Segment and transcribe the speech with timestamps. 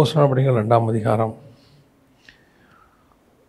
[0.00, 1.36] அப்போ சொன்னபடிகள் ரெண்டாம் அதிகாரம்.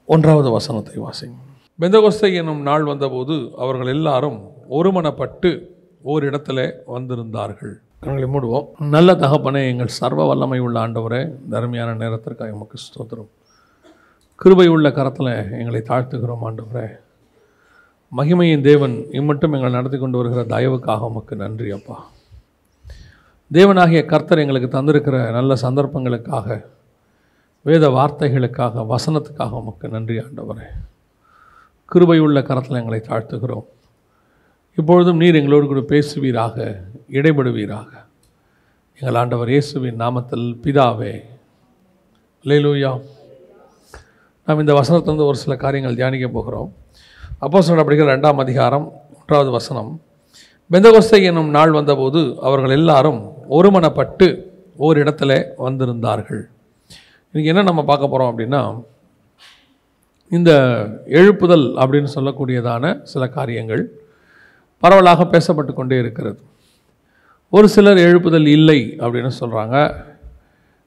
[0.05, 1.37] ஒன்றாவது வசனத்தை வாசிங்க.
[1.79, 5.65] பெந்தகோஸ்தை என்னும் நாள் வந்தபோது அவர்கள் எல்லாரும் ஒருமனப்பட்டு
[6.05, 7.73] ஓரிடத்துல வந்திருந்தார்கள்.
[7.99, 8.67] கண்களை மூடுவோம்.
[8.79, 13.31] நல்ல தகப்பனே எங்கள் சர்வ வல்லமை உள்ள ஆண்டவரே தர்மையான நேரத்திற்காக எமக்கு ஸ்தோத்திரம்.
[14.35, 16.87] கிருபை உள்ள கரத்தில் எங்களை தாழ்த்துகிறோம் ஆண்டவரே.
[18.17, 22.09] மகிமையின் தேவன் இம்மட்டும் எங்களை நடத்தி கொண்டு வருகிற தயவுக்காக உமக்கு நன்றி அப்பா.
[23.53, 26.65] தேவனாகிய கர்த்தர் எங்களுக்கு தந்திருக்கிற நல்ல சந்தர்ப்பங்களுக்காக
[27.61, 30.67] வேத வார்த்தைகளுக்காக வசனத்துக்காக உமக்கு நன்றி ஆண்டவரே.
[31.85, 33.65] கிருபை உள்ள கரத்தில் எங்களை தாழ்த்துகிறோம்.
[34.75, 37.89] இப்பொழுதும் நீர் எங்களோடு கூட பேசுவீராக இடைபடுவீராக.
[38.99, 41.13] எங்கள் ஆண்டவர் இயேசுவின் நாமத்தில் பிதாவே
[42.43, 43.01] லேலூயா
[44.45, 46.73] நாம் இந்த வசனத்திலிருந்து ஒரு சில காரியங்கள் தியானிக்க போகிறோம்.
[47.39, 48.87] அப்போ படிக்கிற ரெண்டாம் அதிகாரம்
[49.19, 50.01] ஒன்றாவது வசனம்.
[50.71, 54.27] பெந்தகோஸ்தை என்னும் நாள் வந்தபோது அவர்கள் எல்லாரும் ஒருமனப்பட்டு
[54.79, 56.43] ஓரிடத்துல வந்திருந்தார்கள்.
[57.31, 58.61] இன்றைக்கி என்ன நம்ம பார்க்க போகிறோம் அப்படின்னா
[60.29, 60.51] இந்த
[61.19, 63.83] எழுப்புதல் அப்படின்னு சொல்லக்கூடியதான சில காரியங்கள்
[64.77, 66.39] பரவலாக பேசப்பட்டு கொண்டே இருக்கிறது.
[67.49, 69.75] ஒரு சிலர் எழுப்புதல் இல்லை அப்படின்னு சொல்கிறாங்க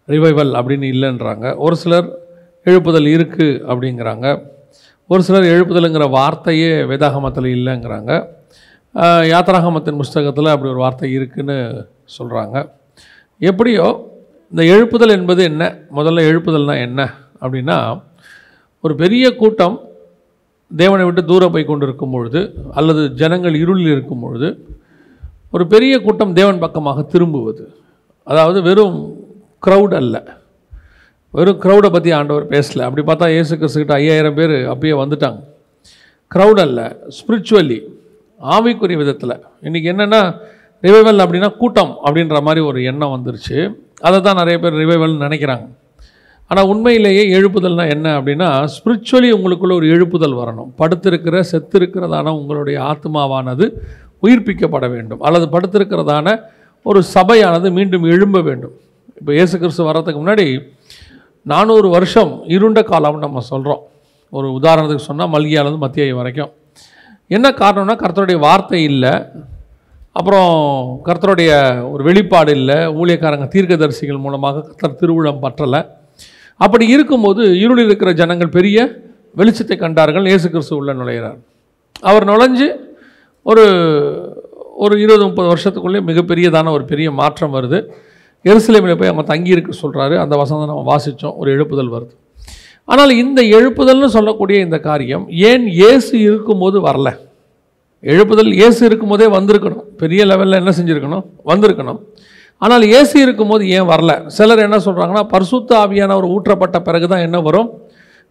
[0.09, 1.57] ரிவைவல் அப்படின்னு இல்லைன்றாங்க.
[1.57, 2.09] ஒரு சிலர்
[2.65, 4.27] எழுப்புதல் இருக்குது அப்படிங்கிறாங்க.
[5.07, 8.13] ஒரு சிலர் எழுப்புதலுங்கிற வார்த்தையே வேதாகமத்தில் இல்லைங்கிறாங்க.
[9.33, 11.57] யாத்ராகமத்தின் புஸ்தகத்தில் அப்படி ஒரு வார்த்தை இருக்குன்னு
[12.17, 12.57] சொல்கிறாங்க
[13.41, 13.87] எப்படியோ
[14.53, 15.63] இந்த எழுப்புதல் என்பது என்ன?
[15.99, 17.01] முதல்ல எழுப்புதல்னால் என்ன?
[17.43, 17.79] அப்படின்னா
[18.85, 19.77] ஒரு பெரிய கூட்டம்
[20.71, 22.41] தேவனை விட்டு தூரம் போய் கொண்டு இருக்கும் பொழுது
[22.79, 24.49] அல்லது ஜனங்கள் இருளில் இருக்கும் பொழுது
[25.55, 27.65] ஒரு பெரிய கூட்டம் தேவன் பக்கமாக திரும்புவது.
[28.23, 28.97] அதாவது வெறும்
[29.67, 30.17] க்ரௌட் அல்ல.
[31.35, 32.83] வெறும் க்ரௌடை பற்றி ஆண்டவர் பேசலை.
[32.87, 35.41] அப்படி பார்த்தா இயேசு கிறிஸ்துக்கிட்ட ஐயாயிரம் பேர் அப்பயே வந்துட்டாங்க.
[36.35, 36.81] க்ரௌட் அல்ல.
[37.19, 37.79] ஸ்பிரிச்சுவலி
[38.53, 39.35] ஆவிக்குரிய விதத்தில்.
[39.67, 40.21] இன்றைக்கி என்னென்னா
[40.87, 43.59] ரிவைவல் அப்படின்னா கூட்டம் அப்படின்ற மாதிரி ஒரு எண்ணம் வந்துருச்சு.
[44.07, 45.67] அதை தான் நிறைய பேர் ரிவைவல்னு நினைக்கிறாங்க.
[46.51, 50.71] ஆனால் உண்மையிலேயே எழுப்புதல்னால் என்ன அப்படின்னா ஸ்பிரிச்சுவலி உங்களுக்குள்ள ஒரு எழுப்புதல் வரணும்.
[50.81, 53.67] படுத்திருக்கிற செத்திருக்கிறதான உங்களுடைய ஆத்மாவானது
[54.25, 55.23] உயிர்ப்பிக்கப்பட வேண்டும்.
[55.29, 56.37] அல்லது படுத்திருக்கிறதான
[56.91, 58.75] ஒரு சபையானது மீண்டும் எழும்ப வேண்டும்.
[59.19, 60.47] இப்போ இயேசு கிறிஸ்து வர்றதுக்கு முன்னாடி
[61.53, 63.83] நானூறு வருஷம் இருண்ட காலம்னு நம்ம சொல்கிறோம்
[64.37, 66.53] ஒரு உதாரணத்துக்கு சொன்னால் மல்கியாலேருந்து மத்திய வரைக்கும்.
[67.37, 69.15] என்ன காரணம்னா கர்த்தருடைய வார்த்தை இல்லை.
[70.19, 70.51] அப்புறம்
[71.07, 71.53] கர்த்தருடைய
[71.93, 72.79] ஒரு வெளிப்பாடு இல்லை.
[73.01, 75.81] ஊழியக்காரங்க தீர்க்கதரிசிகள் மூலமாக கர்த்தர் திருவிழம் பற்றலை.
[76.61, 78.79] அப்படி இருக்கும்போது இருளில் இருக்கிற ஜனங்கள் பெரிய
[79.41, 80.29] வெளிச்சத்தை கண்டார்கள்.
[80.33, 81.39] இயேசு கிறிஸ்து உள்ள நுழைகிறார்
[82.11, 82.69] அவர் நுழைஞ்சு
[83.47, 83.65] ஒரு
[84.85, 87.79] ஒரு இருபது முப்பது வருஷத்துக்குள்ளே மிகப்பெரியதான ஒரு பெரிய மாற்றம் வருது.
[88.45, 91.37] எருசலேமில் போய் அவங்க தங்கி இருக்க சொல்கிறாரு அந்த வசனம் நம்ம வாசித்தோம்.
[91.41, 92.15] ஒரு எழுப்புதல் வருது.
[92.89, 97.09] ஆனால் இந்த எழுப்புதல்னு சொல்லக்கூடிய இந்த காரியம் ஏன் இயேசு இருக்கும்போது வரல?
[98.03, 99.85] எழுப்புதல் இயேசு இருக்கும்போதே வந்திருக்கணும்.
[100.03, 101.25] பெரிய லெவலில் என்ன செஞ்சுருக்கணும்?
[101.51, 102.01] வந்திருக்கணும்.
[102.63, 104.13] ஆனால் ஏசி இருக்கும்போது ஏன் வரல?
[104.37, 107.71] சிலர் என்ன சொல்கிறாங்கன்னா பரிசுத்த ஆவியானவர் ஊற்றப்பட்ட பிறகு தான் என்ன வரும்?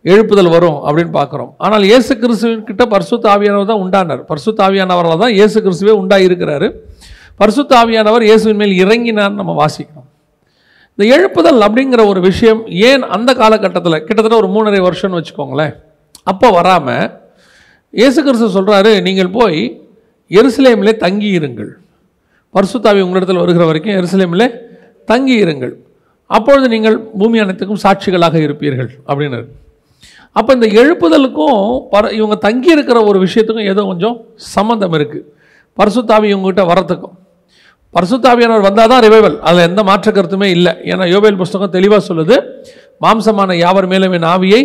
[0.06, 1.52] எழுப்புதல் வரும் அப்படின்னு பார்க்குறோம்.
[1.66, 4.24] ஆனால் இயேசு கிறிஸ்துவன்கிட்ட பரிசுத்த ஆவியானவர் தான் உண்டானார்.
[4.32, 6.70] பரிசுத்த ஆவியானவரால் தான் இயேசு கிறிஸ்துவே உண்டாயிருக்கிறாரு.
[7.42, 10.08] பரிசுத்த ஆவியானவர் இயேசுவின் மேல் இறங்கினார் நம்ம வாசிக்கணும்
[11.00, 15.74] இந்த எழுப்புதல் அப்படிங்கிற ஒரு விஷயம் ஏன் அந்த காலகட்டத்தில் கிட்டத்தட்ட ஒரு மூணரை வருஷம்னு வச்சுக்கோங்களேன்.
[16.24, 17.06] அப்போ வராமல்
[17.94, 19.62] இயேசு கிறிஸ்து சொல்கிறாரு நீங்கள் போய்
[20.32, 21.72] எருசலேமிலே தங்கி இருங்கள்
[22.56, 24.48] பரிசுத்தாவி உங்களிடத்தில் வருகிற வரைக்கும் எருசலேமிலே
[25.06, 25.74] தங்கி இருங்கள்
[26.30, 29.40] அப்பொழுது நீங்கள் பூமி அனைத்துக்கும் சாட்சிகளாக இருப்பீர்கள் அப்படின்னு
[30.36, 35.26] அப்போ இந்த எழுப்புதலுக்கும் பர இவங்க தங்கி இருக்கிற ஒரு விஷயத்துக்கும் ஏதோ கொஞ்சம் சம்மந்தம் இருக்குது
[35.78, 37.16] பரிசுத்தாவி இவங்ககிட்ட வரத்துக்கும்.
[37.96, 40.74] பரிசுத்தாவியானவர் வந்தால் தான் ரிவைவல் அதில் எந்த மாற்ற கருத்துமே இல்லை.
[40.92, 42.36] ஏன்னா யோபேல் புஸ்தகம் தெளிவாக சொல்லுது
[43.04, 44.62] மாம்சமான யாவர் மேலும் என் ஆவியை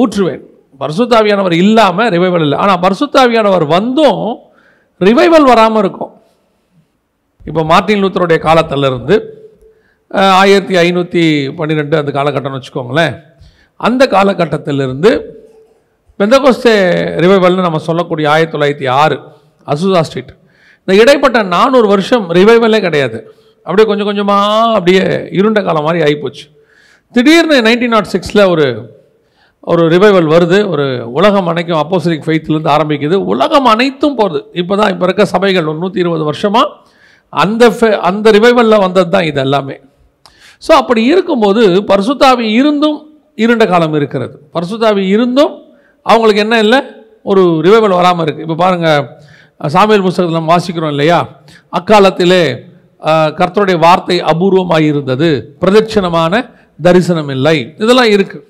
[0.00, 0.42] ஊற்றுவேன்.
[0.82, 2.58] பரிசுத்தாவியானவர் இல்லாமல் ரிவைவல் இல்லை.
[2.64, 4.22] ஆனால் பரிசுத்தாவியானவர் வந்தும்
[5.08, 6.12] ரிவைவல் வராமல் இருக்கும்.
[7.48, 9.16] இப்போ மார்ட்டின் லூத்தருடைய காலத்திலிருந்து
[10.40, 11.22] ஆயிரத்தி ஐநூற்றி
[11.58, 13.14] பன்னிரெண்டு அந்த காலகட்டம்னு வச்சுக்கோங்களேன்.
[13.86, 15.10] அந்த காலகட்டத்திலிருந்து
[16.20, 16.74] பெந்தகோஸ்தே
[17.24, 19.16] ரிவைவல்னு நம்ம சொல்லக்கூடிய ஆயிரத்தி தொள்ளாயிரத்தி ஆறு
[19.72, 20.32] அசுதா ஸ்ட்ரீட்.
[20.84, 23.18] இந்த இடைப்பட்ட நானூறு வருஷம் ரிவைவலே கிடையாது.
[23.66, 25.04] அப்படியே கொஞ்சம் கொஞ்சமாக அப்படியே
[25.38, 26.44] இருண்ட காலம் மாதிரி ஆகிப்போச்சு
[27.14, 28.66] திடீர்னு நைன்டீன் நாட் சிக்ஸில் ஒரு
[29.72, 30.58] ஒரு ரிவைவல் வருது.
[30.72, 30.84] ஒரு
[31.18, 33.16] உலகம் அனைக்கும் அப்போசிலிக் ஃபெய்த்லேருந்து ஆரம்பிக்குது.
[33.32, 34.40] உலகம் அனைத்தும் போகுது.
[34.60, 36.66] இப்போ தான் இப்போ இருக்க சபைகள் ஒரு நூற்றி இருபது வருஷமாக
[37.32, 39.76] அந்த ஃபே அந்த ரிவைவலில் வந்தது தான் இது எல்லாமே.
[40.62, 42.98] ஸோ அப்படி இருக்கும்போது பரிசுத்தாவி இருந்தும்
[43.44, 44.34] இருண்ட காலம் இருக்கிறது.
[44.56, 45.54] பரிசுத்தாவி இருந்தும்
[46.06, 46.80] அவங்களுக்கு என்ன இல்லை?
[47.30, 49.02] ஒரு ரிவைவல் வராமல் இருக்குது இப்போ பாருங்கள்
[49.74, 51.18] சாமியல் புஸ்தகத்தில் நம்ம வாசிக்கிறோம் இல்லையா?
[51.78, 52.42] அக்காலத்திலே
[53.38, 55.28] கர்த்தருடைய வார்த்தை அபூர்வமாக இருந்தது
[55.62, 56.32] பிரதட்சணமான
[56.86, 58.44] தரிசனம் இல்லை இதெல்லாம் இருக்குது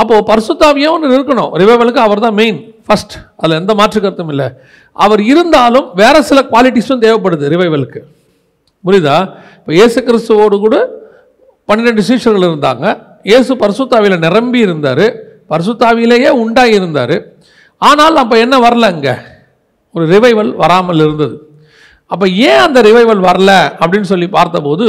[0.00, 1.50] அப்போது பரிசுத்தாவியும் ஒன்று இருக்கணும்.
[1.60, 4.48] ரிவைவலுக்கு அவர் தான் மெயின் ஃபஸ்ட் அதில் எந்த மாற்று கருத்தும் இல்லை.
[4.96, 8.00] அவர் இருந்தாலும் வேறு சில குவாலிட்டிஸும் தேவைப்படுது ரிவைவலுக்கு
[8.84, 9.18] புரியுதா?
[9.58, 10.76] இப்போ இயேசு கிறிஸ்துவோடு கூட
[11.68, 12.86] பன்னிரெண்டு சீஷர்கள் இருந்தாங்க.
[13.30, 15.06] இயேசு பரிசுத்தாவியில் நிரம்பி இருந்தார்.
[15.52, 17.16] பர்சுத்தாவிலேயே உண்டாகி இருந்தார்
[17.82, 19.14] ஆனால் அப்போ என்ன வரல அங்கே?
[19.94, 21.36] ஒரு ரிவைவல் வராமல் இருந்தது.
[22.06, 23.50] அப்போ ஏன் அந்த ரிவைவல் வரல
[23.80, 24.86] அப்படின்னு சொல்லி பார்த்தபோது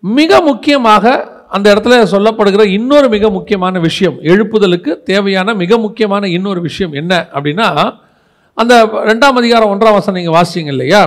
[0.00, 6.92] மிக முக்கியமாக அந்த இடத்துல சொல்லப்படுகிற இன்னொரு மிக முக்கியமான விஷயம் எழுப்புதலுக்கு தேவையான மிக முக்கியமான இன்னொரு விஷயம்
[6.92, 7.68] என்ன அப்படின்னா
[8.54, 11.00] அந்த ரெண்டாம் அதிகாரம் ஒன்றாம் வசனம் நீங்கள் வாசிங்க இல்லையா?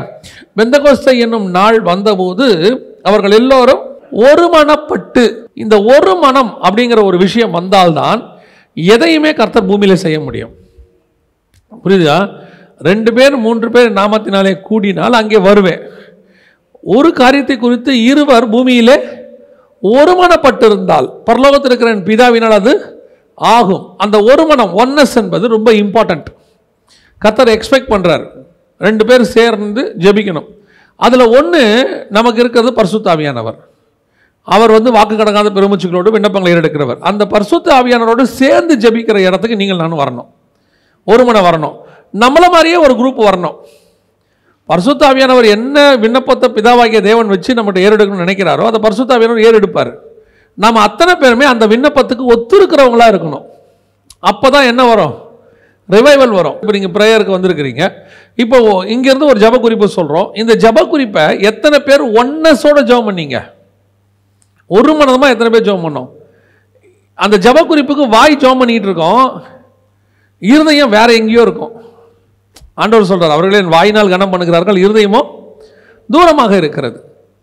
[0.57, 2.48] பெந்தகோஸ்தை என்னும் நாள் வந்தபோது
[3.04, 3.81] அவர்கள் எல்லோரும்
[4.12, 5.24] ஒரு மனப்பட்டு
[5.54, 8.22] இந்த ஒரு மனம் அப்படிங்கிற ஒரு விஷயம் வந்தால்தான்
[8.74, 10.54] எதையுமே கர்த்தர் பூமியில் செய்ய முடியும்.
[11.86, 12.18] புரியுதா?
[12.88, 15.81] ரெண்டு பேர் மூன்று பேர் நாமத்தினாலே கூடினால் அங்கே வருவேன்.
[16.96, 18.98] ஒரு காரியத்தை குறித்து இருவர் பூமியிலே
[19.84, 22.74] ஒருமனப்பட்டிருந்தால் பரலோகத்தில் இருக்கிற என் பிதாவினால் அது
[23.56, 23.84] ஆகும்.
[24.04, 26.30] அந்த ஒருமனம் ஒன்னஸ் என்பது ரொம்ப இம்பார்ட்டண்ட்
[27.26, 28.26] கத்தர் எக்ஸ்பெக்ட் பண்ணுறார்
[28.88, 30.48] ரெண்டு பேர் சேர்ந்து ஜெபிக்கணும்.
[31.06, 31.62] அதில் ஒன்று
[32.18, 33.58] நமக்கு இருக்கிறது பர்சுத்தாவியானவர்.
[34.56, 37.00] அவர் வந்து வாக்கு கடங்காத பெருமூச்சுகளோடு விண்ணப்பங்களை ஏறெடுக்கிறவர்.
[37.10, 40.30] அந்த பரிசுத்த ஆவியானவரோடு சேர்ந்து ஜெபிக்கிற இடத்துக்கு நீங்கள் நானும் வரணும்.
[41.08, 41.75] ஒருமனை வரணும்.
[42.14, 43.58] நம்மளை மாதிரியே ஒரு குரூப் வரணும்.
[44.70, 49.92] பரிசுத்தாவியானவர் என்ன விண்ணப்பத்தை பிதாவாகிய தேவன் வச்சு நம்மகிட்ட ஏறெடுக்கணும்னு நினைக்கிறாரோ அதை பரிசுத்தாவியானவர் ஏறெடுப்பார்.
[50.64, 53.46] நாம் அத்தனை பேருமே அந்த விண்ணப்பத்துக்கு ஒத்துருக்கிறவங்களாக இருக்கணும்.
[54.32, 55.16] அப்போ தான் என்ன வரும்?
[55.90, 56.58] ரிவைவல் வரும்.
[56.62, 57.84] இப்போ நீங்கள் ப்ரேயருக்கு வந்திருக்கிறீங்க.
[58.44, 58.58] இப்போ
[58.94, 63.38] இங்கேருந்து ஒரு ஜப குறிப்பு சொல்கிறோம் இந்த ஜப குறிப்பை எத்தனை பேர் ஒன்னஸோட ஜெபம் பண்ணீங்க?
[64.78, 66.10] ஒரு மனதமாக எத்தனை பேர் ஜபம் பண்ணோம்?
[67.20, 69.26] அந்த ஜப குறிப்புக்கு வாய் ஜபம் பண்ணிக்கிட்டு இருக்கோம்.
[70.52, 71.74] இருதயம் வேற எங்கேயோ இருக்கும்.
[72.81, 75.22] ஆண்டவர் சொல்கிறார் அவர்களே என் வாயினால் கனம் பண்ணுகிறார்கள் இருதயமோ
[76.14, 76.98] தூரமாக இருக்கிறது.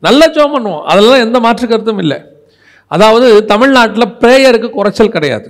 [0.07, 2.19] நல்லா ஜெபம் பண்ணுவோம் அதெல்லாம் எந்த மாற்று கருத்தும் இல்லை.
[2.95, 5.49] அதாவது தமிழ்நாட்டில் ப்ரேயருக்கு குறைச்சல் கிடையாது.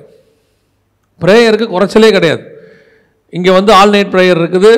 [1.23, 2.43] ப்ரேயருக்கு குறைச்சலே கிடையாது.
[3.37, 4.73] இங்கே வந்து ஆல் நைட் ப்ரேயர் இருக்குது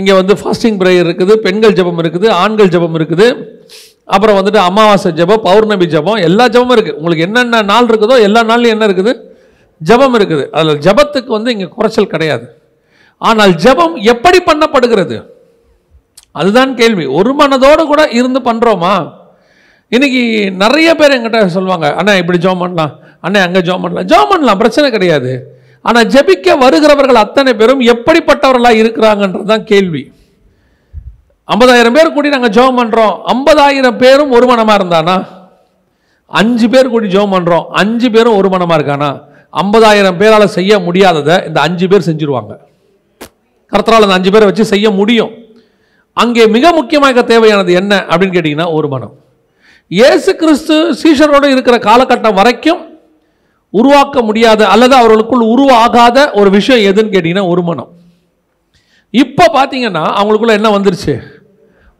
[0.00, 3.26] இங்கே வந்து ஃபாஸ்டிங் ப்ரேயர் இருக்குது பெண்கள் ஜெபம் இருக்குது ஆண்கள் ஜெபம் இருக்குது
[4.14, 8.74] அப்புறம் வந்துட்டு அமாவாசை ஜெபம் பௌர்ணமி ஜெபம் எல்லா ஜெபமும் இருக்குது உங்களுக்கு என்னென்ன நாள் இருக்குதோ எல்லா நாள்லையும்
[8.76, 9.12] என்ன இருக்குது?
[9.80, 10.44] ஜெபம் இருக்குது.
[10.58, 12.46] அதில் ஜெபத்துக்கு வந்து இங்கே குறைச்சல் கிடையாது.
[13.20, 15.16] ஆனால் ஜெபம் எப்படி பண்ணப்படுகிறது?
[16.40, 17.04] அதுதான் கேள்வி.
[17.18, 18.94] ஒரு மனதோடு கூட இருந்து பண்ணுறோமா
[19.92, 20.22] இன்னைக்கு
[20.62, 22.92] நிறைய பேர் எங்கிட்ட சொல்லுவாங்க அண்ணா இப்படி ஜோம் பண்ணலாம்.
[23.26, 24.08] அண்ணா அங்கே ஜோம் பண்ணலாம்.
[24.12, 25.32] ஜோம் பண்ணலாம் பிரச்சனை கிடையாது.
[25.88, 30.02] ஆனால் ஜெபிக்க வருகிறவர்கள் அத்தனை பேரும் எப்படிப்பட்டவர்களாக இருக்கிறாங்கன்றது தான் கேள்வி.
[31.48, 35.16] ஐம்பதாயிரம் பேர் கூடி நாங்கள் ஜெபம் பண்ணுறோம் ஐம்பதாயிரம் பேரும் ஒரு மனமாக இருந்தானா?
[36.40, 39.10] அஞ்சு பேர் கூடி ஜெபம் பண்ணுறோம் அஞ்சு பேரும் ஒரு மனமாக இருக்கானா?
[39.62, 42.54] ஐம்பதாயிரம் பேரால் செய்ய முடியாததை இந்த அஞ்சு பேர் செஞ்சுருவாங்க.
[43.72, 45.32] கர்த்தரால் அந்த அஞ்சு பேரை வச்சு செய்ய முடியும்.
[46.16, 49.14] அங்கே மிக முக்கியமாக தேவையானது என்ன அப்படின்னு கேட்டிங்கன்னா ஒரு மனம்.
[49.98, 52.80] இயேசு கிறிஸ்து சீஷரோடு இருக்கிற காலகட்டம் வரைக்கும்
[53.74, 57.90] உருவாக்க முடியாத அல்லது அவர்களுக்குள் உருவாகாத ஒரு விஷயம் எதுன்னு கேட்டிங்கன்னா ஒரு மனம்.
[59.14, 61.14] இப்போ பார்த்தீங்கன்னா அவங்களுக்குள்ள என்ன வந்துருச்சு?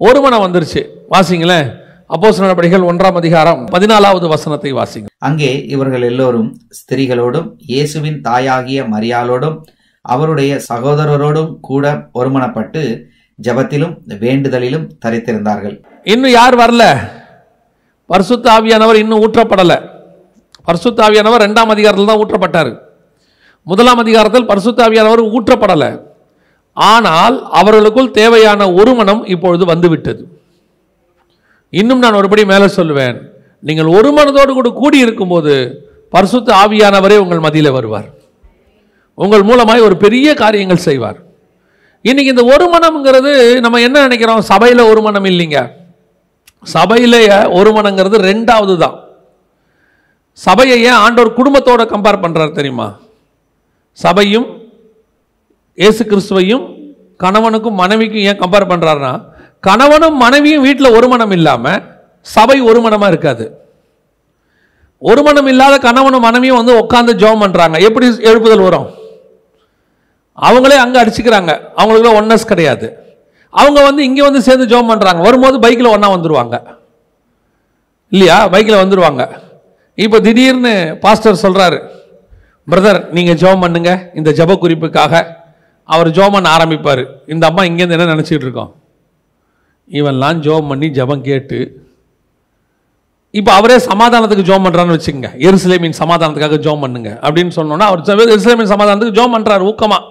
[0.06, 0.80] ஒரு மனம் வந்துருச்சு.
[1.14, 1.68] வாசிங்களேன்.
[2.14, 5.08] அப்போஸ் நடவடிக்கைகள் ஒன்றாம் அதிகாரம் பதினாலாவது வசனத்தை வாசிங்க.
[5.28, 9.56] அங்கே இவர்கள் எல்லோரும் ஸ்திரீகளோடும் இயேசுவின் தாயாகிய மரியாளோடும்
[10.02, 13.02] அவருடைய சகோதரரோடும் கூட ஒருமனப்பட்டு
[13.42, 15.84] ஜெபத்திலும் வேண்டுதலிலும் தரித்திருந்தார்கள்.
[16.02, 16.98] இன்னும் யார் வரல?
[18.08, 19.90] பர்சுத்தாவியானவர் இன்னும் ஊற்றப்படலை.
[20.66, 22.78] பர்சுத்தாவியானவர் ரெண்டாம் அதிகாரத்தில் தான் ஊற்றப்பட்டார்.
[23.62, 26.00] முதலாம் அதிகாரத்தில் பர்சுத்தாவியானவர் ஊற்றப்படலை.
[26.72, 30.28] ஆனால் அவர்களுக்குள் தேவையான ஒரு மனம் இப்பொழுது வந்துவிட்டது.
[31.70, 33.20] இன்னும் நான் ஒருபடி மேலே சொல்லுவேன்.
[33.60, 38.16] நீங்கள் ஒரு மனதோடு கூட கூடி இருக்கும்போது பரிசுத்த ஆவியானவரே உங்கள் மதியில் வருவார்.
[39.24, 41.18] உங்கள் மூலமாய் ஒரு பெரிய காரியங்கள் செய்வார்.
[42.08, 43.32] இன்னைக்கு இந்த ஒரு மனம்ங்கிறது
[43.64, 44.42] நம்ம என்ன நினைக்கிறோம்?
[44.50, 45.60] சபையில் ஒரு மனம் இல்லைங்க.
[46.74, 47.16] சபையில
[47.58, 48.96] ஒரு மனங்கிறது ரெண்டாவது தான்.
[50.46, 52.88] சபையை ஏன் ஆண்டோர் குடும்பத்தோட கம்பேர் பண்ணுறாரு தெரியுமா?
[53.98, 54.48] சபையும்
[55.78, 56.64] இயேசு கிறிஸ்துவையும்
[57.22, 59.12] கணவனுக்கும் மனைவிக்கும் ஏன் கம்பேர் பண்ணுறாருன்னா
[59.68, 61.82] கணவனும் மனைவியும் வீட்டில் ஒரு மனம் இல்லாமல்
[62.26, 63.44] சபை ஒரு மனமாக இருக்காது.
[65.02, 68.88] ஒரு மனம் இல்லாத கணவனும் மனைவியும் வந்து உட்காந்து ஜெபம் பண்ணுறாங்க எப்படி எழுப்புதல் வரும்?
[70.46, 71.52] அவங்களே அங்கே அடிச்சுக்கிறாங்க.
[71.78, 72.86] அவங்களுக்குலாம் ஒன்னஸ் கிடையாது.
[73.54, 76.56] அவங்க வந்து இங்கே வந்து சேர்ந்து ஜெபம் பண்ணுறாங்க வரும்போது பைக்கில் ஒன்றா வந்துடுவாங்க
[78.12, 78.36] இல்லையா?
[78.52, 79.22] பைக்கில் வந்துடுவாங்க
[80.04, 80.72] இப்போ திடீர்னு
[81.04, 81.78] பாஸ்டர் சொல்கிறாரு
[82.68, 83.90] பிரதர் நீங்கள் ஜெபம் பண்ணுங்க.
[84.18, 85.22] இந்த ஜெப குறிப்புக்காக
[85.88, 87.02] அவர் ஜோம் பண்ண ஆரம்பிப்பார்.
[87.32, 88.70] இந்த அம்மா இங்கேருந்து என்ன நினச்சிட்டு இருக்கோம்?
[89.98, 91.58] இவன்லாம் ஜெபம் பண்ணி ஜெபம் கேட்டு
[93.38, 95.30] இப்போ அவரே சமாதானத்துக்கு ஜோம் பண்ணுறான்னு வச்சுக்கோங்க.
[95.48, 97.10] எருசலேமின் சமாதானத்துக்காக ஜோம் பண்ணுங்க.
[97.26, 100.04] அப்படின்னு சொன்னோன்னா அவர் எருசலேமின் சமாதானத்துக்கு ஜோம் பண்ணுறாரு ஊக்கமாக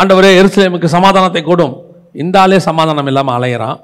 [0.00, 1.74] ஆண்டவரே எருசலேமுக்கு சமாதானத்தை கொடும்.
[2.22, 3.78] இந்த ஆளே சமாதானம் இல்லாமல் அலையிறான்.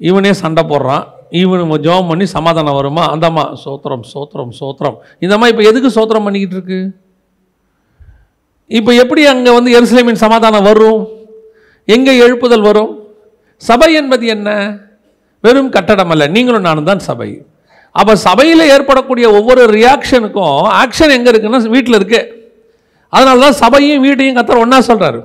[0.00, 1.04] இவனே சண்டை போடுறான்.
[1.40, 3.02] இவனு ஜோம் பண்ணி சமாதானம் வருமா?
[3.14, 4.96] அந்தம்மா சோத்திரம் சோத்திரம் சோத்திரம்.
[5.24, 6.80] இந்தம்மா இப்போ எதுக்கு சோத்திரம் பண்ணிக்கிட்டு இருக்கு?
[8.70, 11.00] இப்போ எப்படி அங்கே வந்து எருசலேமின் சமாதானம் வரும்?
[11.88, 12.90] எங்கே எழுப்புதல் வரும்?
[13.56, 14.48] சபை என்பது என்ன?
[15.44, 16.24] வெறும் கட்டடம் அல்ல.
[16.28, 17.30] நீங்களும் நானும் தான் சபை.
[17.94, 22.39] அப்போ சபையில் ஏற்படக்கூடிய ஒவ்வொரு ரியாக்ஷனுக்கும் ஆக்ஷன் எங்கே இருக்குன்னா வீட்டில் இருக்குது
[23.12, 25.20] அதனால தான் சபையும் வீட்டையும் கத்தர் ஒன்றா சொல்கிறாரு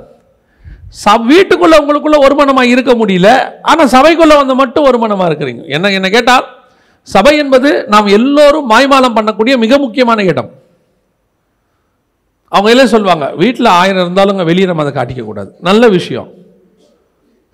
[1.03, 3.29] சப் வீட்டுக்குள்ளே உங்களுக்குள்ள ஒருமனமாக இருக்க முடியல
[3.71, 5.63] ஆனால் சபைக்குள்ளே வந்து மட்டும் ஒருமனமாக இருக்கிறீங்க.
[5.75, 6.45] என்ன என்ன கேட்டால்
[7.13, 10.49] சபை என்பது நாம் எல்லோரும் மாய்மாலம் பண்ணக்கூடிய மிக முக்கியமான இடம்.
[12.55, 15.49] அவங்க எல்லாம் சொல்லுவாங்க வீட்டில் ஆயிரம் இருந்தாலும் வெளியே நம்ம அதை காட்டிக்க கூடாது.
[15.67, 16.29] நல்ல விஷயம்.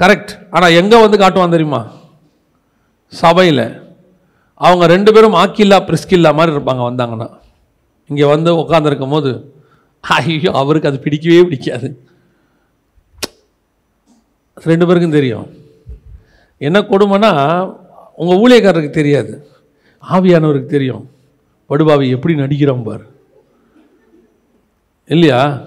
[0.02, 1.82] கரெக்ட் ஆனால் எங்கே வந்து காட்டுவான் தெரியுமா?
[3.24, 3.66] சபையில்.
[4.62, 7.28] அவங்க ரெண்டு பேரும் ஆக்கில்லா பிரிஸ்கில்லா மாதிரி இருப்பாங்க வந்தாங்கன்னா.
[8.10, 9.32] இங்கே வந்து உட்காந்துருக்கும் போது
[10.02, 12.06] ஐயோ அவருக்கு அது பிடிக்கவே பிடிக்காது.
[14.56, 15.48] ரெண்டு பேருக்கும் தெரியும்.
[16.58, 17.32] என்ன கொடுமைன்னா
[18.16, 19.48] உங்கள் ஊழியக்காரருக்கு தெரியாது.
[20.12, 21.10] ஆவியானவருக்கு தெரியும்.
[21.66, 23.06] படுபாவி எப்படி நடிக்கிறோம் பார்.
[25.06, 25.62] இல்லையா?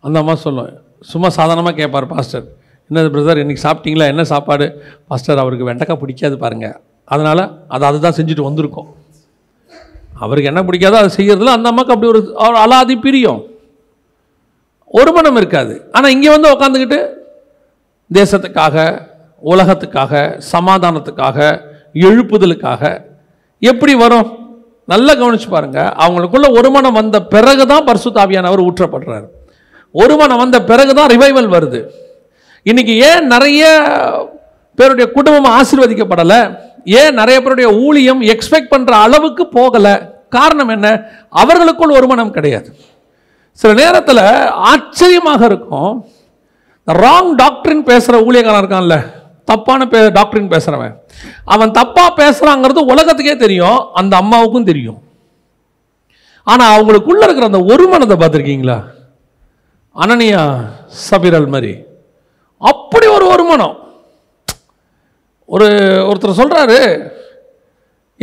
[0.00, 0.70] அந்த அம்மா சொல்லும்.
[1.00, 2.56] சும்மா சாதாரணமாக கேட்பார் பாஸ்டர்.
[2.90, 4.06] என்னது பிரதர் இன்றைக்கி சாப்பிட்டீங்களா?
[4.06, 4.82] என்ன சாப்பாடு?
[5.08, 8.88] பாஸ்டர் அவருக்கு வெண்டைக்காய் பிடிக்காது பாருங்கள் அதனால் அதை அதுதான் செஞ்சுட்டு வந்திருக்கோம்.
[10.22, 12.10] அவருக்கு என்ன பிடிக்காதோ அதை செய்கிறதுல அந்த அம்மாவுக்கு அப்படி
[12.46, 13.40] ஒரு அலாதி பிரியம்.
[14.98, 15.74] ஒரு மனம் இருக்காது.
[15.96, 17.00] ஆனால் இங்கே வந்து உக்காந்துக்கிட்டு
[18.10, 18.76] தேசத்துக்காக
[19.52, 20.12] உலகத்துக்காக
[20.54, 21.38] சமாதானத்துக்காக
[22.08, 22.82] எழுப்புதலுக்காக
[23.62, 24.28] எப்படி வரும்?
[24.92, 29.26] நல்லா கவனிச்சு பாருங்கள் அவங்களுக்குள்ள ஒரு மனம் வந்த பிறகு தான் பரிசுத்தாவியானவர் ஊற்றப்படுறாரு.
[30.02, 31.80] ஒரு மனம் வந்த பிறகு தான் ரிவைவல் வருது.
[32.70, 33.64] இன்னைக்கு ஏன் நிறைய
[34.78, 36.40] பேருடைய குடும்பம் ஆசீர்வதிக்கப்படலை?
[36.86, 40.10] ஏன் நிறைய பேருடைய ஊழியம் எக்ஸ்பெக்ட் பண்ணுற அளவுக்கு போகலை?
[40.28, 41.02] காரணம் என்ன?
[41.30, 42.76] அவர்களுக்குள் ஒரு மனம் கிடையாது.
[43.52, 46.04] சில நேரத்தில் ஆச்சரியமாக இருக்கும்.
[46.86, 48.96] ராங் டாக்டரின் பேசுகிற ஊழியக்காரன் இருக்கான்ல.
[49.44, 50.94] தப்பான பே டாக்டரின் பேசுகிறவன்
[51.44, 53.80] அவன் தப்பாக பேசுகிறாங்கிறது உலகத்துக்கே தெரியும்.
[53.92, 55.02] அந்த அம்மாவுக்கும் தெரியும்.
[56.42, 58.78] ஆனால் அவங்களுக்குள்ளே இருக்கிற அந்த ஒரு பார்த்துருக்கீங்களா?
[59.96, 60.56] அனனியா
[61.10, 61.82] சபிரல் மாதிரி
[62.58, 63.76] அப்படி ஒரு ஒரு மனம்.
[65.54, 65.66] ஒரு
[66.08, 66.78] ஒருத்தர் சொல்கிறாரு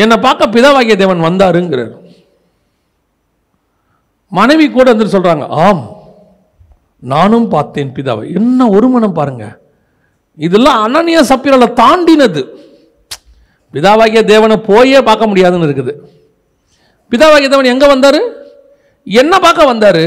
[0.03, 1.91] என்னை பார்க்க பிதாவாகிய தேவன் வந்தாருங்கிறார்.
[4.31, 5.83] மனைவி கூட வந்து சொல்கிறாங்க ஆம்
[7.13, 8.25] நானும் பார்த்தேன் பிதாவை.
[8.39, 9.45] என்ன ஒரு மனம் பாருங்க.
[10.45, 12.41] இதெல்லாம் அனநிய சப்பிரலை தாண்டினது.
[13.73, 15.93] பிதாவாகிய தேவனை போயே பார்க்க முடியாதுன்னு இருக்குது.
[17.11, 18.21] பிதாவாகிய தேவன் எங்கே வந்தார்?
[19.07, 20.03] என்ன பார்க்க வந்தார்?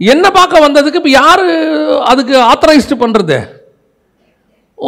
[0.00, 1.44] என்ன பார்க்க வந்ததுக்கு இப்போ யார்
[2.10, 3.38] அதுக்கு ஆத்தரைஸ்டு பண்ணுறது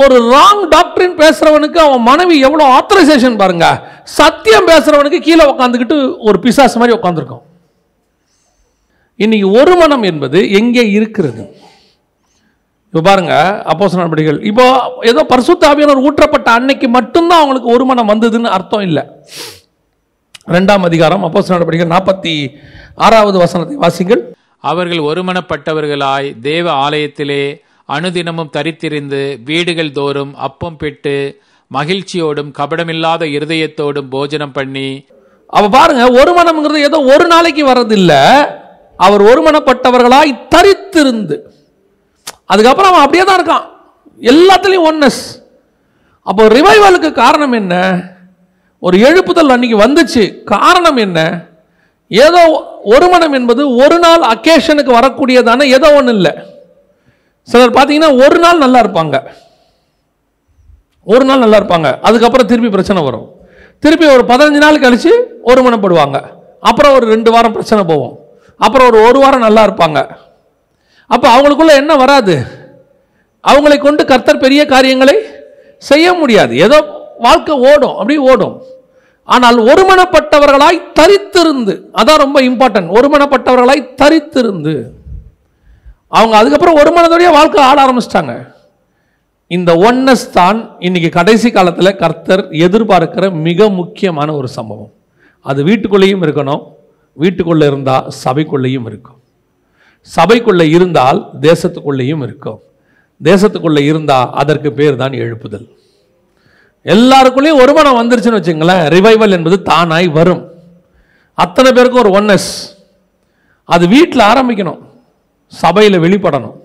[0.03, 3.67] ஒரு ராங் டாக்டரின் பேசுறவனுக்கு அவன் மனைவி எவ்வளோ ஆத்தரைசேஷன் பாருங்க.
[4.19, 5.99] சத்தியம் பேசுறவனுக்கு கீழே உட்காந்துக்கிட்டு
[6.29, 7.45] ஒரு பிசாசு மாதிரி உட்காந்துருக்கும்
[9.25, 11.43] இன்னைக்கு ஒரு மனம் என்பது எங்கே இருக்கிறது?
[12.89, 13.35] இப்போ பாருங்க
[13.73, 14.65] அப்போச நடவடிக்கைகள் இப்போ
[15.11, 15.71] ஏதோ பரிசுத்த
[16.09, 19.05] ஊற்றப்பட்ட அன்னைக்கு மட்டும்தான் அவங்களுக்கு ஒரு மனம் வந்ததுன்னு அர்த்தம் இல்லை.
[20.57, 22.35] ரெண்டாம் அதிகாரம் அப்போச நடவடிக்கைகள் நாற்பத்தி
[23.07, 24.23] ஆறாவது வசனத்தை வாசிங்கள்.
[24.71, 27.43] அவர்கள் ஒருமனப்பட்டவர்களாய் தேவ ஆலயத்திலே
[27.89, 31.17] அனுதினமும் தரித்திருந்து வீடுகள் தோறும் அப்பம் பெட்டு
[31.71, 34.89] மகிழ்ச்சியோடும் கபடமில்லாத இருதயத்தோடும் போஜனம் பண்ணி
[35.57, 38.23] அவ பாருங்க ஒரு மனம்ங்கிறது ஏதோ ஒரு நாளைக்கு வர்றதில்லை.
[39.07, 41.37] அவர் ஒருமனப்பட்டவர்களாய் தரித்திருந்து.
[42.53, 43.67] அதுக்கப்புறம் அவன் அப்படியே தான் இருக்கான்.
[44.33, 45.23] எல்லாத்துலேயும் ஒன்னஸ்
[46.27, 47.75] அப்போ ரிவைவலுக்கு காரணம் என்ன?
[48.83, 50.25] ஒரு எழுப்புதல் அன்னைக்கு வந்துச்சு.
[50.55, 51.19] காரணம் என்ன?
[52.11, 52.41] ஏதோ
[52.95, 56.33] ஒரு மனம் என்பது ஒரு நாள் அக்கேஷனுக்கு வரக்கூடியதான ஏதோ ஒன்று இல்லை
[57.51, 59.17] சிலர் பார்த்தீங்கன்னா ஒரு நாள் நல்லா இருப்பாங்க.
[61.05, 61.99] ஒரு நாள் நல்லா இருப்பாங்க.
[62.01, 63.27] அதுக்கப்புறம் திருப்பி பிரச்சனை வரும்.
[63.79, 66.21] திருப்பி ஒரு பதினஞ்சு நாள் கழித்து ஒரு மனப்படுவாங்க.
[66.61, 68.19] அப்புறம் ஒரு ரெண்டு வாரம் பிரச்சனை போகும்.
[68.57, 70.17] அப்புறம் ஒரு ஒரு வாரம் நல்லா இருப்பாங்க.
[71.07, 72.35] அப்போ அவங்களுக்குள்ள என்ன வராது?
[73.49, 75.17] அவங்களை கொண்டு கர்த்தர் பெரிய காரியங்களை
[75.79, 76.57] செய்ய முடியாது.
[76.59, 76.79] ஏதோ
[77.19, 78.63] வாழ்க்கை ஓடும் அப்படி ஓடும்.
[79.25, 84.75] ஆனால் ஒருமனப்பட்டவர்களாய் தரித்திருந்து அதான் ரொம்ப இம்பார்ட்டன்ட் ஒருமனப்பட்டவர்களாய் தரித்திருந்து
[86.09, 88.55] அவங்க அதுக்கப்புறம் ஒரு மனதோடைய வாழ்க்கை ஆட ஆரம்பிச்சிட்டாங்க.
[89.47, 94.93] இந்த ஒன்னஸ் தான் இன்னைக்கு கடைசி காலத்தில் கர்த்தர் எதிர்பார்க்கிற மிக முக்கியமான ஒரு சம்பவம்.
[95.41, 96.63] அது வீட்டுக்குள்ளேயும் இருக்கணும்
[97.13, 99.19] வீட்டுக்குள்ளே இருந்தால் சபைக்குள்ளேயும் இருக்கும்.
[100.17, 102.59] சபைக்குள்ளே இருந்தால் தேசத்துக்குள்ளேயும் இருக்கும்.
[103.23, 105.69] தேசத்துக்குள்ளே இருந்தால் அதற்கு பேர் தான் எழுப்புதல்.
[106.85, 110.43] எல்லாருக்குள்ளேயும் ஒரு மனம் வந்துருச்சுன்னு வச்சுங்களேன் ரிவைவல் என்பது தானாய் வரும்.
[111.35, 112.51] அத்தனை பேருக்கும் ஒரு ஒன்னஸ்
[113.65, 114.83] அது வீட்டில் ஆரம்பிக்கணும்.
[115.53, 116.57] சபையில் வெளிப்படணும்.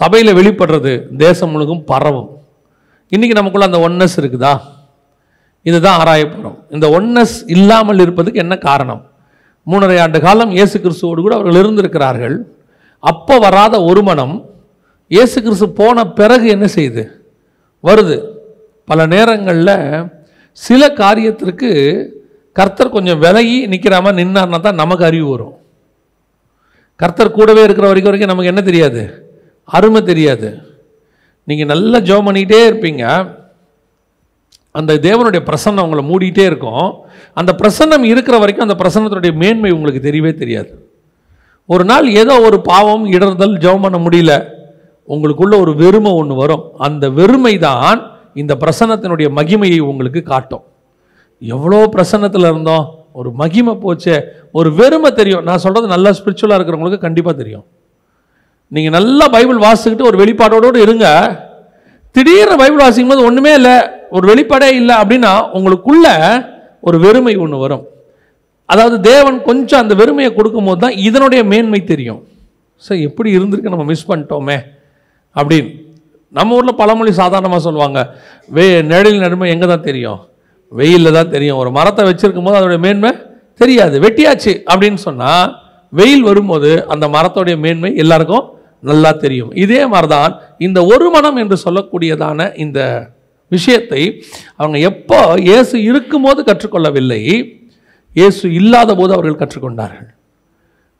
[0.00, 0.92] சபையில் வெளிப்படுறது
[1.24, 2.30] தேசம் முழுக்கும் பரவும்.
[3.12, 4.54] இன்றைக்கி நமக்குள்ள அந்த ஒன்னஸ் இருக்குதா?
[5.68, 6.56] இதுதான் ஆராயப்படும்.
[6.74, 9.02] இந்த ஒன்னஸ் இல்லாமல் இருப்பதுக்கு என்ன காரணம்?
[9.70, 12.36] மூணரை ஆண்டு காலம் இயேசு கிறிஸ்துவோடு கூட அவர்கள் இருந்திருக்கிறார்கள்.
[13.02, 14.34] அப்போ வராத ஒரு மனம்
[15.14, 17.04] இயேசு கிறிஸ்து போன பிறகு என்ன செய்யுது
[17.84, 18.16] வருது.
[18.90, 19.76] பல நேரங்களில்
[20.58, 21.70] சில காரியத்திற்கு
[22.58, 25.54] கர்த்தர் கொஞ்சம் விலகி நிற்கிறாமல் நின்னார்னா தான் நமக்கு அறிவு வரும்.
[26.96, 29.02] கர்த்தர் கூடவே இருக்கிற வரைக்கும் வரைக்கும் நமக்கு என்ன தெரியாது?
[29.64, 30.58] அருமை தெரியாது.
[31.44, 33.32] நீங்கள் நல்லா ஜோம் பண்ணிக்கிட்டே இருப்பீங்க.
[34.70, 36.94] அந்த தேவனுடைய பிரசன்னம் உங்களை மூடிக்கிட்டே இருக்கும்.
[37.32, 40.88] அந்த பிரசன்னம் இருக்கிற வரைக்கும் அந்த பிரசன்னத்தினுடைய மேன்மை உங்களுக்கு தெரியவே தெரியாது.
[41.66, 44.52] ஒரு நாள் ஏதோ ஒரு பாவம் இடர்தல் ஜெபம் பண்ண முடியல.
[45.08, 46.64] உங்களுக்குள்ள ஒரு வெறுமை ஒன்று வரும்.
[46.78, 50.64] அந்த வெறுமை தான் இந்த பிரசன்னத்தினுடைய மகிமையை உங்களுக்கு காட்டும்.
[51.38, 53.03] எவ்வளோ பிரசன்னத்தில் இருந்தோம்?
[53.14, 54.16] ஒரு மகிமை போச்சே.
[54.52, 55.42] ஒரு வெறுமை தெரியும்.
[55.42, 57.64] நான் சொல்கிறது நல்லா ஸ்பிரிச்சுவலாக இருக்கிறவங்களுக்கு கண்டிப்பாக தெரியும்.
[58.68, 61.06] நீங்கள் நல்லா பைபிள் வாசிக்கிட்டு ஒரு வெளிப்பாடோடு இருங்க.
[62.10, 63.76] திடீர்னு பைபிள் வாசிக்கும் போது ஒன்றுமே இல்லை.
[64.10, 66.08] ஒரு வெளிப்பாடே இல்லை அப்படின்னா உங்களுக்குள்ள
[66.80, 67.86] ஒரு வெறுமை ஒன்று வரும்.
[68.66, 72.20] அதாவது தேவன் கொஞ்சம் அந்த வெறுமையை கொடுக்கும்போது தான் இதனுடைய மேன்மை தெரியும்.
[72.76, 73.72] சார் எப்படி இருந்திருக்கு?
[73.74, 74.58] நம்ம மிஸ் பண்ணிட்டோமே.
[75.36, 75.70] அப்படின்னு.
[76.28, 78.16] நம்ம ஊரில் பழமொழி சாதாரணமாக சொல்லுவாங்க.
[78.48, 80.20] வே நிழலின் நடுமை எங்கே தான் தெரியும்?
[80.78, 81.60] வெயிலில் தான் தெரியும்.
[81.62, 83.10] ஒரு மரத்தை வச்சிருக்கும் போது அதோடைய மேன்மை
[83.62, 83.96] தெரியாது.
[84.04, 85.50] வெட்டியாச்சு அப்படின்னு சொன்னால்
[85.98, 88.46] வெயில் வரும்போது அந்த மரத்தோடைய மேன்மை எல்லாருக்கும்
[88.90, 89.52] நல்லா தெரியும்.
[89.64, 90.32] இதே மாதிரி தான்
[90.66, 92.80] இந்த ஒரு மனம் என்று சொல்லக்கூடியதான இந்த
[93.54, 94.02] விஷயத்தை
[94.60, 97.20] அவங்க எப்போ இயேசு இருக்கும்போது கற்றுக்கொள்ளவில்லை
[98.18, 100.10] இயேசு இல்லாத போது அவர்கள் கற்றுக்கொண்டார்கள்.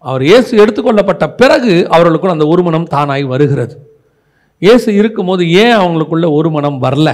[0.09, 3.75] அவர் இயேசு எடுத்துக்கொள்ளப்பட்ட பிறகு அவர்களுக்குள் அந்த ஒரு மனம் தானாய் வருகிறது.
[4.63, 7.11] இயேசு இருக்கும்போது ஏன் அவங்களுக்குள்ள ஒரு மனம் வரல?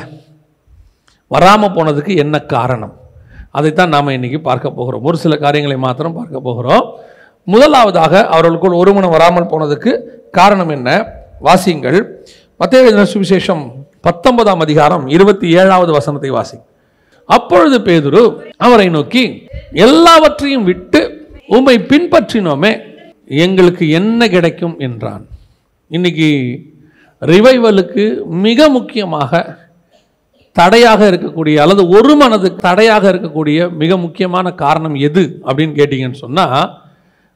[1.32, 2.94] வராமல் போனதுக்கு என்ன காரணம்?
[3.50, 5.02] அதைத்தான் நாம் இன்றைக்கி பார்க்க போகிறோம்.
[5.02, 6.84] ஒரு சில காரியங்களை மாத்திரம் பார்க்க போகிறோம்.
[7.44, 9.92] முதலாவதாக அவர்களுக்குள் ஒரு வராமல் போனதுக்கு
[10.30, 10.88] காரணம் என்ன?
[11.42, 11.98] வாசியுங்கள்.
[12.58, 13.62] மத்திய சுவிசேஷம்
[14.00, 16.56] பத்தொன்பதாம் அதிகாரம் இருபத்தி ஏழாவது வசனத்தை வாசி.
[17.24, 18.22] அப்பொழுது பேதுரு
[18.56, 19.24] அவரை நோக்கி
[19.72, 21.00] எல்லாவற்றையும் விட்டு
[21.46, 22.72] உம்மை பின்பற்றினோமே
[23.26, 24.78] எங்களுக்கு என்ன கிடைக்கும்?
[24.78, 25.26] என்றான்.
[25.88, 26.30] இன்னைக்கு
[27.20, 29.58] ரிவைவலுக்கு மிக முக்கியமாக
[30.56, 36.62] தடையாக இருக்கக்கூடிய அல்லது ஒரு மனதுக்கு தடையாக இருக்கக்கூடிய மிக முக்கியமான காரணம் எது அப்படின்னு கேட்டிங்கன்னு சொன்னால்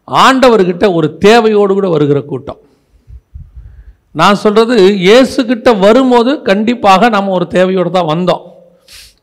[0.08, 2.60] ஆண்டவர்கிட்ட ஒரு தேவையோடு கூட வருகிற கூட்டம்.
[4.20, 4.74] நான் சொல்கிறது
[5.06, 8.42] இயேசுக்கிட்ட வரும்போது கண்டிப்பாக நம்ம ஒரு தேவையோடு தான் வந்தோம்.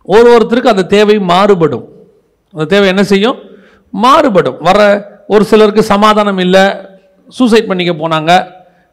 [0.05, 1.85] ஒரு ஒருத்தருக்கு அந்த தேவை மாறுபடும்.
[2.53, 3.37] அந்த தேவை என்ன செய்யும்?
[3.93, 4.57] மாறுபடும்.
[4.67, 4.79] வர
[5.33, 6.63] ஒரு சிலருக்கு சமாதானம் இல்லை
[7.37, 8.31] சூசைட் பண்ணிக்க போனாங்க.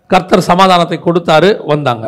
[0.06, 2.06] கர்த்தர் சமாதானத்தை கொடுத்தாரு வந்தாங்க.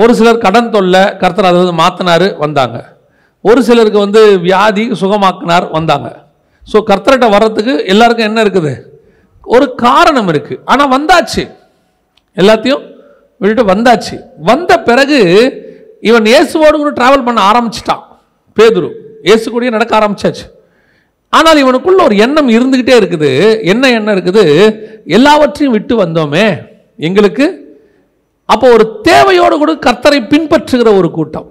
[0.00, 2.78] ஒரு சிலர் கடன் தொல்லை கர்த்தர் அதை வந்து மாற்றினார் வந்தாங்க.
[3.44, 6.08] ஒரு சிலருக்கு வந்து வியாதி சுகமாக்குனார் வந்தாங்க.
[6.70, 8.72] ஸோ கர்த்தர்கிட்ட வர்றதுக்கு எல்லாருக்கும் என்ன இருக்குது?
[9.54, 11.44] ஒரு காரணம் இருக்குது ஆனால் வந்தாச்சு.
[12.36, 12.82] எல்லாத்தையும்
[13.40, 14.16] விட்டுட்டு வந்தாச்சு.
[14.50, 15.18] வந்த பிறகு
[16.08, 18.02] இவன் இயேசுவோடு கூட ட்ராவல் பண்ண ஆரம்பிச்சிட்டான்
[18.58, 18.90] பேதுரு.
[19.28, 20.44] இயேசு கூடயே நடக்க ஆரம்பிச்சாச்சு.
[21.38, 23.30] ஆனால் இவனுக்குள்ள ஒரு எண்ணம் இருந்துக்கிட்டே இருக்குது.
[23.72, 24.44] என்ன எண்ணம் இருக்குது?
[25.16, 26.46] எல்லாவற்றையும் விட்டு வந்தோமே.
[27.08, 27.46] எங்களுக்கு
[28.52, 31.48] அப்போ ஒரு தேவையோடு கூட கர்த்தரை பின்பற்றுகிற ஒரு கூட்டம்.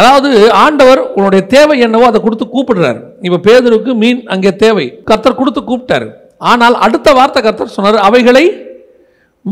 [0.00, 0.30] அதாவது
[0.64, 3.00] ஆண்டவர் உன்னுடைய தேவை என்னவோ அதை கொடுத்து கூப்பிடுறாரு.
[3.26, 4.86] இப்போ பேதருக்கு மீன் அங்கே தேவை.
[5.08, 6.08] கர்த்தர் கொடுத்து கூப்பிட்டாரு.
[6.52, 8.44] ஆனால் அடுத்த வார்த்தை கர்த்தர் சொன்னார் அவைகளை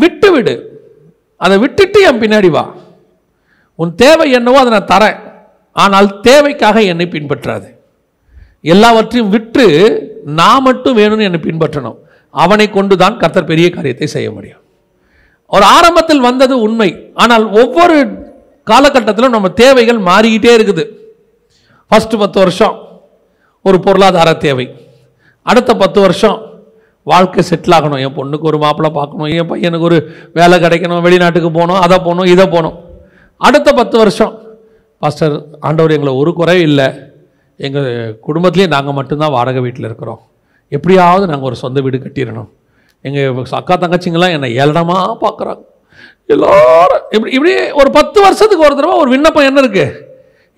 [0.02, 0.54] விட்டுவிடு.
[1.44, 2.64] அதை விட்டுட்டு என் பின்னாடி வா.
[3.82, 5.20] உன் தேவை என்னவோ அதை நான் தரேன்.
[5.84, 7.68] ஆனால் தேவைக்காக என்னை பின்பற்றாது.
[8.72, 9.64] எல்லாவற்றையும் விட்டு
[10.40, 12.00] நான் மட்டும் வேணும்னு என்னை பின்பற்றணும்.
[12.44, 14.61] அவனை கொண்டு தான் கர்த்தர் பெரிய காரியத்தை செய்ய முடியும்.
[15.54, 16.90] ஒரு ஆரம்பத்தில் வந்தது உண்மை.
[17.14, 17.96] ஆனால் ஒவ்வொரு
[18.70, 20.84] காலகட்டத்திலும் நம்ம தேவைகள் மாறிக்கிட்டே இருக்குது.
[21.88, 22.76] ஃபஸ்ட்டு பத்து வருஷம்
[23.62, 24.66] ஒரு பொருளாதார தேவை.
[25.42, 26.38] அடுத்த பத்து வருஷம்
[27.02, 28.02] வாழ்க்கை செட்டில் ஆகணும்.
[28.04, 29.32] என் பொண்ணுக்கு ஒரு மாப்பிள்ளை பார்க்கணும்.
[29.38, 29.98] என் பையனுக்கு ஒரு
[30.32, 31.00] வேலை கிடைக்கணும்.
[31.00, 31.80] வெளிநாட்டுக்கு போகணும்.
[31.80, 32.30] அதை போகணும்.
[32.34, 32.76] இதை போகணும்.
[33.36, 34.32] அடுத்த பத்து வருஷம்
[34.98, 36.86] பாஸ்டர் ஆண்டவர் எங்களை ஒரு குறை இல்லை.
[37.56, 40.20] எங்கள் குடும்பத்திலே நாங்கள் மட்டும்தான் வாடகை வீட்டில் இருக்கிறோம்.
[40.68, 42.50] எப்படியாவது நாங்கள் ஒரு சொந்த வீடு கட்டிடணும்.
[43.02, 45.62] எங்கள் அக்கா தங்கச்சிங்கெல்லாம் என்னை ஏளனமாக பார்க்குறாங்க.
[46.26, 50.10] எல்லோரும் இப்படி இப்படி ஒரு பத்து வருஷத்துக்கு ஒரு தடவை ஒரு விண்ணப்பம் என்ன இருக்குது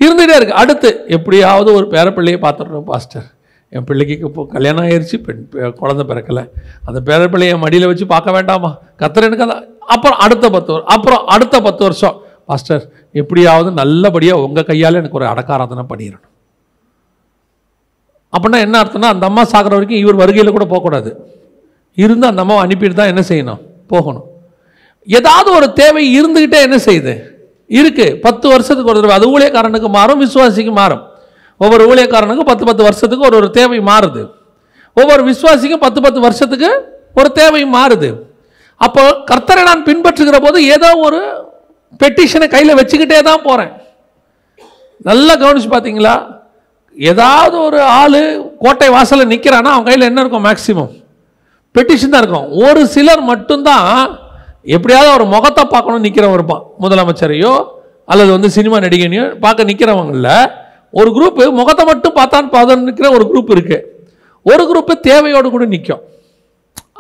[0.05, 3.25] இருந்துகிட்டே இருக்குது அடுத்து எப்படியாவது ஒரு பேரப்பிள்ளையை பார்த்துடணும் பாஸ்டர்.
[3.71, 6.49] என் பிள்ளைக்கு இப்போ கல்யாணம் ஆயிடுச்சு பெண் பெ- குழந்தை பிறக்கலை.
[6.85, 8.79] அந்த பேரப்பிள்ளையை மடியில் வச்சு பார்க்க வேண்டாமா?
[8.99, 12.23] கத்தர் எனக்கு அதை அப்புறம் அடுத்த பத்து வருஷம் அப்புறம் அடுத்த பத்து வருஷம்.
[12.47, 16.33] பாஸ்டர் எப்படியாவது நல்லபடியாக உங்கள் கையால் எனக்கு ஒரு அடக்காராதனை பண்ணிடணும்.
[18.39, 21.43] அப்படின்னா என்ன அர்த்தம்னா அந்த அம்மா சாகிற வரைக்கும் இவர் வருகையில் கூட போகக்கூடாது.
[21.97, 23.61] இருந்து அந்த அம்மாவை அனுப்பிட்டு தான் என்ன செய்யணும்?
[23.93, 24.27] போகணும்.
[25.07, 27.15] ஏதாவது ஒரு தேவை இருந்துக்கிட்டே என்ன செய்யுது?
[27.71, 28.07] இருக்கு.
[28.27, 29.17] பத்து வருஷத்துக்கு ஒரு தடவை.
[29.19, 31.03] அது ஊழியக்காரனுக்கு மாறும் விசுவாசிக்கு மாறும்.
[31.61, 34.23] ஒவ்வொரு ஊழியக்காரனுக்கும் பத்து பத்து வருஷத்துக்கு ஒரு ஒரு தேவை மாறுது.
[34.97, 36.71] ஒவ்வொரு விசுவாசிக்கும் பத்து பத்து வருஷத்துக்கு
[37.21, 38.11] ஒரு தேவை மாறுது.
[38.81, 41.21] அப்போ கர்த்தரை நான் பின்பற்றுகிற போது ஏதோ ஒரு
[42.01, 43.73] பெட்டிஷனை கையில் வச்சுக்கிட்டே தான் போகிறேன்
[45.01, 46.15] நல்லா கவனிச்சு பார்த்தீங்களா
[46.97, 48.21] ஏதாவது ஒரு ஆள்
[48.59, 50.47] கோட்டை வாசலில் நிற்கிறான்னா அவன் கையில் என்ன இருக்கும்?
[50.49, 50.93] மேக்சிமம்
[51.75, 53.89] பெட்டிஷன் தான் இருக்கும் ஒரு சிலர் மட்டும்தான்
[54.77, 56.63] எப்படியாவது ஒரு முகத்தை பார்க்கணும்னு நிற்கிறவன் இருப்பான்.
[56.83, 57.55] முதலமைச்சரையோ
[58.13, 60.31] அல்லது வந்து சினிமா நடிகனையோ பார்க்க நிற்கிறவங்கள
[61.01, 63.87] ஒரு குரூப் முகத்தை மட்டும் பார்த்தான்னு பார்த்து நிற்கிற ஒரு குரூப் இருக்குது
[64.47, 66.03] ஒரு குரூப்பு தேவையோடு கூட நிற்கும்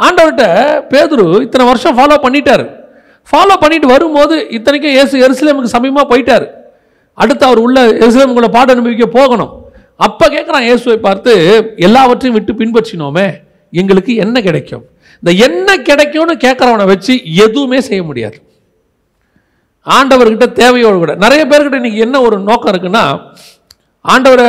[0.04, 0.44] ஆண்டவர்கிட்ட
[0.92, 2.64] பேதுரு இத்தனை வருஷம் ஃபாலோ பண்ணிட்டார்.
[3.28, 6.46] ஃபாலோ பண்ணிட்டு வரும்போது இத்தனைக்கும் ஏசு எருசலேமுக்கு சமீபமாக போயிட்டார்.
[7.18, 9.52] அடுத்து அவர் உள்ள எருசலேமுக்குள்ள பாட அனுபவிக்க போகணும்.
[10.06, 11.32] அப்போ கேட்குறான் இயேசுவை பார்த்து
[11.86, 13.26] எல்லாவற்றையும் விட்டு பின்பற்றினோமே.
[13.80, 14.84] எங்களுக்கு என்ன கிடைக்கும்?
[15.22, 17.12] இந்த என்ன கிடைக்கும்னு கேட்குறவனை வச்சு
[17.46, 18.36] எதுவுமே செய்ய முடியாது.
[19.86, 21.14] ஆண்டவர்கிட்ட தேவையோடு கூட.
[21.24, 23.04] நிறைய பேர்கிட்ட இன்னைக்கு என்ன ஒரு நோக்கம் இருக்குன்னா
[24.12, 24.46] ஆண்டவரை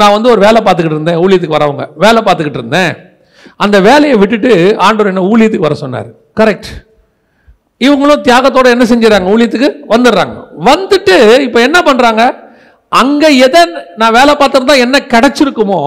[0.00, 1.84] நான் வந்து ஒரு வேலை பார்த்துக்கிட்டு இருந்தேன் ஊழியத்துக்கு வரவங்க.
[2.04, 2.92] வேலை பார்த்துக்கிட்டு இருந்தேன்.
[3.64, 4.52] அந்த வேலையை விட்டுட்டு
[4.86, 6.08] ஆண்டவர் என்ன ஊழியத்துக்கு வர சொன்னார்.
[6.40, 6.70] கரெக்ட்
[7.86, 9.32] இவங்களும் தியாகத்தோட என்ன செஞ்சிடறாங்க?
[9.34, 10.36] ஊழியத்துக்கு வந்துடுறாங்க.
[10.70, 11.16] வந்துட்டு
[11.46, 12.22] இப்போ என்ன பண்ணுறாங்க
[13.00, 13.62] அங்கே எதை
[14.00, 15.80] நான் வேலை பார்த்துருந்தா என்ன கிடைச்சிருக்குமோ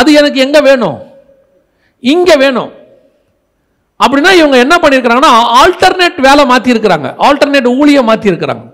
[0.00, 0.98] அது எனக்கு எங்கே வேணும்?
[2.00, 2.72] இங்கே வேணும்.
[4.04, 8.64] அப்படின்னா இவங்க என்ன பண்ணியிருக்கிறாங்கன்னா ஆல்டர்னேட் வேலை மாற்றிருக்கிறாங்க ஆல்டர்னேட் ஊழியம் மாற்றிருக்கிறாங்க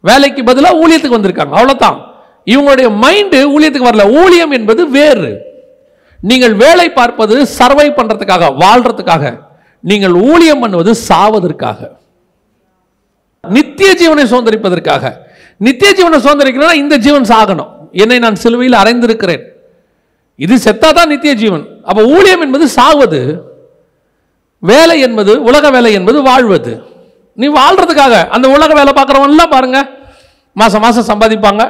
[0.00, 1.54] வேலைக்கு பதிலாக ஊழியத்துக்கு வந்திருக்காங்க.
[1.58, 1.98] அவ்வளோதான்
[2.46, 4.06] இவங்களுடைய மைண்டு ஊழியத்துக்கு வரல.
[4.20, 5.30] ஊழியம் என்பது வேறு.
[6.18, 9.24] நீங்கள் வேலை பார்ப்பது சர்வை பண்ணுறதுக்காக வாழ்கிறதுக்காக
[9.80, 11.80] நீங்கள் ஊழியம் பண்ணுவது சாவதற்காக.
[13.44, 15.04] நித்திய ஜீவனை சுதந்திரிப்பதற்காக.
[15.66, 17.70] நித்திய ஜீவனை சுதந்திரிக்கிறேன்னா இந்த ஜீவன் சாகணும்.
[17.92, 19.42] என்னை நான் சிலுவையில் அறைந்திருக்கிறேன்.
[20.38, 23.20] இது செத்தாதான் நித்திய ஜீவன் அப்போ ஊழியம் என்பது சாவது
[24.70, 26.72] வேலை என்பது உலக வேலை என்பது வாழ்வது.
[27.40, 29.78] நீ வாழ்றதுக்காக அந்த உலக வேலை பார்க்குறவன்லாம் பாருங்க.
[30.60, 31.62] மாதம் மாதம் சம்பாதிப்பாங்க.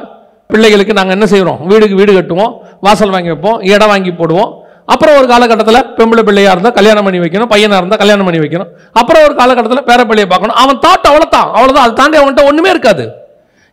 [0.51, 2.53] பிள்ளைகளுக்கு நாங்கள் என்ன செய்கிறோம் வீடுக்கு வீடு கட்டுவோம்
[2.87, 4.51] வாசல் வாங்கி வைப்போம் இடம் வாங்கி போடுவோம்.
[4.93, 8.71] அப்புறம் ஒரு காலகட்டத்தில் பெம்பளை பிள்ளையாக இருந்தால் கல்யாணம் பண்ணி வைக்கணும் பையனாக இருந்தால் கல்யாணம் பண்ணி வைக்கணும்.
[9.01, 10.59] அப்புறம் ஒரு காலகட்டத்தில் பேர பிள்ளையை பார்க்கணும்.
[10.63, 13.07] அவன் தாட் அவ்வளோதான் அவ்வளோதான் அதை தாண்டி அவன்கிட்ட ஒன்றுமே இருக்காது.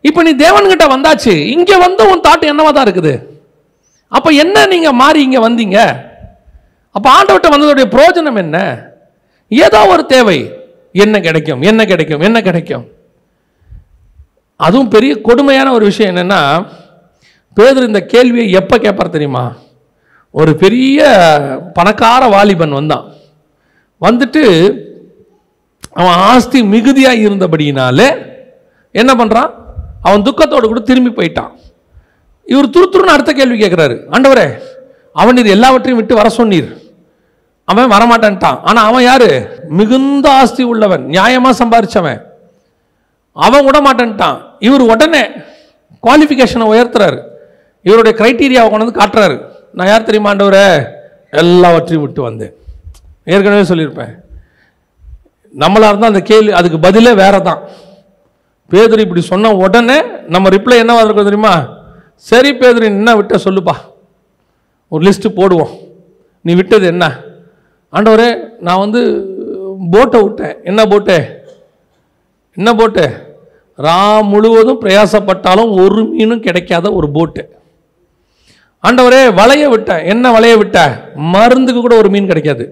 [0.08, 1.34] இப்போ நீ தேவன்கிட்ட வந்தாச்சு.
[1.56, 3.14] இங்கே வந்து உன் தாட் என்னவா தான் இருக்குது?
[4.16, 5.78] அப்போ என்ன நீங்கள் மாறி இங்கே வந்தீங்க?
[6.96, 8.58] அப்போ ஆண்டவர்கிட்ட வந்ததுடைய பிரயோஜனம் என்ன?
[9.50, 10.38] ஏதோ ஒரு தேவை.
[11.04, 11.60] என்ன கிடைக்கும்?
[11.70, 12.24] என்ன கிடைக்கும்?
[12.28, 12.84] என்ன கிடைக்கும்?
[14.66, 16.40] அதுவும் பெரிய கொடுமையான ஒரு விஷயம் என்னென்னா
[17.56, 19.44] பேதர் இந்த கேள்வியை எப்போ கேட்பார் தெரியுமா?
[20.40, 20.98] ஒரு பெரிய
[21.78, 23.06] பணக்கார வாலிபன் வந்தான்.
[24.06, 24.42] வந்துட்டு
[26.00, 28.08] அவன் ஆஸ்தி மிகுதியாக இருந்தபடியினாலே
[29.00, 29.50] என்ன பண்ணுறான்
[30.06, 31.50] அவன் துக்கத்தோடு கூட திரும்பி போயிட்டான்.
[32.46, 34.46] இவர் துரு துருன்னு அடுத்த கேள்வி கேட்குறாரு ஆண்டவரே
[35.20, 36.68] அவன் நீர் எல்லாவற்றையும் விட்டு வர சொன்னீர்.
[37.68, 38.58] அவன் வரமாட்டான்ட்டான்.
[38.68, 39.28] ஆனால் அவன் யார்?
[39.78, 42.20] மிகுந்த ஆஸ்தி உள்ளவன் நியாயமாக சம்பாரிச்சவன்.
[43.46, 45.22] அவன் விட மாட்டேன்ட்டான் இவர் உடனே
[46.04, 47.18] குவாலிஃபிகேஷனை உயர்த்துறாரு.
[47.88, 49.36] இவருடைய க்ரைட்டீரியாவை கொண்டு வந்து காட்டுறாரு.
[49.76, 50.64] நான் யார் தெரியுமா ஆண்டவரே?
[51.42, 52.54] எல்லாவற்றையும் விட்டு வந்தேன்.
[53.32, 54.12] ஏற்கனவே சொல்லியிருப்பேன்.
[55.62, 57.60] நம்மளாக இருந்தால் அந்த கேள்வி அதுக்கு பதிலே வேறு தான்
[58.72, 59.98] பேதர் இப்படி சொன்ன உடனே
[60.34, 61.54] நம்ம ரிப்ளை என்ன வந்திருக்கோம் தெரியுமா?
[62.28, 63.74] சரி பேதர் என்ன விட்ட சொல்லுப்பா.
[64.92, 65.72] ஒரு லிஸ்ட்டு போடுவோம்.
[66.46, 67.04] நீ விட்டது என்ன?
[67.92, 68.28] ஆண்டவரே
[68.66, 69.00] நான் வந்து
[69.94, 70.56] போட்டை விட்டேன்.
[70.70, 71.16] என்ன போட்டு
[72.58, 73.04] என்ன போட்டு
[73.86, 73.98] ரா
[74.32, 77.42] முழுவதும் பிரயாசப்பட்டாலும் ஒரு மீனும் கிடைக்காத ஒரு போட்டு
[78.84, 80.04] ஆண்டவரே வளைய விட்டேன்.
[80.12, 80.78] என்ன வளைய விட்ட
[81.34, 82.64] மருந்துக்கு கூட ஒரு மீன் கிடைக்காது.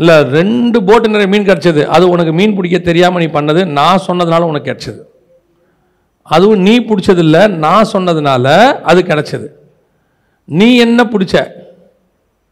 [0.00, 1.82] இல்லை ரெண்டு போட்டு நிறைய மீன் கிடைச்சது.
[1.96, 5.00] அது உனக்கு மீன் பிடிக்க தெரியாமல் நீ பண்ணது நான் சொன்னதுனால உனக்கு கிடைச்சது.
[6.24, 8.46] அதுவும் நீ பிடிச்சதில்ல நான் சொன்னதுனால
[8.82, 9.46] அது கிடச்சது.
[10.44, 11.50] நீ என்ன பிடிச்ச?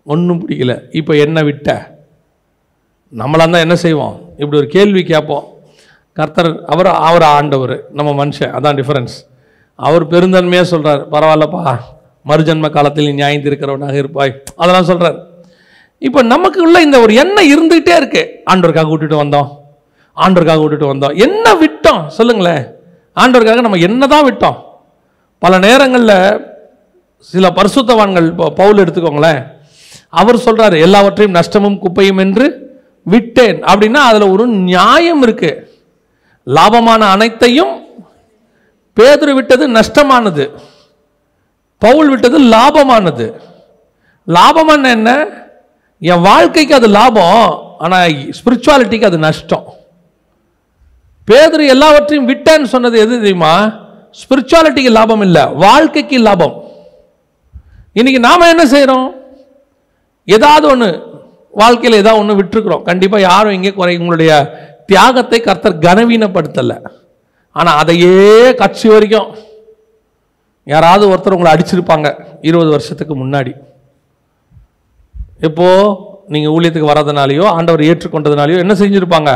[0.05, 0.85] ஒன்றும் பிடிக்கல.
[0.91, 1.91] இப்போ என்ன விட்ட?
[3.17, 4.21] நம்மளாக தான் என்ன செய்வோம்?
[4.37, 5.45] இப்படி ஒரு கேள்வி கேட்போம்.
[6.13, 9.15] கர்த்தர் அவர் அவர் ஆண்டவர் நம்ம மனுஷன் அதான் டிஃபரன்ஸ்
[9.75, 11.77] அவர் பெருந்தன்மையாக சொல்கிறார் பரவாயில்லப்பா
[12.29, 14.43] மறுஜன்ம காலத்தில் நீ நியாயம் இருக்கிறவனாக இருப்பாய்.
[14.57, 15.19] அதெல்லாம் சொல்கிறார்
[15.99, 18.43] இப்போ நமக்கு உள்ள இந்த ஒரு எண்ணம் இருந்துகிட்டே இருக்கு.
[18.51, 19.49] ஆண்டவருக்காக விட்டுட்டு வந்தோம்.
[20.17, 21.17] ஆண்டவருக்காக விட்டுட்டு வந்தோம்.
[21.17, 22.07] என்ன விட்டோம்?
[22.07, 22.81] சொல்லுங்களேன்.
[23.17, 24.59] ஆண்டவருக்காக நம்ம என்ன தான் விட்டோம்.
[25.43, 26.17] பல நேரங்களில்
[27.33, 29.41] சில பரிசுத்தவான்கள் இப்போ பவுல் எடுத்துக்கோங்களேன்.
[30.21, 32.47] அவர் சொல்கிறாரு எல்லாவற்றையும் நஷ்டமும் குப்பையும் என்று
[33.13, 33.59] விட்டேன்.
[33.71, 35.61] அப்படின்னா அதில் ஒரு நியாயம் இருக்குது
[36.57, 37.75] லாபமான அனைத்தையும்
[38.97, 40.45] பேதுரு விட்டது நஷ்டமானது.
[41.83, 43.27] பவுல் விட்டது லாபமானது.
[44.29, 45.11] லாபமான என்ன?
[46.03, 47.39] என் வாழ்க்கைக்கு அது லாபம்
[47.85, 49.62] ஆனால் ஸ்பிரிச்சுவாலிட்டிக்கு அது நஷ்டம்.
[51.29, 53.55] பேதர் எல்லாவற்றையும் விட்டேன்னு சொன்னது எது தெரியுமா?
[54.21, 56.55] ஸ்பிரிச்சுவாலிட்டிக்கு லாபம் இல்லை வாழ்க்கைக்கு லாபம்.
[57.99, 59.09] இன்னைக்கு நாம் என்ன செய்கிறோம்
[60.29, 60.89] ஏதாவது ஒன்று
[61.61, 62.85] வாழ்க்கையில் ஏதாவது ஒன்று விட்டுருக்குறோம்.
[62.89, 64.33] கண்டிப்பாக யாரும் இங்கே குறை உங்களுடைய
[64.91, 66.77] தியாகத்தை கர்த்தர் கனவீனப்படுத்தலை.
[67.57, 68.29] ஆனால் அதையே
[68.61, 69.29] கட்சி வரைக்கும்
[70.67, 72.09] யாராவது ஒருத்தர் உங்களை அடிச்சிருப்பாங்க
[72.49, 73.53] இருபது வருஷத்துக்கு முன்னாடி.
[75.49, 75.97] இப்போது
[76.33, 79.31] நீங்கள் ஊழியத்துக்கு வர்றதுனாலையோ ஆண்டவர் ஏற்றுக்கொண்டதுனாலையோ என்ன செஞ்சுருப்பாங்க?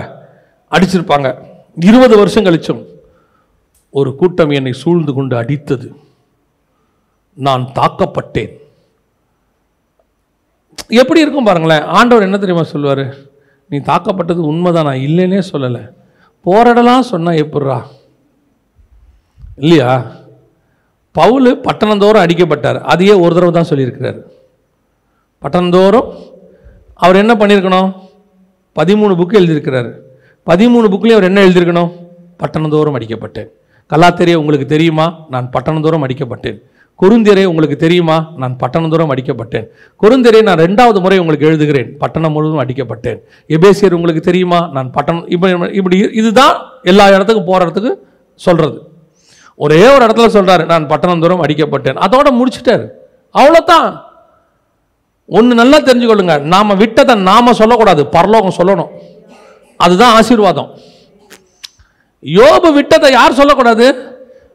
[0.72, 1.29] அடிச்சிருப்பாங்க.
[1.80, 2.84] இருபது வருஷம் கழிச்சும்
[3.90, 5.94] ஒரு கூட்டம் என்னை சூழ்ந்து கொண்டு அடித்தது.
[7.34, 8.56] நான் தாக்கப்பட்டேன்.
[10.88, 13.16] எப்படி இருக்கும் பாருங்களேன் ஆண்டவர் என்ன தெரியுமா சொல்லுவார்?
[13.68, 15.92] நீ தாக்கப்பட்டது உண்மைதான் நான் இல்லைன்னே சொல்லலை.
[16.44, 17.82] போராடலாம் சொன்னால் எப்படிரா
[19.56, 20.12] இல்லையா?
[21.12, 22.80] பவுல் பட்டணந்தோறும் அடிக்கப்பட்டார்.
[22.80, 24.22] அதையே ஒரு தடவை தான் சொல்லியிருக்கிறார்.
[25.38, 26.14] பட்டணந்தோறும்
[26.94, 27.92] அவர் என்ன பண்ணியிருக்கணும்?
[28.76, 30.04] பதிமூணு புக்கு எழுதியிருக்கிறாரு.
[30.50, 31.90] பதிமூணு புக்லேயும் அவர் என்ன எழுதியிருக்கணும்?
[32.40, 33.48] பட்டணந்தோறும் அடிக்கப்பட்டேன்
[33.94, 35.06] கலாத்தெரிய உங்களுக்கு தெரியுமா?
[35.30, 36.59] நான் பட்டணந்தோறும் அடிக்கப்பட்டேன்
[37.02, 38.16] குறுந்திரை உங்களுக்கு தெரியுமா?
[38.37, 39.66] நான் பட்டணம் தூரம் அடிக்கப்பட்டேன்
[40.02, 41.88] குறுந்திரை நான் ரெண்டாவது முறை உங்களுக்கு எழுதுகிறேன்.
[41.98, 44.68] பட்டணம் முழுவதும் அடிக்கப்பட்டேன் எபேசியர் உங்களுக்கு தெரியுமா?
[44.72, 47.92] நான் பட்டணம் இப்படி இப்படி இதுதான் எல்லா இடத்துக்கும் போகிற இடத்துக்கு
[48.35, 48.78] சொல்கிறது
[49.56, 51.98] ஒரே ஒரு இடத்துல சொல்கிறாரு நான் பட்டணம் அடிக்கப்பட்டேன்.
[52.06, 52.87] அதோட முடிச்சிட்டாரு.
[53.38, 53.87] அவ்வளோதான்
[55.26, 56.40] ஒன்று நல்லா தெரிஞ்சுக்கொள்ளுங்க.
[56.54, 58.06] நாம் விட்டதை நாம் சொல்லக்கூடாது.
[58.06, 58.90] பரலோகம் சொல்லணும்.
[59.76, 60.70] அதுதான் ஆசீர்வாதம்.
[62.22, 63.86] யோபு விட்டதை யார் சொல்லக்கூடாது?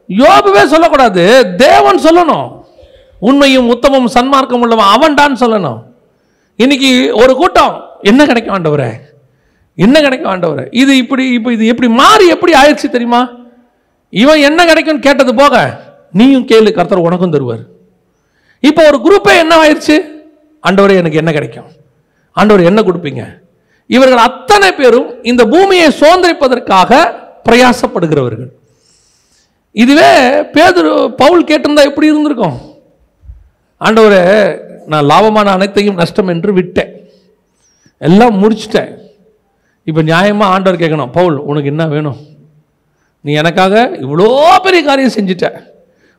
[0.08, 1.24] யோபுவே சொல்லக்கூடாது.
[1.56, 2.48] தேவன் சொல்லணும்.
[3.20, 5.80] உண்மையும் உத்தமும் சன்மார்க்கம் உள்ளவன் அவன்டான்னு சொல்லணும்.
[6.56, 7.74] இன்னைக்கு ஒரு கூட்டம்
[8.10, 8.90] என்ன கிடைக்கும் ஆண்டவரே?
[9.74, 10.64] என்ன கிடைக்கும் ஆண்டவரே?
[10.70, 13.22] இது இப்படி இப்போ இது எப்படி மாறி எப்படி ஆயிடுச்சு தெரியுமா?
[14.08, 15.80] இவன் என்ன கிடைக்கும்னு கேட்டது போக
[16.12, 17.62] நீயும் கேளு கர்த்தர் உனக்கும் தருவார்.
[18.60, 19.96] இப்போ ஒரு குரூப்பே என்ன ஆயிடுச்சு?
[20.64, 21.70] ஆண்டவரே எனக்கு என்ன கிடைக்கும்?
[22.32, 23.22] ஆண்டவர் என்ன கொடுப்பீங்க?
[23.86, 27.00] இவர்கள் அத்தனை பேரும் இந்த பூமியை சுதந்திரிப்பதற்காக
[27.46, 28.50] பிரயாசப்படுகிறவர்கள்.
[29.82, 30.10] இதுவே
[30.54, 30.92] பேதுரு
[31.22, 32.58] பவுல் கேட்டிருந்தா எப்படி இருந்திருக்கும்?
[33.80, 34.22] ஆண்டவரே
[34.92, 36.92] நான் லாபமான அனைத்தையும் நஷ்டம் என்று விட்டேன்.
[37.98, 38.92] எல்லாம் முடிச்சிட்டேன்.
[39.84, 42.18] இப்போ நியாயமாக ஆண்டவர் கேட்கணும் பவுல் உனக்கு என்ன வேணும்?
[43.20, 44.28] நீ எனக்காக இவ்வளோ
[44.64, 45.46] பெரிய காரியம் செஞ்சிட்ட.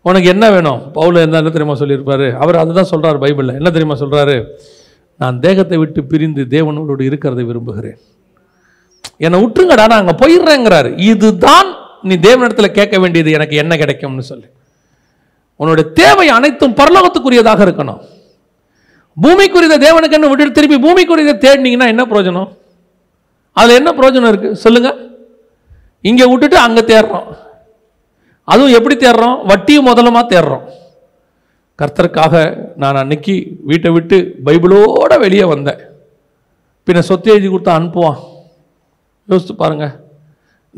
[0.02, 0.80] உனக்கு என்ன வேணும்?
[0.98, 2.28] பவுல் என்ன என்ன தெரியுமா சொல்லியிருப்பாரு?
[2.44, 3.58] அவர் அதுதான் சொல்கிறார் பைபிளில்.
[3.60, 4.38] என்ன தெரியுமா சொல்கிறாரு
[5.22, 8.00] நான் தேகத்தை விட்டு பிரிந்து தேவனோடு இருக்கிறதை விரும்புகிறேன்.
[9.26, 10.90] என்னை விட்டுருங்கடா நான் அங்கே போயிடுறேங்கிறாரு.
[11.12, 11.70] இதுதான்
[12.08, 14.48] நீ தேவனிடத்தில் கேட்க வேண்டியது எனக்கு என்ன கிடைக்கும்னு சொல்லி.
[15.60, 18.02] உன்னுடைய தேவை அனைத்தும் பரலோகத்துக்குரியதாக இருக்கணும்.
[19.24, 22.50] பூமிக்குரியதை தேவனுக்கு என்ன விட்டு திருப்பி பூமிக்குரியதை தேடினீங்கன்னா என்ன பிரயோஜனம்?
[23.58, 25.00] அதில் என்ன பிரயோஜனம் இருக்குது சொல்லுங்கள்
[26.10, 27.28] இங்கே விட்டுட்டு அங்கே தேடுறோம்.
[28.54, 29.38] அதுவும் எப்படி தேடுறோம்?
[29.50, 30.64] வட்டியும் முதலமாக தேடுறோம்.
[31.80, 32.34] கர்த்தருக்காக
[32.82, 33.36] நான் அன்னைக்கு
[33.70, 35.82] வீட்டை விட்டு பைபிளோட வெளியே வந்தேன்.
[36.88, 38.20] பின்ன சொத்து எழுதி கொடுத்தா அனுப்புவான்
[39.30, 39.94] யோசித்து பாருங்கள்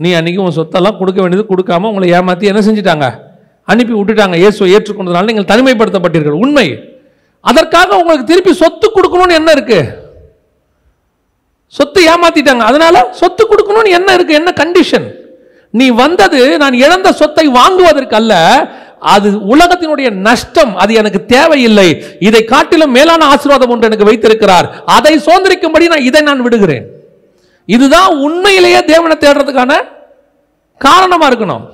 [0.04, 3.08] நீ அன்னைக்கு உன் சொத்தெல்லாம் கொடுக்க வேண்டியது கொடுக்காம உங்களை ஏமாற்றி என்ன செஞ்சிட்டாங்க?
[3.72, 4.36] அனுப்பி விட்டுட்டாங்க.
[4.42, 6.42] இயேசுவை ஏற்றுக்கொண்டதுனால நீங்கள் தனிமைப்படுத்தப்பட்டீர்கள்.
[6.44, 6.68] உண்மை.
[7.50, 9.80] அதற்காக உங்களுக்கு திருப்பி சொத்து கொடுக்கணும்னு என்ன இருக்கு?
[11.78, 12.66] சொத்து ஏமாத்திட்டாங்க.
[12.72, 14.40] அதனால சொத்து கொடுக்கணும்னு என்ன இருக்கு?
[14.40, 15.08] என்ன கண்டிஷன்
[15.74, 18.34] நீ வந்தது நான் இழந்த சொத்தை வாங்குவதற்கு அல்ல
[19.14, 21.88] அது உலகத்தினுடைய நஷ்டம் அது எனக்கு தேவையில்லை.
[22.28, 24.68] இதை காட்டிலும் மேலான ஆசீர்வாதம் ஒன்று எனக்கு வைத்திருக்கிறார்.
[24.98, 26.86] அதை சுதந்திரிக்கும்படி நான் இதை நான் விடுகிறேன்.
[27.66, 29.74] இதுதான் உண்மையிலேயே தேவனை தேடுறதுக்கான
[30.78, 31.66] காரணமா இருக்கணும்.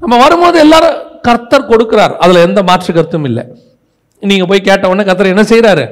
[0.00, 2.14] நம்ம வரும்போது எல்லாரும் கர்த்தர் கொடுக்கிறார்.
[2.24, 3.44] அதுல எந்த மாற்று கருத்தும் இல்லை.
[4.20, 5.84] நீங்க போய் கேட்ட உடனே கர்த்தர் என்ன செய்கிறாரு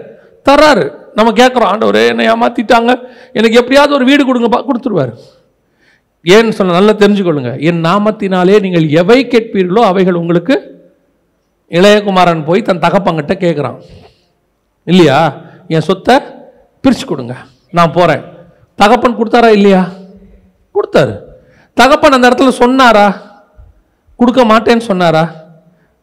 [0.48, 0.84] தர்றாரு.
[1.18, 2.92] நம்ம கேட்குறோம் ஆண்டவரே என்னை ஏமாத்திட்டாங்க.
[3.38, 5.12] எனக்கு எப்படியாவது ஒரு வீடு கொடுங்கப்பா கொடுத்துருவாரு.
[6.24, 7.60] ஏன்னு சொல்ல நல்லா தெரிஞ்சுக்கொள்ளுங்க.
[7.60, 10.54] என் நாமத்தினாலே நீங்கள் எவை கேட்பீர்களோ அவைகள் உங்களுக்கு
[11.70, 13.80] இளையகுமாரன் போய் தன் தகப்பங்கிட்ட கேட்குறான்.
[14.84, 15.37] இல்லையா?
[15.68, 16.16] என் சொத்தை
[16.80, 17.37] பிரித்து கொடுங்க.
[17.70, 18.24] நான் போகிறேன்
[18.74, 19.88] தகப்பன் கொடுத்தாரா இல்லையா?
[20.74, 21.20] கொடுத்தாரு.
[21.74, 23.06] தகப்பன் அந்த இடத்துல சொன்னாரா?
[24.16, 25.30] கொடுக்க மாட்டேன்னு சொன்னாரா?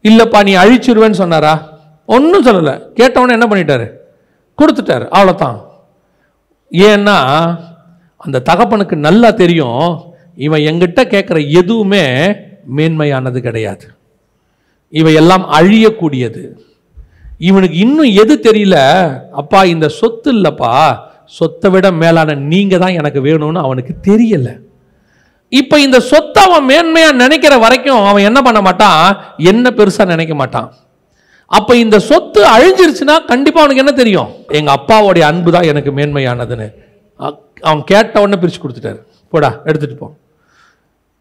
[0.03, 1.53] இல்லைப்பா நீ அழிச்சிருவேன்னு சொன்னாரா?
[2.05, 2.73] ஒன்றும் சொல்லலை.
[2.95, 3.91] கேட்டவொன்னே என்ன பண்ணிட்டாரு?
[4.57, 5.07] கொடுத்துட்டாரு.
[5.07, 5.57] அவ்வளோதான்
[6.71, 7.17] ஏன்னா
[8.17, 10.10] அந்த தகப்பனுக்கு நல்லா தெரியும்.
[10.37, 12.05] இவன் எங்கிட்ட கேட்குற எதுவுமே
[12.77, 13.85] மேன்மையானது கிடையாது.
[14.89, 16.43] இவை எல்லாம் அழியக்கூடியது.
[17.37, 18.77] இவனுக்கு இன்னும் எது தெரியல?
[19.31, 20.73] அப்பா இந்த சொத்து இல்லைப்பா.
[21.25, 24.49] சொத்தை விட மேலான நீங்க தான் எனக்கு வேணும்னு அவனுக்கு தெரியல.
[25.49, 29.17] இப்ப இந்த சொத்தை அவன் மேன்மையா நினைக்கிற வரைக்கும் அவன் என்ன பண்ண மாட்டான்?
[29.37, 30.69] என்ன பெருசா நினைக்க மாட்டான்?
[31.47, 34.29] அப்ப இந்த சொத்து அழிஞ்சிருச்சுன்னா கண்டிப்பா அவனுக்கு என்ன தெரியும்?
[34.47, 36.67] எங்க அப்பாவுடைய அன்பு தான் எனக்கு மேன்மையானதுன்னு.
[37.61, 38.99] அவன் கேட்ட உடனே பிரிச்சு கொடுத்துட்டாரு.
[39.29, 40.07] போடா எடுத்துட்டு போ.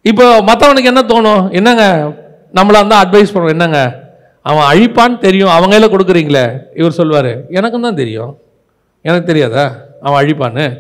[0.02, 1.52] இப்போ மற்றவனுக்கு என்ன தோணும்?
[1.52, 2.12] என்னங்க?
[2.54, 4.08] நம்மளாக இருந்தால் அட்வைஸ் பண்ணுவோம் என்னங்க?
[4.42, 5.48] அவன் அழிப்பான்னு தெரியும்.
[5.48, 6.58] அவங்க கையில் கொடுக்குறீங்களே?
[6.74, 8.38] இவர் சொல்வார் எனக்கும் தான் தெரியும்.
[9.02, 9.72] எனக்கு தெரியாதா?
[10.00, 10.78] அவன் அழிப்பான்னு.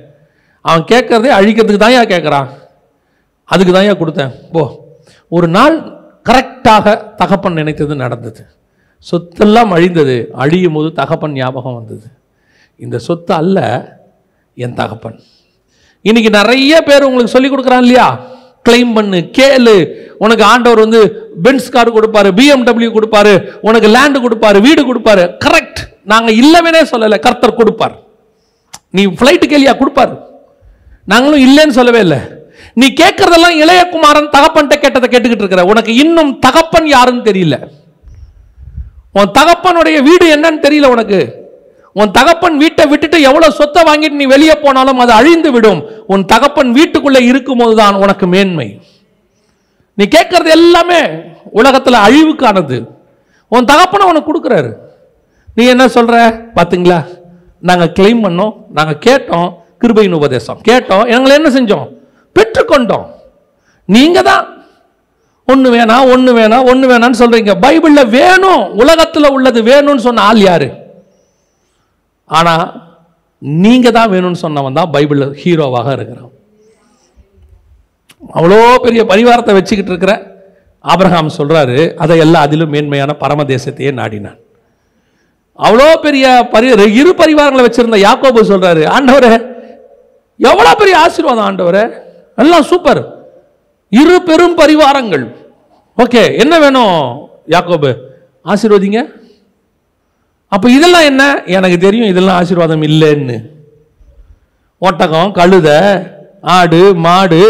[0.60, 2.48] அவன் கேட்குறதே அழிக்கிறதுக்கு தான் ஏன் கேட்குறான்.
[3.44, 4.32] அதுக்கு தான் ஏன் கொடுத்தேன்.
[4.52, 4.88] போ.
[5.28, 5.78] ஒரு நாள்
[6.30, 8.46] கரெக்டாக தகப்பன் நினைத்தது நடந்தது.
[9.12, 10.30] சொத்தெல்லாம் அழிந்தது.
[10.32, 12.06] அழியும் போது தகப்பன் ஞாபகம் வந்தது.
[12.76, 13.58] இந்த சொத்து அல்ல
[14.54, 15.20] என் தகப்பன்.
[16.02, 18.38] இன்னைக்கு நிறைய பேர் உங்களுக்கு சொல்லிக் கொடுக்குறான் இல்லையா?
[18.68, 19.74] கிளைம் பண்ணு கேளு.
[20.18, 21.00] உனக்கு ஆண்டவர் வந்து
[21.42, 25.24] பென்ஸ் கார் கொடுப்பாரு பிஎம்டபிள்யூ கொடுப்பாரு உனக்கு லேண்டு கொடுப்பாரு வீடு கொடுப்பாரு.
[25.44, 27.94] கரெக்ட் நாங்கள் இல்லவேனே சொல்லலை கர்த்தர் கொடுப்பார்.
[28.90, 30.18] நீ ஃப்ளைட்டு கேளியா கொடுப்பாரு.
[31.04, 32.18] நாங்களும் இல்லைன்னு சொல்லவே இல்லை.
[32.74, 35.64] நீ கேட்கறதெல்லாம் இளையகுமாரன் தகப்பன்ட்ட கேட்டதை கேட்டுக்கிட்டு இருக்கிற.
[35.64, 37.56] உனக்கு இன்னும் தகப்பன் யாருன்னு தெரியல.
[39.12, 41.39] உன் தகப்பனுடைய வீடு என்னன்னு தெரியல உனக்கு.
[41.92, 45.80] உன் தகப்பன் வீட்டை விட்டுட்டு எவ்வளவு சொத்தை வாங்கிட்டு நீ வெளியே போனாலும் அது அழிந்து விடும்.
[46.06, 48.80] உன் தகப்பன் வீட்டுக்குள்ள இருக்கும்போது தான் உனக்கு மேன்மை.
[49.94, 51.00] நீ கேட்கறது எல்லாமே
[51.50, 52.88] உலகத்தில் அழிவுக்கானது.
[53.48, 54.70] உன் தகப்பனை உனக்கு கொடுக்குறாரு.
[55.54, 56.14] நீ என்ன சொல்ற?
[56.56, 56.98] பாத்தீங்களா?
[57.58, 59.48] நாங்கள் கிளைம் பண்ணோம் நாங்கள் கேட்டோம்
[59.82, 60.60] கிருபையின் உபதேசம்.
[60.68, 61.86] கேட்டோம் எங்களை என்ன செஞ்சோம்?
[62.36, 63.06] பெற்றுக்கொண்டோம்.
[63.84, 64.44] நீங்க தான்
[65.44, 67.52] ஒன்று வேணாம் ஒன்று வேணாம் ஒன்று வேணாம்னு சொல்றீங்க.
[67.64, 70.79] பைபிளில் வேணும் உலகத்தில் உள்ளது வேணும்னு சொன்ன ஆள் யாரு?
[72.38, 72.66] ஆனால்
[73.62, 76.32] நீங்கள் தான் வேணும்னு சொன்னவன் தான் பைபிளில் ஹீரோவாக இருக்கிறான்.
[78.36, 80.12] அவ்வளோ பெரிய பரிவாரத்தை வச்சுக்கிட்டு இருக்கிற
[80.92, 84.38] ஆபிரகாம் சொல்கிறாரு அதை எல்லாம் அதிலும் மேன்மையான பரம தேசத்தையே நாடினான்.
[85.66, 86.68] அவ்வளோ பெரிய பரி
[87.00, 89.32] இரு பரிவாரங்களை வச்சுருந்த யாக்கோபு சொல்கிறாரு ஆண்டவரே
[90.40, 91.84] எவ்வளோ பெரிய ஆசீர்வாதம் ஆண்டவரே
[92.42, 93.00] எல்லாம் சூப்பர்
[94.00, 95.24] இரு பெரும் பரிவாரங்கள்.
[95.98, 96.94] ஓகே என்ன வேணும்
[97.54, 97.90] யாக்கோபு?
[98.52, 99.00] ஆசீர்வதிங்க.
[100.54, 101.24] அப்போ இதெல்லாம் என்ன?
[101.56, 103.36] எனக்கு தெரியும் இதெல்லாம் ஆசீர்வாதம் இல்லைன்னு.
[104.78, 105.78] ஒட்டகம் கழுதை
[106.56, 107.42] ஆடு மாடு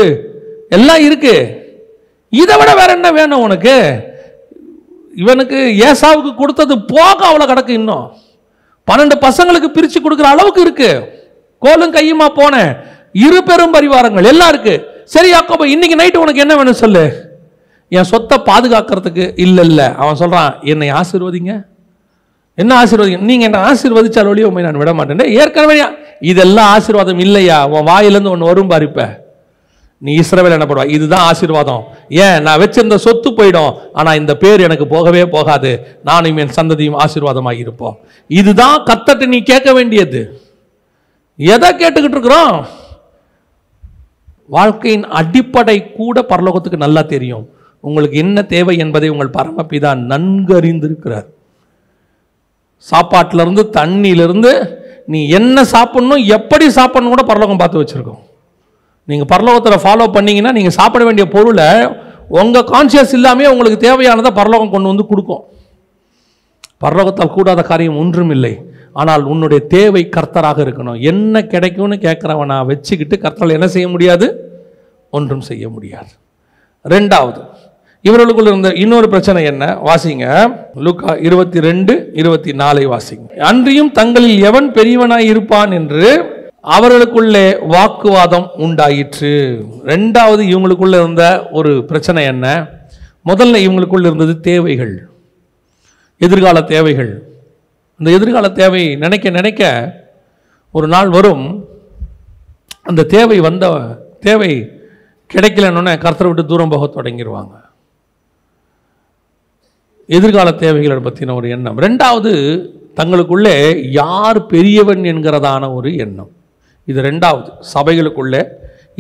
[0.76, 1.34] எல்லாம் இருக்கு.
[2.40, 3.76] இதை விட வேற என்ன வேணும் உனக்கு?
[5.22, 5.58] இவனுக்கு
[5.88, 8.04] ஏசாவுக்கு கொடுத்தது போக அவ்வளோ கிடக்கு இன்னும்.
[8.88, 10.90] பன்னெண்டு பசங்களுக்கு பிரித்து கொடுக்குற அளவுக்கு இருக்கு.
[11.64, 12.70] கோலும் கையுமா போனேன்.
[13.24, 14.74] இரு பெரும் பரிவாரங்கள் எல்லாம் இருக்கு.
[15.14, 17.04] சரி யாக்கோபா இன்னைக்கு நைட்டு உனக்கு என்ன வேணும் சொல்லு?
[17.88, 19.86] என் சொத்தை பாதுகாக்கிறதுக்கு இல்லை இல்லை.
[20.02, 21.54] அவன் சொல்கிறான் என்னை ஆசீர்வதிங்க.
[22.60, 23.24] என்ன ஆசீர்வாதம்?
[23.30, 25.76] நீங்கள் என்ன ஆசீர்வதிச்சால் ஒழிய உண்மை நான் விட மாட்டேன் ஏற்கனவே
[26.32, 27.58] இதெல்லாம் ஆசீர்வாதம் இல்லையா?
[27.74, 29.08] உன் வாயிலேருந்து ஒன்று வரும் பாருப்ப
[30.02, 31.82] நீ இஸ்ரவேல் என்ன பண்ணுவா இதுதான் ஆசீர்வாதம்.
[32.24, 32.36] ஏன்?
[32.44, 33.72] நான் வச்சிருந்த சொத்து போயிடும்.
[33.92, 35.70] ஆனால் இந்த பேர் எனக்கு போகவே போகாது.
[36.08, 37.96] நானும் என் சந்ததியும் ஆசீர்வாதமாக இருப்போம்
[38.40, 40.20] இதுதான் கத்தட்டு நீ கேட்க வேண்டியது.
[41.38, 42.54] எதை கேட்டுக்கிட்டு இருக்கிறோம்?
[44.56, 47.44] வாழ்க்கையின் அடிப்படை கூட பரலோகத்துக்கு நல்லா தெரியும்.
[47.84, 51.28] உங்களுக்கு என்ன தேவை என்பதை உங்கள் பரமபிதா நன்கு அறிந்திருக்கிறார்
[52.90, 53.62] சாப்பாட்டிலேருந்து
[54.26, 54.52] இருந்து
[55.12, 58.20] நீ என்ன சாப்பிட்ணும் எப்படி சாப்பிட்ணும் கூட பரலோகம் பார்த்து வச்சுருக்கோம்.
[59.08, 61.68] நீங்கள் பரலோகத்தில் ஃபாலோ பண்ணிங்கன்னா நீங்கள் சாப்பிட வேண்டிய பொருளை
[62.40, 65.42] உங்கள் கான்சியஸ் இல்லாமே உங்களுக்கு தேவையானதை பரலோகம் கொண்டு வந்து கொடுக்கும்.
[66.84, 68.52] பரலோகத்தால் கூடாத காரியம் ஒன்றும் இல்லை.
[69.00, 71.00] ஆனால் உன்னுடைய தேவை கர்த்தராக இருக்கணும்.
[71.10, 74.28] என்ன கிடைக்கும்னு கேட்குறவன் நான் வச்சுக்கிட்டு கர்த்தரால் என்ன செய்ய முடியாது?
[75.10, 76.12] ஒன்றும் செய்ய முடியாது.
[76.84, 77.40] ரெண்டாவது
[78.02, 79.78] இவர்களுக்குள்ள இருந்த இன்னொரு பிரச்சனை என்ன?
[79.84, 80.54] வாசிங்க.
[80.74, 83.36] லுக்கா இருபத்தி ரெண்டு இருபத்தி நாலை வாசிங்க.
[83.36, 86.24] அன்றியும் தங்களில் எவன் பெரியவனாய் இருப்பான் என்று
[86.60, 89.64] அவர்களுக்குள்ளே வாக்குவாதம் உண்டாயிற்று.
[89.84, 92.68] ரெண்டாவது இவங்களுக்குள்ள இருந்த ஒரு பிரச்சனை என்ன?
[93.26, 95.08] முதல்ல இவங்களுக்குள்ள இருந்தது தேவைகள்.
[96.18, 97.22] எதிர்கால தேவைகள்.
[97.98, 99.94] அந்த எதிர்கால தேவை நினைக்க நினைக்க
[100.72, 101.64] ஒரு நாள் வரும்.
[102.82, 103.66] அந்த தேவை வந்த
[104.20, 104.70] தேவை
[105.34, 107.59] கிடைக்கலன்னு கர்த்தரை விட்டு தூரம் போக தொடங்கிடுவாங்க
[110.16, 111.78] எதிர்கால தேவைகளை பற்றின ஒரு எண்ணம்.
[111.86, 112.32] ரெண்டாவது
[112.98, 113.54] தங்களுக்குள்ளே
[114.00, 116.30] யார் பெரியவன் என்கிறதான ஒரு எண்ணம்.
[116.88, 118.42] இது ரெண்டாவது சபைகளுக்குள்ளே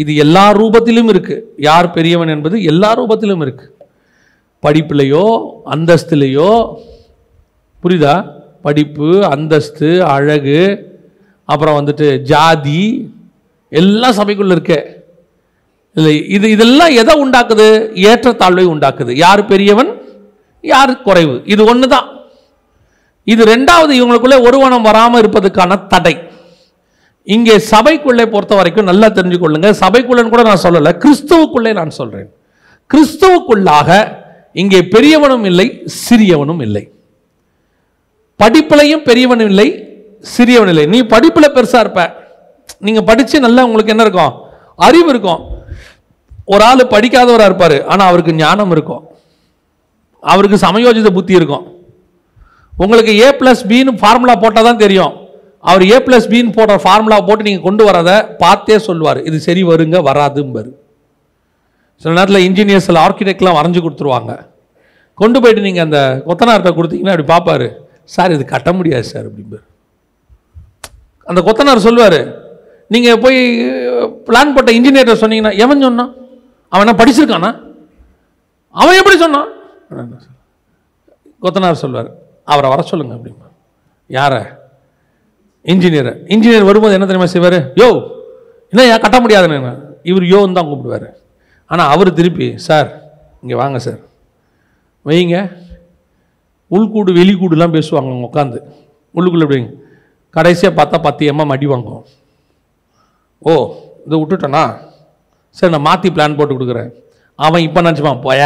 [0.02, 3.72] இது எல்லா ரூபத்திலும் இருக்குது யார் பெரியவன் என்பது எல்லா ரூபத்திலும் இருக்குது
[4.64, 5.24] படிப்புலையோ
[5.74, 6.52] அந்தஸ்துலேயோ
[7.82, 8.14] புரியுதா?
[8.66, 10.62] படிப்பு அந்தஸ்து அழகு
[11.44, 12.82] அப்புறம் வந்துட்டு ஜாதி
[13.68, 14.74] எல்லாம் சபைக்குள்ளே இருக்க.
[15.96, 17.68] இல்லை இது இதெல்லாம் எதை உண்டாக்குது?
[18.10, 19.12] ஏற்றத்தாழ்வை உண்டாக்குது.
[19.24, 19.90] யார் பெரியவன்?
[20.64, 21.36] யார் குறைவு?
[21.52, 22.08] இது ஒன்று தான்
[23.32, 26.14] இது ரெண்டாவது இவங்களுக்குள்ளே ஒருவனம் வராமல் இருப்பதுக்கான தடை.
[27.34, 29.68] இங்கே சபைக்குள்ளே பொறுத்த வரைக்கும் நல்லா தெரிஞ்சுக்கொள்ளுங்க.
[29.82, 32.30] சபைக்குள்ளன்னு கூட நான் சொல்லலை கிறிஸ்துவுக்குள்ளே நான் சொல்கிறேன்
[32.92, 33.90] கிறிஸ்துவுக்குள்ளாக
[34.62, 35.66] இங்கே பெரியவனும் இல்லை
[36.06, 36.84] சிறியவனும் இல்லை.
[38.40, 39.68] படிப்புலையும் பெரியவனும் இல்லை
[40.36, 40.86] சிறியவன் இல்லை.
[40.94, 42.02] நீ படிப்பில் பெருசாக இருப்ப.
[42.86, 44.34] நீங்கள் படித்து நல்லா உங்களுக்கு என்ன இருக்கும்?
[44.86, 45.40] அறிவு இருக்கும்.
[46.52, 49.02] ஒரு ஆள் படிக்காதவராக இருப்பார் ஆனால் அவருக்கு ஞானம் இருக்கும்.
[50.22, 51.64] அவருக்கு சமயோஜித புத்தி இருக்கும்.
[52.84, 55.14] உங்களுக்கு ஏ ப்ளஸ் பின்னு ஃபார்முலா போட்டால் தான் தெரியும்.
[55.70, 59.20] அவர் ஏ ப்ளஸ் பின்னு போடுற ஃபார்முலா போட்டு நீங்கள் கொண்டு வரதை பார்த்தே சொல்லுவார்.
[59.28, 60.70] இது சரி வருங்க வராதும்பாரு.
[62.02, 64.32] சில நேரத்தில் இன்ஜினியர்ஸ் ஆர்கிடெக்ட்லாம் வரைஞ்சு கொடுத்துருவாங்க.
[65.20, 65.98] கொண்டு போயிட்டு நீங்கள் அந்த
[66.28, 67.68] கொத்தனார்கிட்ட கொடுத்தீங்கன்னா அப்படி பார்ப்பாரு.
[68.14, 69.64] சார் இது கட்ட முடியாது சார் அப்படிம்பார்.
[71.30, 72.20] அந்த கொத்தனார் சொல்லுவார்.
[72.94, 73.38] நீங்கள் போய்
[74.28, 76.12] பிளான் போட்ட இன்ஜினியர்கிட்ட சொன்னீங்கன்னா எவன் சொன்னான்?
[76.72, 77.50] அவன் என்ன படிச்சிருக்கானா?
[78.80, 79.50] அவன் எப்படி சொன்னான்?
[81.42, 82.08] கொத்தனார் சொல்வார்.
[82.52, 83.46] அவரை வர சொல்லுங்க அப்படிமா
[84.16, 84.40] யாரை?
[85.72, 86.12] இன்ஜினியரை.
[86.34, 87.58] இன்ஜினியர் வரும்போது என்ன தெரியுமா செய்வார்?
[87.80, 87.88] யோ
[88.72, 89.72] என்ன ஏன் கட்ட முடியாதுன்னு.
[90.10, 91.08] இவர் யோன்னு தான் கூப்பிடுவார்.
[91.70, 92.88] ஆனால் அவர் திருப்பி சார்
[93.42, 94.00] இங்கே வாங்க சார்.
[95.08, 95.36] வைங்க.
[96.76, 98.58] உள்கூடு வெளிக்கூடுலாம் பேசுவாங்க அவங்க உட்காந்து
[99.16, 99.62] உள்ளுக்குள்ளே எப்படி
[100.36, 102.04] கடைசியாக பார்த்தா பத்து எம்எம் அடி வாங்குவோம்.
[103.48, 103.52] ஓ
[104.06, 104.64] இதை விட்டுட்டேனா?
[105.58, 106.90] சரி நான் மாற்றி பிளான் போட்டு கொடுக்குறேன்.
[107.46, 108.42] அவன் இப்போ நினச்சிப்பான் போய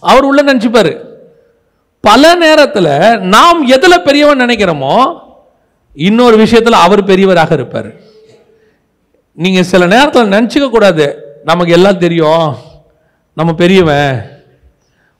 [0.00, 0.92] அவர் உள்ள நினச்சிப்பார்.
[2.00, 5.20] பல நேரத்தில் நாம் எதில் பெரியவன் நினைக்கிறோமோ
[5.94, 7.90] இன்னொரு விஷயத்தில் அவர் பெரியவராக இருப்பார்.
[9.32, 11.06] நீங்கள் சில நேரத்தில் நினச்சிக்க கூடாது.
[11.44, 12.54] நமக்கு எல்லாம் தெரியும்.
[13.32, 14.20] நம்ம பெரியவன்.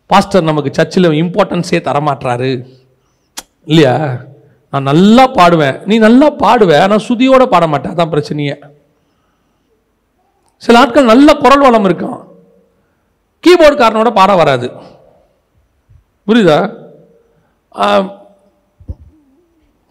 [0.07, 2.65] பாஸ்டர் நமக்கு சர்ச்சில் இம்பார்ட்டன்ஸே தரமாட்டுறாரு
[3.65, 4.17] இல்லையா?
[4.71, 5.83] நான் நல்லா பாடுவேன்.
[5.85, 8.57] நீ நல்லா பாடுவேன் ஆனால் சுதியோடு பாட மாட்டேன் அதான் பிரச்சனையே.
[10.57, 12.28] சில ஆட்கள் நல்ல குரல் வளம் இருக்கும்
[13.45, 14.69] கீபோர்டுக்காரனோட பாட வராது.
[16.29, 16.59] புரியுதா?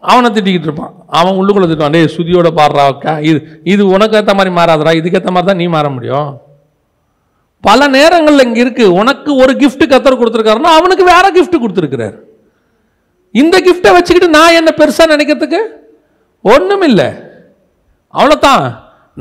[0.02, 0.92] அவனை திட்டிக்கிட்டு இருப்பான்.
[1.18, 3.38] அவன் உள்ளுக்குள்ளே திட்டுவான் டேய் சுதியோட பாடுறா இது
[3.72, 6.28] இது உனக்கு ஏற்ற மாதிரி மாறாதடா இதுக்கேற்ற மாதிரி தான் நீ மாற முடியும்.
[7.64, 12.16] பல நேரங்களில் இங்கே இருக்குது உனக்கு ஒரு கிஃப்ட் கத்தர் கொடுத்துருக்காருன்னா அவனுக்கு வேற கிஃப்ட் கொடுத்துருக்கிறார்.
[13.34, 15.60] இந்த கிஃப்டை வச்சுக்கிட்டு நான் என்ன பெருசாக நினைக்கிறதுக்கு?
[16.44, 17.08] ஒன்றும் இல்லை
[18.14, 18.64] அவ்வளோதான்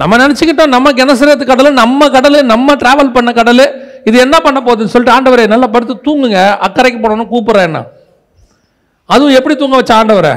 [0.01, 3.63] நம்ம நினச்சிக்கிட்டோம் நம்ம கிணசுரத்து கடல் நம்ம கடல் நம்ம டிராவல் பண்ண கடல்
[4.07, 6.41] இது என்ன பண்ண போகுதுன்னு சொல்லிட்டு ஆண்டவரே நல்லா படுத்து தூங்குங்க.
[6.65, 7.79] அக்கறைக்கு போடணும் கூப்பிட்றேன் என்ன?
[9.13, 10.33] அதுவும் எப்படி தூங்க வச்ச ஆண்டவரை?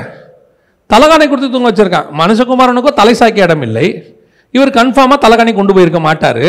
[0.92, 2.08] தலகாணி கொடுத்து தூங்க வச்சுருக்கான்.
[2.20, 3.14] மனுஷகுமாரனுக்கும் தலை
[3.46, 3.86] இடம் இல்லை.
[4.56, 6.44] இவர் கன்ஃபார்மாக தலகாணி கொண்டு போயிருக்க மாட்டார்.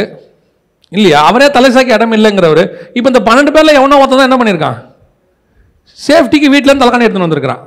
[0.91, 1.19] இல்லையா?
[1.29, 2.63] அவரே தலை இடம் இல்லைங்கிறவர்.
[2.97, 4.79] இப்போ இந்த பன்னெண்டு பேரில் எவனோ ஒருத்தன் என்ன பண்ணியிருக்கான்?
[6.05, 7.61] சேஃப்டிக்கு வீட்டிலேருந்து தலகாணி எடுத்துன்னு வந்திருக்கிறான்.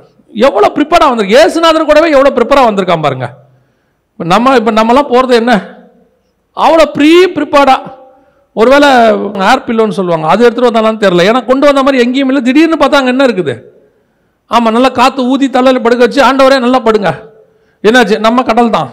[0.47, 3.27] எவ்வளோ ப்ரிப்பேராக வந்திருக்கு ஏசுநாதர் கூடவே எவ்வளோ ப்ரிப்பேராக வந்திருக்கான் பாருங்க.
[4.13, 5.53] இப்போ நம்ம இப்போ நம்மலாம் போகிறது என்ன?
[6.65, 7.93] அவ்வளோ ப்ரீ ப்ரிப்பேர்டாக
[8.59, 8.89] ஒருவேளை
[9.51, 10.25] ஏர் பில்லோன்னு சொல்லுவாங்க.
[10.33, 12.43] அது எடுத்துகிட்டு வந்தாலும் தெரில ஏன்னா கொண்டு வந்த மாதிரி எங்கேயும் இல்லை.
[12.47, 13.55] திடீர்னு பார்த்தா அங்கே என்ன இருக்குது?
[14.55, 17.09] ஆமாம் நல்லா காற்று ஊதி தலையில் படுக்க வச்சு ஆண்டவரே நல்லா படுங்க.
[17.87, 18.17] என்னாச்சு?
[18.27, 18.89] நம்ம கடல் தான்.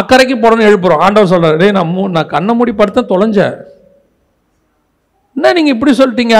[0.00, 1.02] அக்கறைக்கு போடணும்னு எழுப்புறோம்.
[1.04, 3.54] ஆண்டவர் சொல்கிறார் டேய் நான் மூ நான் கண்ணை மூடி படுத்தேன் தொலைஞ்சேன்
[5.36, 6.36] என்ன நீங்கள் இப்படி சொல்லிட்டீங்க?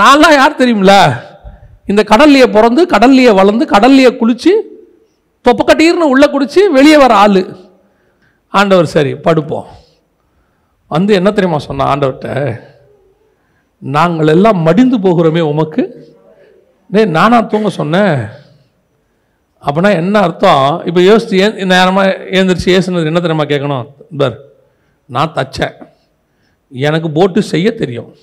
[0.00, 0.94] நான்லாம் யார் தெரியுமில
[1.92, 4.52] இந்த கடல்லையே பிறந்து கடல்லையே வளர்ந்து கடல்லையே குளித்து
[5.46, 7.42] தொப்பக்கட்டீர்னு உள்ளே குடிச்சு வெளியே வர ஆள்.
[8.54, 9.68] ஆண்டவர் சரி படுப்போம்.
[10.88, 12.60] வந்து என்ன தெரியுமா சொன்ன ஆண்டவர்கிட்ட?
[13.78, 15.82] நாங்கள் எல்லாம் மடிந்து போகிறோமே உமக்கு.
[16.90, 18.28] டே நானா தூங்க சொன்னேன்.
[19.66, 20.82] அப்படின்னா என்ன அர்த்தம்?
[20.84, 23.86] இப்போ யோசித்து ஏன் நேரமாக ஏந்திரிச்சு ஏசுனது என்ன தெரியுமா கேட்கணும்?
[24.16, 24.38] பர்
[25.06, 25.74] நான் தச்சேன்.
[26.70, 28.14] எனக்கு போட்டு செய்ய தெரியும்.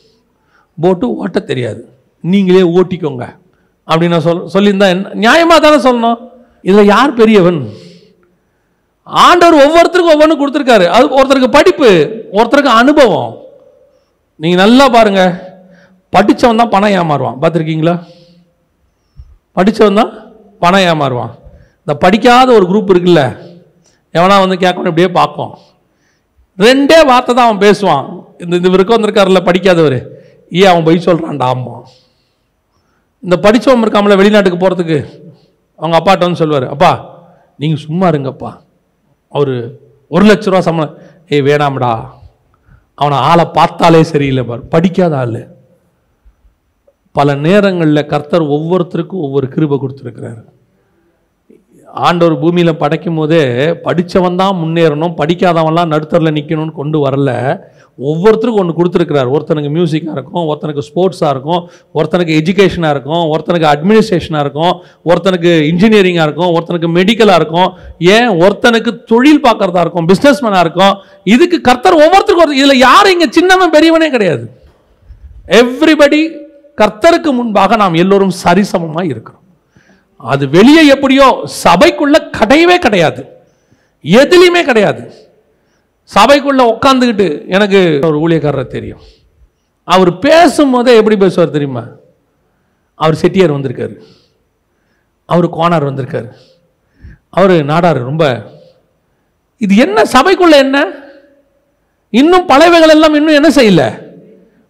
[0.81, 1.89] போட்டு ஓட்ட தெரியாது.
[2.21, 3.35] நீங்களே ஓட்டிக்கோங்க.
[3.87, 6.31] அப்படின்னு நான் சொல் சொல்லியிருந்தா என்ன நியாயமாக தானே சொல்லணும்?
[6.61, 7.69] இதில் யார் பெரியவன்?
[9.07, 10.85] ஆண்டவர் ஒவ்வொருத்தருக்கும் ஒவ்வொன்று கொடுத்துருக்காரு.
[10.95, 11.89] அது ஒருத்தருக்கு படிப்பு
[12.37, 13.31] ஒருத்தருக்கு அனுபவம்.
[14.39, 15.23] நீங்கள் நல்லா பாருங்க.
[16.13, 17.37] படித்தவன் தான் பணம் ஏமாறுவான்.
[17.41, 17.95] பார்த்துருக்கீங்களா?
[19.57, 20.11] படித்தவன் தான்
[20.63, 21.33] பணம் ஏமாறுவான்.
[21.79, 23.23] இந்த படிக்காத ஒரு குரூப் இருக்குல்ல
[24.13, 25.53] எவனா வந்து கேட்கணும் இப்படியே பார்க்கும்.
[26.57, 28.05] ரெண்டே வார்த்தை தான் அவன் பேசுவான்.
[28.43, 29.99] இந்த இந்த இவருக்கு வந்திருக்காருல்ல படிக்காதவர்.
[30.51, 31.85] ஏன் அவன் பொய் சொல்கிறான்டா ஆமாம்
[33.23, 34.99] இந்த படித்தவன் இருக்காமல வெளிநாட்டுக்கு போகிறதுக்கு
[35.79, 36.91] அவங்க அப்பாட்ட வந்து சொல்லுவார் அப்பா
[37.59, 38.51] நீங்கள் சும்மா இருங்கப்பா.
[39.35, 39.53] அவர்
[40.09, 40.97] ஒரு லட்ச ரூபா சம்பளம்.
[41.29, 41.93] ஏய் வேணாம்டா.
[42.95, 44.67] அவனை ஆளை பார்த்தாலே சரியில்லை பார்.
[44.67, 45.39] படிக்காத ஆள்.
[47.11, 50.43] பல நேரங்களில் கர்த்தர் ஒவ்வொருத்தருக்கும் ஒவ்வொரு கிருபை கொடுத்துருக்கிறாரு.
[52.07, 53.41] ஆண்டவர் பூமியில் படைக்கும் போதே
[53.85, 57.29] படித்தவன் தான் முன்னேறணும் படிக்காதவன்லாம் நடுத்தரில் நிற்கணும்னு கொண்டு வரல.
[57.99, 59.29] ஒவ்வொருத்தருக்கும் ஒன்று கொடுத்துருக்கிறார்.
[59.35, 61.61] ஒருத்தனுக்கு மியூசிக்காக இருக்கும் ஒருத்தனுக்கு ஸ்போர்ட்ஸாக இருக்கும்
[61.97, 64.73] ஒருத்தனுக்கு எஜுகேஷனாக இருக்கும் ஒருத்தனுக்கு அட்மினிஸ்ட்ரேஷனாக இருக்கும்
[65.09, 67.69] ஒருத்தனுக்கு இன்ஜினியரிங்காக இருக்கும் ஒருத்தனுக்கு மெடிக்கலாக இருக்கும்.
[68.15, 68.29] ஏன்?
[68.43, 70.93] ஒருத்தனுக்கு தொழில் பார்க்குறதா இருக்கும் பிஸ்னஸ்மேனாக இருக்கும்.
[71.35, 74.45] இதுக்கு கர்த்தர் ஒவ்வொருத்தருக்கும் ஒரு இதில் யாரும் இங்கே சின்னவன் பெரியவனே கிடையாது.
[75.61, 76.21] எவ்ரிபடி
[76.83, 79.44] கர்த்தருக்கு முன்பாக நாம் எல்லோரும் சரிசமமாக இருக்கிறோம்.
[80.17, 83.25] அது வெளியே எப்படியோ சபைக்குள்ள கிடையவே கிடையாது.
[84.03, 85.13] எதுலையுமே கிடையாது.
[86.15, 88.99] சபைக்குள்ள உட்காந்துக்கிட்டு எனக்கு ஒரு ஊழியக்காரரை தெரியும்.
[89.83, 91.87] அவர் பேசும்போதே எப்படி பேசுவார் தெரியுமா?
[92.95, 93.95] அவர் செட்டியார் வந்திருக்காரு.
[95.25, 96.31] அவர் கோனார் வந்திருக்காரு.
[97.29, 98.43] அவர் நாடார் ரொம்ப.
[99.57, 100.01] இது என்ன?
[100.01, 100.91] சபைக்குள்ள என்ன?
[102.09, 104.01] இன்னும் பழவைகள் எல்லாம் இன்னும் என்ன செய்யல?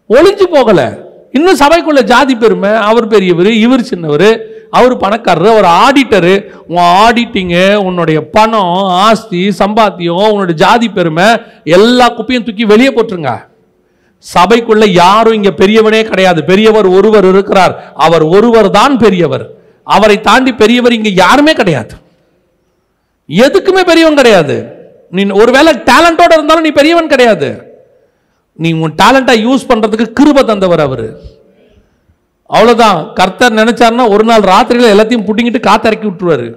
[0.10, 1.06] ஒளிஞ்சு போகலை.
[1.32, 2.70] இன்னும் சபைக்குள்ள ஜாதி பெருமை.
[2.70, 4.54] அவர் பெரியவர் இவர் சின்னவர்.
[4.70, 6.46] அவர் பணக்காரரு அவர் ஆடிட்டரு.
[6.68, 11.28] உன் ஆடிட்டிங்கு உன்னுடைய பணம் ஆஸ்தி சம்பாத்தியம் உன்னுடைய ஜாதி பெருமை
[11.64, 13.44] எல்லா குப்பையும் தூக்கி வெளியே போட்டுருங்க.
[14.34, 16.44] சபைக்குள்ள யாரும் இங்க பெரியவனே கிடையாது.
[16.44, 17.94] பெரியவர் ஒருவர் இருக்கிறார்.
[17.96, 19.50] அவர் ஒருவர் தான் பெரியவர்.
[19.84, 21.96] அவரை தாண்டி பெரியவர் இங்க யாருமே கிடையாது.
[23.30, 24.56] எதுக்குமே பெரியவன் கிடையாது.
[25.12, 27.74] நீ ஒருவேளை டேலண்டோட இருந்தாலும் நீ பெரியவன் கிடையாது.
[28.54, 31.22] நீ உன் டேலண்டா யூஸ் பண்றதுக்கு கிருப தந்தவர் அவரு.
[32.50, 36.48] அவ்வளோதான் கர்த்தர் நினச்சார்னா ஒரு நாள் ராத்திரியில் எல்லாத்தையும் பிடிங்கிட்டு காத்தறக்கி விட்டுருவாரு.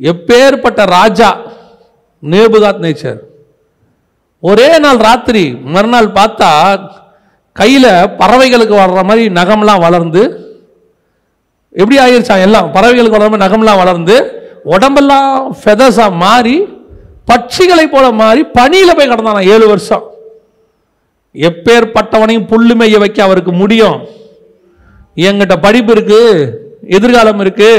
[0.00, 1.28] எப்பேற்பட்ட ராஜா
[2.22, 3.20] நேபுகாத் நேச்சர்
[4.40, 6.50] ஒரே நாள் ராத்திரி மறுநாள் பார்த்தா
[7.52, 10.22] கையில் பறவைகளுக்கு வளர்ற மாதிரி நகம்லாம் வளர்ந்து
[11.70, 12.72] எப்படி ஆகிருச்சான் எல்லாம்?
[12.74, 14.16] பறவைகளுக்கு வளர்ற மாதிரி நகம்லாம் வளர்ந்து
[14.64, 16.56] உடம்பெல்லாம் ஃபெதர்ஸாக மாறி
[17.30, 20.04] பட்சிகளை போல மாறி பனியில் போய் கிடந்தானா ஏழு வருஷம்.
[21.34, 23.96] எப்பேற்பட்டவனையும் புல்லு மேய வைக்க அவருக்கு முடியும்.
[25.16, 26.20] என்கிட்ட படிப்பு இருக்கு
[26.96, 27.72] எதிர்காலம் இருக்கு.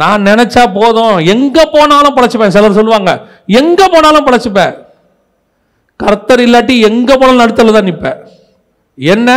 [0.00, 1.16] நான் நினைச்சா போதும்.
[1.34, 2.54] எங்க போனாலும் பழச்சிப்பேன்.
[2.54, 3.10] சிலர் சொல்லுவாங்க
[3.60, 4.72] எங்க போனாலும் பழச்சிப்பேன்.
[6.02, 8.18] கர்த்தர் இல்லாட்டி எங்க போனாலும் நடுத்தல தான் நிற்பேன்
[8.98, 9.30] என்ன?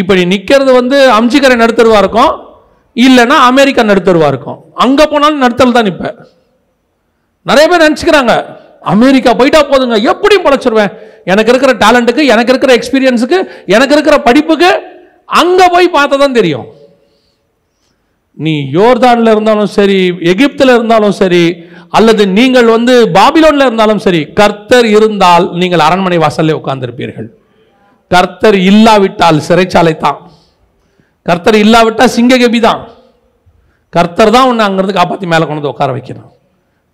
[0.00, 2.32] இப்படி நீ நிக்கிறது வந்து அம்சிக்கரை நடுத்தருவா இருக்கும்.
[2.96, 4.58] இல்லைன்னா அமெரிக்கா நடுத்தருவா இருக்கும்.
[4.84, 6.18] அங்க போனாலும் நடுத்தல் தான் நிற்பேன்
[7.46, 8.32] நிறைய பேர் நினச்சிக்கிறாங்க
[8.94, 9.96] அமெரிக்கா போயிட்டா போதுங்க.
[10.12, 10.92] எப்படி பழச்சிருவேன்.
[11.30, 13.38] எனக்கு இருக்கிற டேலண்ட்டுக்கு எனக்கு இருக்கிற எக்ஸ்பீரியன்ஸுக்கு
[13.76, 14.70] எனக்கு இருக்கிற படிப்புக்கு
[15.28, 16.66] அங்கே போய் பார்த்தா தான் தெரியும்.
[18.44, 19.98] நீ யோர்தானில் இருந்தாலும் சரி
[20.32, 21.42] எகிப்தில் இருந்தாலும் சரி
[21.98, 27.28] அல்லது நீங்கள் வந்து பாபிலோனில் இருந்தாலும் சரி கர்த்தர் இருந்தால் நீங்கள் அரண்மனை வாசலில் உட்கார்ந்திருப்பீர்கள்.
[28.14, 30.18] கர்த்தர் இல்லாவிட்டால் சிறைச்சாலை தான்.
[31.28, 32.82] கர்த்தர் இல்லாவிட்டால் சிங்ககபி தான்.
[33.96, 36.30] கர்த்தர் தான் உன்னை அங்கேருந்து காப்பாற்றி மேலே கொண்டு வந்து உட்கார வைக்கணும்.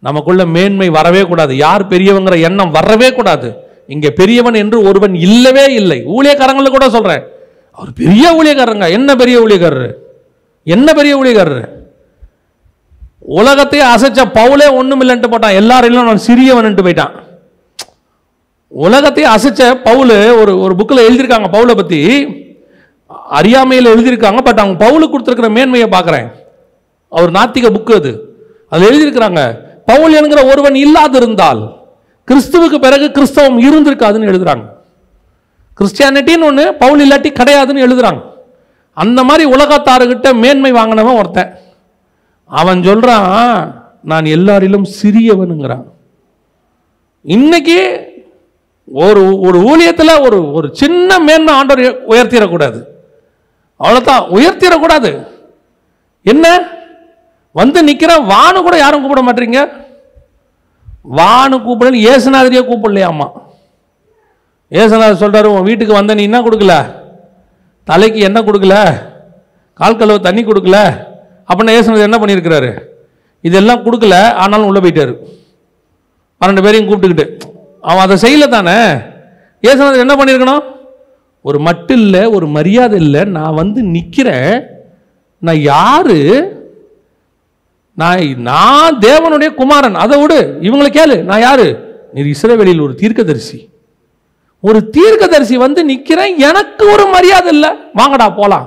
[0.07, 1.53] நமக்குள்ள மேன்மை வரவே கூடாது.
[1.65, 3.49] யார் பெரியவங்கிற எண்ணம் வரவே கூடாது.
[3.95, 5.99] இங்கே பெரியவன் என்று ஒருவன் இல்லவே இல்லை.
[6.17, 7.25] ஊழியக்காரங்களை கூட சொல்கிறேன்
[7.75, 9.93] அவர் பெரிய ஊழியக்காரங்க என்ன பெரிய ஊழியக்காரரு?
[10.63, 11.69] என்ன பெரிய ஊழியக்காரரு?
[13.21, 15.55] உலகத்தையே அசைச்ச பவுலே ஒன்றும் இல்லைன்ட்டு போட்டான்.
[15.55, 17.13] எல்லாரும் நான் சிறியவன்ட்டு போயிட்டான்.
[18.69, 22.01] உலகத்தையே அசைச்ச பவுல் ஒரு ஒரு புக்கில் எழுதியிருக்காங்க பவுலை பற்றி
[23.11, 26.29] அறியாமையில் எழுதியிருக்காங்க பட் அவங்க பவுலுக்கு கொடுத்துருக்கிற மேன்மையை பார்க்குறேன்.
[27.09, 28.41] அவர் நாத்திக புக்கு அது.
[28.69, 31.75] அதில் எழுதியிருக்கிறாங்க பவுல் என்கிற ஒருவன் இல்லாதிருந்தால்
[32.29, 34.74] கிறிஸ்துவுக்கு பிறகு கிறிஸ்தவம் இருந்திருக்காதுன்னு எழுதுறாங்க.
[35.81, 38.23] கிறிஸ்டியானிட்டின்னு ஒன்று பவுல் இல்லாட்டி கிடையாதுன்னு எழுதுறாங்க.
[38.93, 41.59] அந்த மாதிரி உலகத்தாருக்கிட்ட மேன்மை வாங்கினவன் ஒருத்தன்.
[42.45, 45.85] அவன் சொல்கிறான் நான் எல்லாரிலும் சிறியவனுங்கிறான்.
[47.23, 48.09] இன்னைக்கு
[48.93, 52.83] ஒரு ஒரு ஊழியத்தில் ஒரு ஒரு சின்ன மேன்மை ஆண்டவர் உயர்த்திடக்கூடாது.
[53.81, 55.27] அவ்வளோதான் உயர்த்திடக்கூடாது.
[56.23, 56.69] என்ன?
[57.53, 59.69] வந்து நிற்கிற வானு கூட யாரும் கூப்பிட மாட்டீங்க?
[61.17, 63.43] வானு கூப்பிடல ஏசுநாதிரியே கூப்பிடலையாம்மா
[64.81, 66.75] ஏசுநாதர் சொல்கிறார் உன் வீட்டுக்கு வந்த நீ என்ன கொடுக்கல?
[67.85, 68.77] தலைக்கு என்ன கொடுக்கல?
[69.75, 70.79] கால் கலவு தண்ணி கொடுக்கல?
[71.49, 72.71] அப்படின்னா ஏசுநாதர் என்ன பண்ணியிருக்கிறாரு?
[73.41, 75.15] இதெல்லாம் கொடுக்கல ஆனாலும் உள்ளே போயிட்டாரு.
[76.41, 77.27] பன்னெண்டு பேரையும் கூப்பிட்டுக்கிட்டு
[77.81, 78.79] அவன் அதை செய்யல தானே?
[79.63, 80.65] ஏசுநாதர் என்ன பண்ணியிருக்கணும்?
[81.43, 84.67] ஒரு மட்டு இல்லை ஒரு மரியாதை இல்லை நான் வந்து நிற்கிறேன்
[85.39, 86.19] நான் யாரு?
[87.95, 89.95] நான் நான் தேவனுடைய குமாரன்.
[89.95, 91.67] அதை விடு இவங்களை கேளு நான் யாரு?
[92.15, 93.59] நீர் இஸ்ரவேலில் ஒரு தீர்க்கதரிசி.
[94.65, 97.71] ஒரு தீர்க்கதரிசி வந்து நிற்கிறேன் எனக்கு ஒரு மரியாதை இல்லை.
[97.99, 98.67] வாங்கடா போகலாம்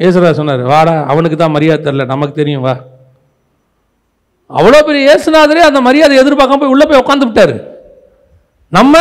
[0.00, 2.74] ஏசுரா சொன்னார் வாடா அவனுக்கு தான் மரியாதை தெரில நமக்கு தெரியும் வா.
[4.50, 7.54] அவ்வளோ பெரிய இயேசுநாதரே அந்த மரியாதை எதிர்பார்க்காம போய் உள்ளே போய் உட்காந்து விட்டாரு.
[8.72, 8.94] நம்ம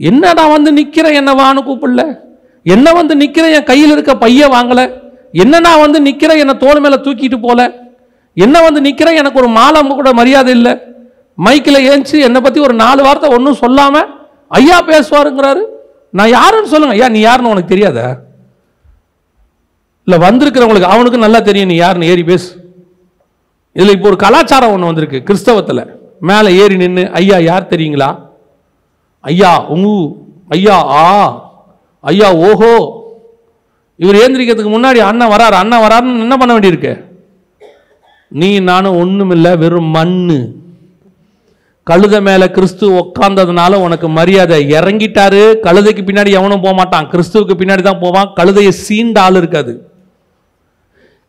[0.00, 2.02] என்னடா வந்து நிற்கிறேன் என்ன வான்னு கூப்பிடல?
[2.66, 4.84] என்ன வந்து நிற்கிறேன் என் கையில் இருக்க பைய வாங்கலை?
[5.42, 7.60] என்ன நான் வந்து நிற்கிறேன் என்னை தோல் மேலே தூக்கிட்டு போல?
[8.36, 10.72] என்ன வந்து நிற்கிறேன் எனக்கு ஒரு மாலை கூட மரியாதை இல்லை?
[11.38, 14.08] மைக்கில் ஏஞ்சி என்னை பற்றி ஒரு நாலு வார்த்தை ஒன்றும் சொல்லாமல்
[14.50, 15.62] ஐயா பேசுவாருங்கிறாரு.
[16.18, 16.94] நான் யாருன்னு சொல்லுங்க.
[16.94, 18.06] ஐயா நீ யாருன்னு உனக்கு தெரியாதா?
[20.06, 22.48] இல்லை வந்திருக்கிறவங்களுக்கு அவனுக்கு நல்லா தெரியும் நீ யாருன்னு ஏறி பேசு.
[23.72, 25.82] இதில் இப்போ ஒரு கலாச்சாரம் ஒன்று வந்திருக்கு கிறிஸ்தவத்தில்.
[26.20, 28.08] மேலே ஏறி நின்று ஐயா யார் தெரியுங்களா?
[29.20, 29.94] ஐயா உங்கு
[30.48, 31.04] ஐயா ஆ
[32.00, 32.72] ஐயா ஓஹோ.
[33.96, 35.56] இவர் ஏந்திரிக்கிறதுக்கு முன்னாடி அண்ணன் வராரு.
[35.62, 37.04] அண்ணன் வராருன்னு என்ன பண்ண வேண்டியிருக்கு?
[38.28, 40.38] நீ நானும் ஒண்ணுமில்ல வெறும் மண்ணு.
[41.88, 44.58] கழுத மேலே கிறிஸ்து உட்கார்ந்ததுனால உனக்கு மரியாதை.
[44.78, 47.08] இறங்கிட்டாரு கழுதைக்கு பின்னாடி எவனும் போக மாட்டான்.
[47.12, 48.32] கிறிஸ்துவுக்கு பின்னாடி தான் போவான்.
[48.38, 49.72] கழுதையை சீண்ட ஆள் இருக்காது.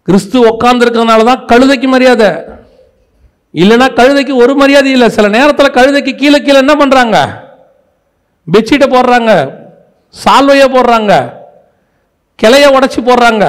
[0.08, 2.30] கிறிஸ்து உட்கார்ந்துருக்கிறதுனால தான் கழுதைக்கு மரியாதை.
[3.54, 5.10] இல்லைன்னா கழுதைக்கு ஒரு மரியாதை இல்லை.
[5.10, 7.18] சில நேரத்தில் கழுதைக்கு கீழே கீழே என்ன பண்ணுறாங்க
[8.54, 9.32] பெட்ஷீட்டை போடுறாங்க
[10.24, 11.14] சால்வையை போடுறாங்க
[12.40, 13.46] கிளைய உடைச்சி போடுறாங்க.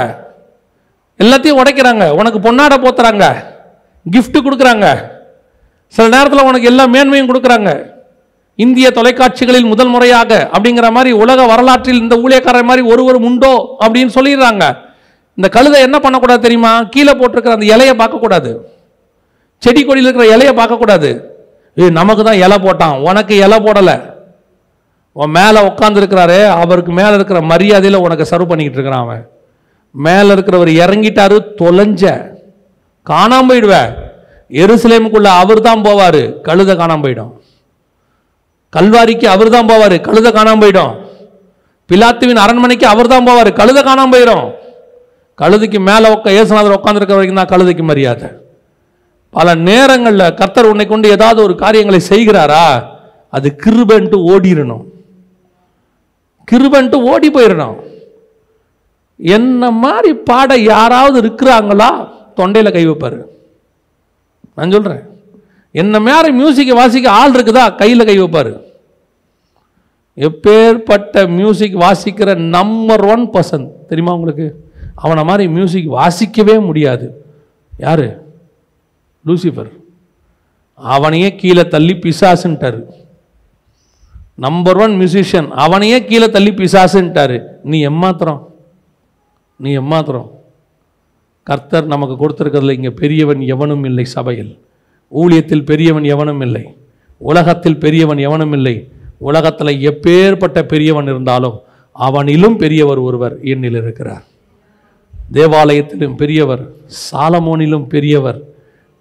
[1.23, 2.05] எல்லாத்தையும் உடைக்கிறாங்க.
[2.21, 3.25] உனக்கு பொன்னாடை போத்துறாங்க
[4.07, 4.87] கிஃப்ட்டு கொடுக்குறாங்க.
[5.95, 7.71] சில நேரத்தில் உனக்கு எல்லா மேன்மையும் கொடுக்குறாங்க.
[8.55, 13.53] இந்திய தொலைக்காட்சிகளில் முதல் முறையாக அப்படிங்கிற மாதிரி உலக வரலாற்றில் இந்த ஊழியக்காரர் மாதிரி ஒருவரும் உண்டோ
[13.85, 14.65] அப்படின்னு சொல்லிடுறாங்க.
[15.39, 16.83] இந்த கழுதை என்ன பண்ணக்கூடாது தெரியுமா?
[16.83, 18.51] கீழே போட்டிருக்கிற அந்த இலையை பார்க்கக்கூடாது.
[19.59, 21.11] செடி கொடியில் இருக்கிற இலையை பார்க்கக்கூடாது.
[21.75, 22.97] ஏய் நமக்கு தான் இலை போட்டான்.
[23.09, 23.97] உனக்கு இலை போடலை.
[25.13, 29.25] உன் மேலே உட்காந்துருக்கிறாரு அவருக்கு மேலே இருக்கிற மரியாதையில் உனக்கு சர்வ் பண்ணிக்கிட்டு இருக்கிறான் அவன்.
[29.91, 32.03] மேலே இருக்கிறவர் இறங்கிட்டாரு தொலைஞ்ச.
[33.11, 33.91] காணாம போயிடுவேன்
[34.61, 37.33] எருசலேமுக்குள்ள அவர் தான் போவார் கழுதை காணாம போயிடும்.
[38.77, 40.93] கல்வாரிக்கு அவர் தான் போவார் கழுத காணாம போயிடும்.
[41.91, 44.47] பிலாத்துவின் அரண்மனைக்கு அவர் தான் போவார் கழுத காணாம போயிடும்.
[45.41, 48.29] கழுதைக்கு மேலே உட்கா ஏசுநாதர் உட்காந்துருக்க வரைக்கும் தான் கழுதைக்கு மரியாதை.
[49.35, 52.65] பல நேரங்களில் கர்த்தர் உன்னை கொண்டு ஏதாவது ஒரு காரியங்களை செய்கிறாரா?
[53.37, 54.85] அது கிருபன்ட்டு ஓடிடணும்
[56.51, 57.79] கிருபன்ட்டு ஓடி போயிடணும்
[59.21, 61.91] என்ன மாதிரி பாட யாராவது இருக்கிறாங்களா?
[62.39, 63.21] தொண்டையில் கை வைப்பாரு.
[64.55, 65.03] நான் சொல்கிறேன்
[65.73, 67.75] என்ன மேற மியூசிக்கை வாசிக்க ஆள் இருக்குதா?
[67.75, 68.61] கையில் கை வைப்பார்.
[70.17, 74.71] எப்பேற்பட்ட மியூசிக் வாசிக்கிற நம்பர் ஒன் பர்சன் தெரியுமா உங்களுக்கு?
[74.95, 77.25] அவனை மாதிரி மியூசிக் வாசிக்கவே முடியாது.
[77.79, 78.23] யார்?
[79.27, 79.71] லூசிஃபர்
[80.75, 82.83] அவனையே கீழே தள்ளி பிசாசுன்ட்டாரு.
[84.35, 87.43] நம்பர் ஒன் மியூசிஷியன் அவனையே கீழே தள்ளி பிசாசுன்ட்டாரு.
[87.63, 88.47] நீ எம்மாத்திரம்
[89.57, 90.31] நீ எம்மாத்திரம்
[91.43, 94.59] கர்த்தர் நமக்கு கொடுத்துருக்கிறதுல இங்கே பெரியவன் எவனும் இல்லை சபையில்.
[95.15, 96.65] ஊழியத்தில் பெரியவன் எவனும் இல்லை.
[97.19, 98.93] உலகத்தில் பெரியவன் எவனும் இல்லை.
[99.19, 101.59] உலகத்தில் எப்பேற்பட்ட பெரியவன் இருந்தாலும்
[101.99, 104.25] அவனிலும் பெரியவர் ஒருவர் என்னில் இருக்கிறார்.
[105.33, 106.63] தேவாலயத்திலும் பெரியவர்
[107.13, 108.41] சாலமோனிலும் பெரியவர்.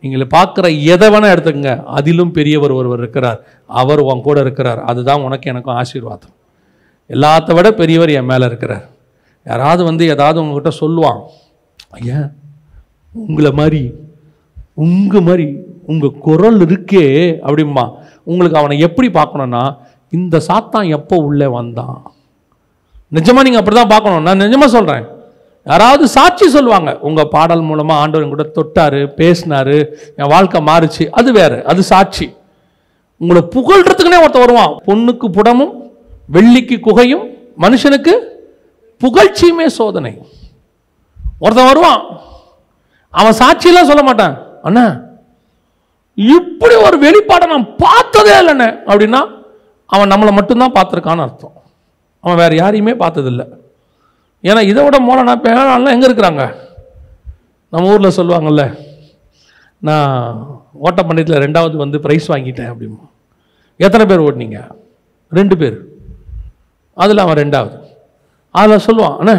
[0.02, 3.40] நீங்கள் பார்க்குற எதை வேணால் எடுத்துக்கங்க அதிலும் பெரியவர் ஒருவர் இருக்கிறார்.
[3.68, 4.82] அவர் உன் கூட இருக்கிறார்.
[4.84, 6.34] அதுதான் உனக்கு எனக்கும் ஆசீர்வாதம்.
[7.10, 8.90] எல்லாத்த விட பெரியவர் என் மேலே இருக்கிறார்.
[9.46, 11.22] யாராவது வந்து ஏதாவது உங்ககிட்ட சொல்லுவான்
[11.98, 12.20] ஐயா
[13.14, 13.82] உங்களை மாதிரி
[14.86, 15.48] உங்கள் மாதிரி
[15.92, 17.06] உங்கள் குரல் இருக்கே
[17.46, 17.86] அப்படிம்பா.
[18.30, 19.64] உங்களுக்கு அவனை எப்படி பார்க்கணுன்னா
[20.18, 21.98] இந்த சாத்தான் எப்போ உள்ளே வந்தான்?
[23.16, 24.26] நிஜமாக நீங்கள் அப்படி தான் பார்க்கணும்.
[24.28, 25.06] நான் நிஜமாக சொல்கிறேன்
[25.72, 29.78] யாராவது சாட்சி சொல்லுவாங்க உங்கள் பாடல் மூலமாக ஆண்டவர் கூட தொட்டாரு பேசினாரு
[30.20, 31.06] என் வாழ்க்கை மாறுச்சு.
[31.20, 32.28] அது வேறு அது சாட்சி.
[33.22, 34.74] உங்களை புகழ்றதுக்குனே ஒருத்தன் வருவான்.
[34.90, 35.74] பொண்ணுக்கு புடமும்
[36.36, 37.26] வெள்ளிக்கு குகையும்
[37.66, 38.14] மனுஷனுக்கு
[39.02, 40.14] புகழ்ச்சியுமே சோதனை.
[41.44, 42.02] ஒருத்தன் வருவான்.
[43.10, 44.36] அவன் சாட்சியெல்லாம் சொல்ல மாட்டான்.
[44.62, 44.84] அண்ணா
[46.16, 48.70] இப்படி ஒரு வெளிப்பாடை நான் பார்த்ததே இல்லைண்ணே.
[48.92, 49.22] அப்படின்னா
[49.86, 51.56] அவன் நம்மளை மட்டும்தான் பார்த்துருக்கான்னு அர்த்தம்.
[52.20, 53.44] அவன் வேறு யாரையுமே பார்த்ததில்ல.
[54.44, 56.44] ஏன்னா இதை விட மோளனா பேரெல்லாம் எங்கே இருக்கிறாங்க?
[57.70, 58.64] நம்ம ஊரில் சொல்லுவாங்கல்ல
[59.88, 60.16] நான்
[60.74, 63.00] ஓட்ட ஓட்டப்பந்தயத்தில் ரெண்டாவது வந்து ப்ரைஸ் வாங்கிட்டேன் அப்படிமா
[63.86, 64.60] எத்தனை பேர் ஓட்டினீங்க?
[65.30, 65.78] ரெண்டு பேர்.
[66.94, 67.76] அதில் அவன் ரெண்டாவது.
[68.52, 69.36] அதில் சொல்லுவான் அண்ணே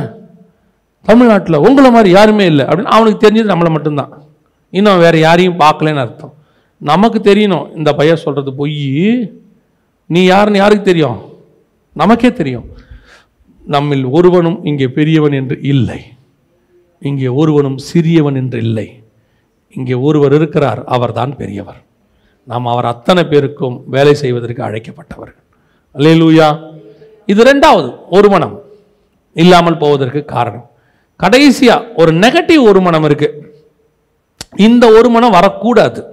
[1.02, 2.64] தமிழ்நாட்டில் உங்களை மாதிரி யாருமே இல்லை.
[2.64, 4.22] அப்படின்னு அவனுக்கு தெரிஞ்சது நம்மளை மட்டும்தான்.
[4.70, 6.34] இன்னும் வேறு யாரையும் பார்க்கலன்னு அர்த்தம்.
[6.78, 7.76] நமக்கு தெரியணும்.
[7.76, 9.38] இந்த பையன் சொல்கிறது பொய்.
[10.06, 11.18] நீ யாருன்னு யாருக்கு தெரியும்?
[11.92, 12.70] நமக்கே தெரியும்.
[13.66, 16.00] நம்மில் ஒருவனும் இங்கே பெரியவன் என்று இல்லை.
[16.98, 19.02] இங்கே ஒருவனும் சிறியவன் என்று இல்லை.
[19.74, 21.80] இங்கே ஒருவர் இருக்கிறார் அவர்தான் பெரியவர்.
[22.44, 25.40] நாம் அவர் அத்தனை பேருக்கும் வேலை செய்வதற்கு அழைக்கப்பட்டவர்கள்.
[25.94, 26.74] அல்லேலூயா.
[27.26, 28.60] இது ரெண்டாவது ஒரு மனம்
[29.34, 30.70] இல்லாமல் போவதற்கு காரணம்.
[31.22, 33.54] கடைசியா ஒரு நெகட்டிவ் ஒரு மனம் இருக்கு.
[34.56, 36.04] இந்த ஒரு மனம் வரக்கூடாது.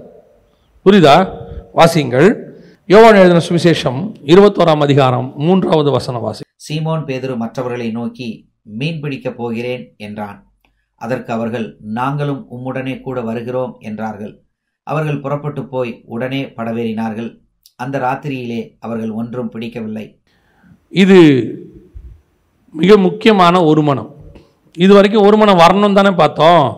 [0.86, 1.36] புரியுதா?
[1.74, 6.44] வாசிங்கள் யோவான் எழுதின சுவிசேஷம் இருபத்தோராம் அதிகாரம் மூன்றாவது வசன வாசி.
[6.56, 10.52] சீமோன் பேதுரு மற்றவர்களை நோக்கி மீன் பிடிக்கப் போகிறேன் என்றான்.
[10.96, 14.42] அதற்கு அவர்கள் நாங்களும் உம்முடனே கூட வருகிறோம் என்றார்கள்.
[14.84, 17.40] அவர்கள் புறப்பட்டு போய் உடனே படவேறினார்கள்.
[17.76, 20.20] அந்த ராத்திரியிலே அவர்கள் ஒன்றும் பிடிக்கவில்லை.
[20.90, 21.20] இது
[22.72, 24.18] மிக முக்கியமான ஒரு மனம்.
[24.78, 26.78] இது வரைக்கும் ஒரு மனம் வரணும் தானே பார்த்தோம்.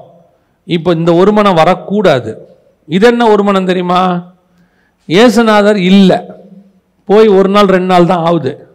[0.66, 2.48] இப்போ இந்த ஒரு மனம் வரக்கூடாது.
[2.86, 4.24] இது என்ன ஒரு மனம் தெரியுமா?
[5.08, 6.20] ஏசுநாதர் இல்லை.
[7.06, 8.68] போய் ஒரு நாள் ரெண்டு நாள் தான் ஆகுது.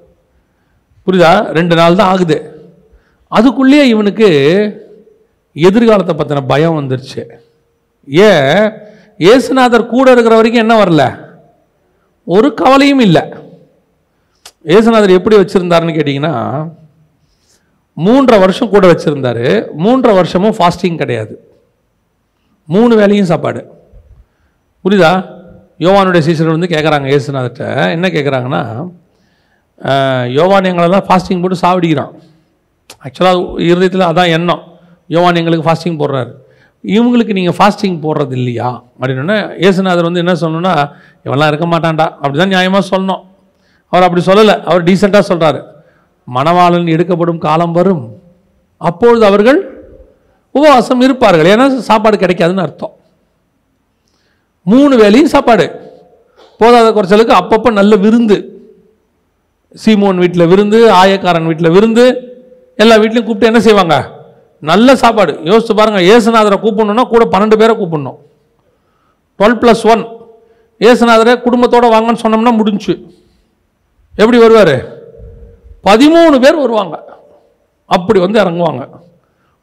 [1.07, 1.53] புரியுதா?
[1.53, 2.67] ரெண்டு நாள் தான் ஆகுது.
[3.33, 4.29] அதுக்குள்ளேயே இவனுக்கு
[5.53, 7.31] எதிர்காலத்தை பற்றின பயம் வந்துருச்சு.
[8.07, 8.73] ஏன்?
[9.19, 11.19] ஏசுநாதர் கூட இருக்கிற வரைக்கும் என்ன வரல?
[12.25, 13.23] ஒரு கவலையும் இல்லை.
[14.65, 16.69] ஏசுநாதர் எப்படி வச்சுருந்தாருன்னு கேட்டிங்கன்னா
[17.97, 19.45] மூன்றரை வருஷம் கூட வச்சுருந்தாரு.
[19.85, 21.35] மூன்றரை வருஷமும் ஃபாஸ்டிங் கிடையாது.
[22.65, 23.61] மூணு வேலையும் சாப்பாடு.
[24.85, 25.13] புரியுதா?
[25.85, 27.91] யோவானுடைய சீசர்கள் வந்து கேட்குறாங்க இயேசுநாதர்கிட்ட.
[27.97, 28.63] என்ன கேட்குறாங்கன்னா
[30.39, 32.13] யோவான் எங்களெல்லாம் ஃபாஸ்டிங் போட்டு சாவடிக்கிறான்.
[33.05, 34.63] ஆக்சுவலாக இருதயத்தில் அதான் எண்ணம்.
[35.15, 36.33] யோவான் எங்களுக்கு ஃபாஸ்டிங் போடுறாரு.
[36.85, 38.83] இவங்களுக்கு நீங்கள் ஃபாஸ்டிங் போடுறது இல்லையா?
[39.01, 39.37] அப்படின்னா
[39.69, 40.75] ஏசுநாதர் வந்து என்ன சொல்லணும்னா
[41.27, 42.07] இவன்லாம் இருக்க மாட்டான்டா.
[42.23, 43.23] அப்படி தான் நியாயமாக சொல்லணும்.
[43.93, 44.55] அவர் அப்படி சொல்லலை.
[44.63, 45.63] அவர் டீசெண்டாக சொல்கிறாரு
[46.35, 48.23] மணவாளன் எடுக்கப்படும் காலம் வரும்.
[48.77, 49.91] அப்பொழுது அவர்கள்
[50.51, 51.57] உபவாசம் இருப்பார்கள்.
[51.57, 52.93] ஏன்னா சாப்பாடு கிடைக்காதுன்னு அர்த்தம்.
[54.63, 55.85] மூணு வேலையும் சாப்பாடு.
[56.61, 58.61] போதாத குறைச்சலுக்கு அப்பப்போ நல்ல விருந்து.
[59.85, 62.05] சீமோன் வீட்டில் விருந்து ஆயக்காரன் வீட்டில் விருந்து.
[62.77, 64.15] எல்லா வீட்லையும் கூப்பிட்டு என்ன செய்வாங்க?
[64.59, 65.39] நல்ல சாப்பாடு.
[65.45, 68.17] யோசித்து பாருங்கள் ஏசுநாதரை கூப்பிடணுன்னா கூட பன்னெண்டு பேரை கூப்பிடணும்.
[69.39, 70.07] Twelve plus one.
[70.79, 73.05] ஏசுநாதரை குடும்பத்தோட வாங்கன்னு சொன்னோம்னா முடிஞ்சு.
[74.17, 74.96] எப்படி வருவார்?
[75.89, 76.97] பதிமூணு பேர் வருவாங்க.
[77.97, 78.85] அப்படி வந்து இறங்குவாங்க.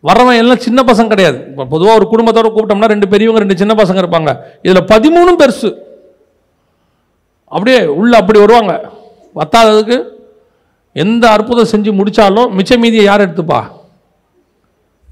[0.08, 1.38] வரவன் எல்லாம் சின்ன பசங்க கிடையாது.
[1.50, 4.32] இப்போ பொதுவாக ஒரு குடும்பத்தோடு கூப்பிட்டோம்னா ரெண்டு பெரியவங்க ரெண்டு சின்ன பசங்க இருப்பாங்க.
[4.66, 5.70] இதில் பதிமூணும் பெருசு.
[7.52, 8.74] அப்படியே உள்ளே அப்படி வருவாங்க.
[9.40, 9.98] வத்தாததுக்கு
[11.04, 13.60] எந்த அற்புதம் செஞ்சு முடித்தாலும் மிச்ச மீதியை யார் எடுத்துப்பா?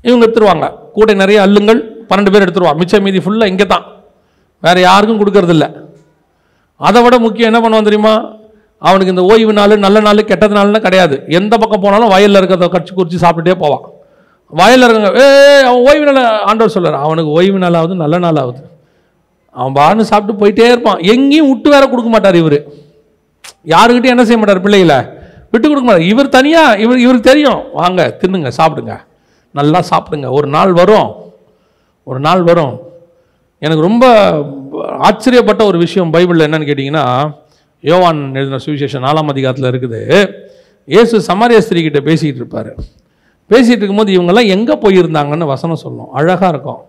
[0.07, 0.67] இவங்க எடுத்துருவாங்க.
[0.97, 2.73] கூட நிறைய அல்லுங்கள் பன்னெண்டு பேர் எடுத்துருவா.
[2.81, 3.85] மிச்ச மீதி ஃபுல்லாக இங்கே தான்
[4.65, 5.65] வேறு யாருக்கும் கொடுக்கறதில்ல.
[6.87, 8.13] அதை விட முக்கியம் என்ன பண்ணுவோம் தெரியுமா?
[8.87, 11.15] அவனுக்கு இந்த ஓய்வு நாள் நல்ல நாள் கெட்டது நாள்னு கிடையாது.
[11.39, 13.83] எந்த பக்கம் போனாலும் வயலில் இருக்கிறத கடிச்சு குறித்து சாப்பிட்டுட்டே போவான்.
[14.59, 15.27] வயலில் இருக்க ஏ
[15.69, 18.61] அவன் ஓய்வு நாள் ஆண்டவர் சொல்கிறான் அவனுக்கு ஓய்வு நாள் ஆகுது நல்ல நாள் ஆகுது
[19.51, 20.99] அவன் பாருன்னு சாப்பிட்டு போயிட்டே இருப்பான்.
[21.13, 22.57] எங்கேயும் விட்டு வேற கொடுக்க மாட்டார் இவர்.
[23.73, 24.97] யாருக்கிட்டையும் என்ன செய்ய மாட்டார் பிள்ளைகளை?
[25.51, 26.07] விட்டு கொடுக்க மாட்டார்.
[26.11, 27.61] இவர் தனியாக இவர் இவருக்கு தெரியும்.
[27.73, 28.95] வாங்க தின்னுங்க சாப்பிடுங்க.
[29.51, 30.27] நல்லா சாப்பிடுங்க.
[30.31, 31.09] ஒரு நாள் வரும்.
[32.03, 32.75] ஒரு நாள் வரும்.
[33.59, 34.05] எனக்கு ரொம்ப
[35.07, 37.05] ஆச்சரியப்பட்ட ஒரு விஷயம் பைபிளில் என்னன்னு கேட்டிங்கன்னா
[37.89, 39.99] யோவான் எழுதின சுவிசேஷம் நாலாம் அதிகாரத்தில் இருக்குது.
[40.93, 42.71] இயேசு சமாரிய ஸ்திரீ கிட்ட பேசிக்கிட்டு இருப்பார்.
[43.51, 46.09] பேசிகிட்டு இருக்கும்போது இவங்கெல்லாம் எங்கே போயிருந்தாங்கன்னு வசனம் சொல்லும்.
[46.19, 46.79] அழகாக இருக்கும்.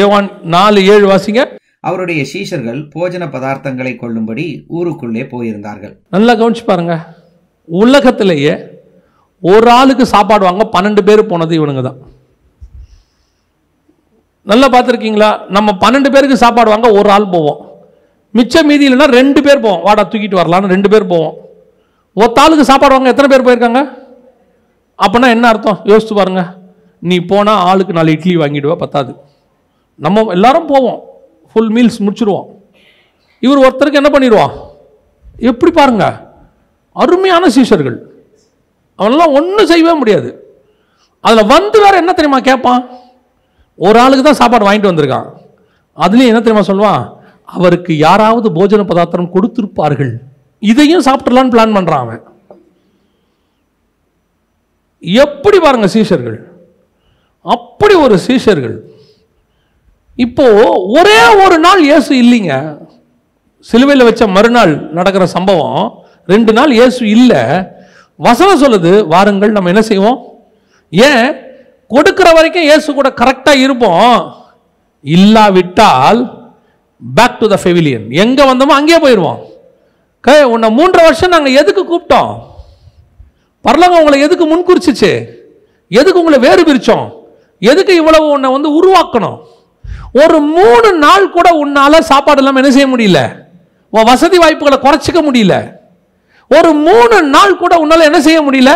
[0.00, 1.42] யோவான் நாலு ஏழு வாசிங்க.
[1.88, 4.44] அவருடைய சீஷர்கள் போஜன பதார்த்தங்களை கொள்ளும்படி
[4.76, 5.94] ஊருக்குள்ளே போயிருந்தார்கள்.
[6.16, 6.96] நல்லா கவனிச்சு பாருங்க.
[7.68, 8.54] உலகத்திலேயே
[9.42, 11.98] ஒரு ஆளுக்கு சாப்பாடு வாங்க பன்னெண்டு பேர் போனது இவனுங்க தான்.
[14.50, 15.32] நல்லா பார்த்துருக்கீங்களா?
[15.56, 17.60] நம்ம பன்னெண்டு பேருக்கு சாப்பாடு வாங்க ஒரு ஆள் போவோம்.
[18.36, 19.82] மிச்சம் மீதி இல்லைன்னா ரெண்டு பேர் போவோம்.
[19.86, 21.34] வாடா தூக்கிட்டு வரலான்னு ரெண்டு பேர் போவோம்.
[22.22, 23.80] ஒத்தாளுக்கு சாப்பாடு வாங்க எத்தனை பேர் போயிருக்காங்க?
[25.04, 25.80] அப்போனா என்ன அர்த்தம்?
[25.84, 26.42] யோசித்து பாருங்க.
[26.98, 29.12] நீ போனால் ஆளுக்கு நாலு இட்லி வாங்கிடுவா பத்தாது.
[30.04, 31.00] நம்ம எல்லாரும் போவோம்.
[31.50, 32.46] ஃபுல் மீல்ஸ் முடிச்சுருவோம்.
[33.38, 34.52] இவர் ஒருத்தருக்கு என்ன பண்ணிடுவான்
[35.50, 36.04] எப்படி பாருங்க.
[36.92, 37.98] அருமையான சீஷர்கள்.
[38.98, 40.30] அவனெல்லாம் ஒன்றும் செய்யவே முடியாது.
[41.20, 42.82] அதில் வந்து வேற என்ன தெரியுமா கேட்பான்
[43.78, 45.28] ஒரு ஆளுக்கு தான் சாப்பாடு வாங்கிட்டு வந்திருக்கான்.
[46.04, 47.02] அதுலேயும் என்ன தெரியுமா சொல்லுவான்?
[47.56, 50.12] அவருக்கு யாராவது போஜன பதார்த்தம் கொடுத்திருப்பார்கள்.
[50.58, 52.22] இதையும் சாப்பிட்றலான்னு பிளான் பண்ணுறான் அவன்.
[55.02, 56.38] எப்படி பாருங்க சீஷர்கள்.
[57.54, 58.76] அப்படி ஒரு சீஷர்கள்.
[60.24, 60.44] இப்போ
[60.98, 62.54] ஒரே ஒரு நாள் இயேசு இல்லைங்க.
[63.58, 67.42] சிலுவையில் வச்ச மறுநாள் நடக்கிற சம்பவம் ரெண்டு நாள் இயேசு இல்லை.
[68.16, 70.18] வசனம் சொல்லுது வாருங்கள் நம்ம என்ன செய்வோம்?
[70.90, 71.26] ஏன்?
[71.88, 74.16] கொடுக்கிற வரைக்கும் இயேசு கூட கரெக்டாக இருப்போம்.
[75.00, 76.20] இல்லாவிட்டால்
[77.02, 79.40] பேக் டு த ஃபெவிலியன் எங்கே வந்தோமோ அங்கேயே போயிடுவோம்
[80.20, 82.32] கே உன்னை மூன்றரை வருஷம் நாங்கள் எதுக்கு கூப்பிட்டோம்?
[83.60, 85.10] பரலோகம் உங்களை எதுக்கு முன்குறிச்சிச்சு?
[85.88, 87.06] எதுக்கு உங்களை வேறு பிரித்தோம்
[87.58, 89.38] எதுக்கு இவ்வளவு உன்னை வந்து உருவாக்கணும்?
[90.12, 93.20] ஒரு மூணு நாள் கூட உன்னால் சாப்பாடு இல்லாமல் என்ன செய்ய முடியல?
[93.90, 95.54] உன் வசதி வாய்ப்புகளை குறைச்சிக்க முடியல.
[96.50, 98.72] ஒரு மூணு நாள் கூட உன்னால் என்ன செய்ய முடியல?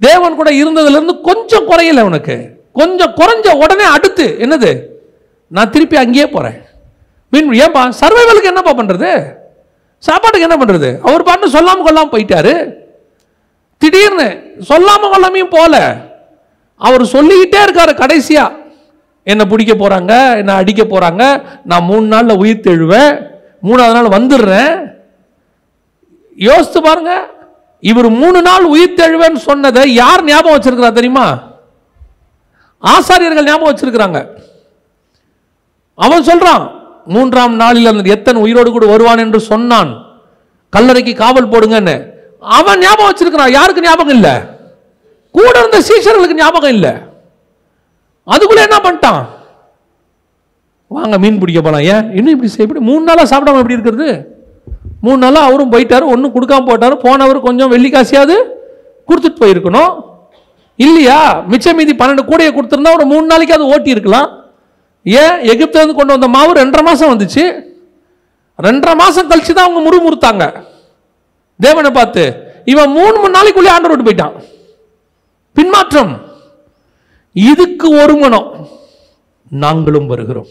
[0.00, 2.36] தேவன் கூட இருந்ததுலேருந்து கொஞ்சம் குறையல உனக்கு.
[2.72, 4.80] கொஞ்சம் குறைஞ்ச உடனே அடுத்து என்னது?
[5.48, 6.60] நான் திருப்பி அங்கேயே போகிறேன்
[7.34, 9.12] மீன் ஏன்பா சர்வைவலுக்கு என்னப்பா பண்ணுறது
[10.08, 12.54] சாப்பாட்டுக்கு என்ன பண்ணுறது அவர் பாட்டு சொல்லாமல் கொள்ளாமல் போயிட்டாரு.
[13.82, 14.26] திடீர்னு
[14.70, 15.74] சொல்லாமல் கொள்ளாமையும் போல.
[16.80, 18.60] அவர் சொல்லிக்கிட்டே இருக்கார் கடைசியாக
[19.32, 21.22] என்னை பிடிக்க போகிறாங்க என்னை அடிக்க போகிறாங்க
[21.70, 23.14] நான் மூணு நாளில் உயிர் தெழுவேன்.
[23.66, 24.74] மூணாவது நாள் வந்துடுறேன்.
[26.48, 27.12] யோசித்து பாருங்க.
[27.90, 31.26] இவர் மூணு நாள் உயிர் தெழுவேன்னு சொன்னதை யார் ஞாபகம் வச்சிருக்கிறா தெரியுமா?
[32.82, 34.20] ஆசாரியர்கள் ஞாபகம் வச்சிருக்கிறாங்க.
[36.04, 36.64] அவன் சொல்கிறான்
[37.04, 40.06] மூன்றாம் நாளில் அந்த எத்தன் உயிரோடு கூட வருவான் என்று சொன்னான்.
[40.76, 42.06] கல்லறைக்கு காவல் போடுங்கன்னு.
[42.40, 43.50] அவன் ஞாபகம் வச்சிருக்கிறான்.
[43.50, 44.30] யாருக்கு ஞாபகம் இல்லை?
[45.32, 46.90] கூட இருந்த சீசர்களுக்கு ஞாபகம் இல்லை.
[48.26, 49.24] அதுக்குள்ள என்ன பண்ணிட்டான்?
[50.88, 51.80] வாங்க மீன் பிடிக்க போலாம்.
[51.80, 52.14] ஏன்?
[52.14, 54.28] இன்னும் இப்படி செய்ய மூணு நாளாக சாப்பிடாம எப்படி இருக்கிறது?
[55.00, 58.36] மூணு நாளாக அவரும் போயிட்டாரு ஒன்றும் கொடுக்காம போட்டாரு போனவர் கொஞ்சம் வெள்ளிக்காசியாவது
[59.08, 60.00] கொடுத்துட்டு போயிருக்கணும்.
[60.76, 61.42] இல்லையா?
[61.50, 64.43] மிச்ச மீதி பன்னெண்டு கூடையை கொடுத்துருந்தா ஒரு மூணு நாளைக்கு அது ஓட்டி இருக்கலாம்
[65.04, 67.62] ஏன் எகிப்துலேருந்து கொண்டு வந்த மாவு ரெண்டரை மாதம் வந்துச்சு?
[68.62, 70.62] ரெண்டரை மாதம் கழிச்சு தான் அவங்க முறுமுறுத்தாங்க.
[71.60, 74.42] தேவனை பார்த்து இவன் மூணு மூணு நாளைக்குள்ளே ஆண்டவர் விட்டு போயிட்டான்.
[75.52, 76.20] பின்மாற்றம்.
[77.32, 78.66] இதுக்கு ஒரு மனம்
[79.50, 80.46] நாங்களும் வருகிறோம்.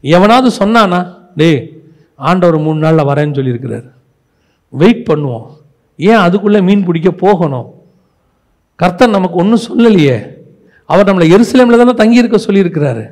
[0.00, 1.72] எவனாவது சொன்னானா டேய்
[2.16, 3.90] ஆண்டவர் மூணு நாளில் வரேன்னு சொல்லியிருக்கிறார்.
[4.68, 5.46] வெயிட் பண்ணுவோம்.
[5.96, 7.74] ஏன் அதுக்குள்ளே மீன் பிடிக்க போகணும்?
[8.76, 10.26] கர்த்தன் நமக்கு ஒன்றும் சொல்லலையே.
[10.86, 13.04] அவர் நம்மளை எருசலேமில் தானே தங்கியிருக்க சொல்லியிருக்கிறாரு.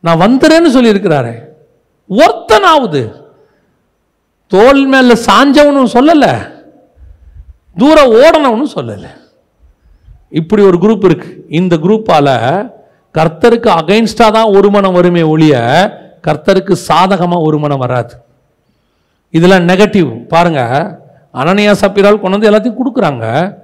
[0.00, 1.38] நான் வந்துறேன்னு சொல்லியிருக்கிறாரு.
[2.08, 3.12] ஒருத்தனாவது.
[4.46, 6.56] தோல் மேல சாஞ்சவனும் சொல்லலை.
[7.76, 9.08] தூரம் ஓடனவனும் சொல்லலை.
[10.30, 11.44] இப்படி ஒரு குரூப் இருக்கு.
[11.48, 12.72] இந்த குரூப்பால்
[13.18, 15.56] கர்த்தருக்கு அகைன்ஸ்டாக தான் ஒரு மனம் வருமே ஒழிய
[16.26, 18.14] கர்த்தருக்கு சாதகமாக ஒரு மனம் வராது.
[19.30, 20.60] இதெல்லாம் நெகட்டிவ் பாருங்க.
[21.34, 23.54] அனனியா சப்பிரால் கொண்டு வந்து எல்லாத்தையும் கொடுக்குறாங்க.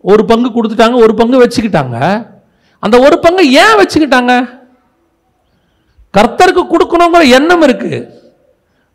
[0.00, 2.26] ஒரு பங்கு கொடுத்துட்டாங்க ஒரு பங்கு வச்சுக்கிட்டாங்க.
[2.78, 4.62] அந்த ஒரு பங்கு ஏன் வச்சுக்கிட்டாங்க?
[6.16, 7.92] கர்த்தருக்கு கொடுக்கணுங்கிற எண்ணம் இருக்கு.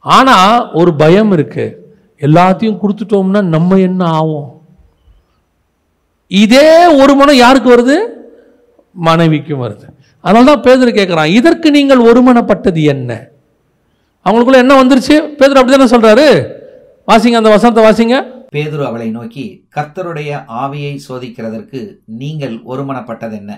[0.05, 0.35] ஆனா
[0.79, 1.65] ஒரு பயம் இருக்கு.
[2.27, 4.47] எல்லாத்தையும் கொடுத்துட்டோம்னா நம்ம என்ன ஆகும்
[6.31, 6.69] இதே
[7.01, 7.97] ஒரு மனம் யாருக்கு வருது?
[9.07, 9.85] மனைவிக்கும் வருது.
[10.23, 13.11] அதனால தான் பேதர் கேட்குறான் இதற்கு நீங்கள் ஒருமனப்பட்டது என்ன?
[14.25, 15.15] அவங்களுக்குள்ள என்ன வந்துருச்சு?
[15.39, 16.27] பேதர் அப்படி தானே சொல்றாரு?
[17.11, 18.17] வாசிங்க அந்த வசனத்தை வாசிங்க.
[18.55, 19.45] பேதுரு அவளை நோக்கி
[19.75, 20.29] கர்த்தருடைய
[20.63, 21.79] ஆவியை சோதிக்கிறதற்கு
[22.21, 23.51] நீங்கள் ஒருமனப்பட்டதென்ன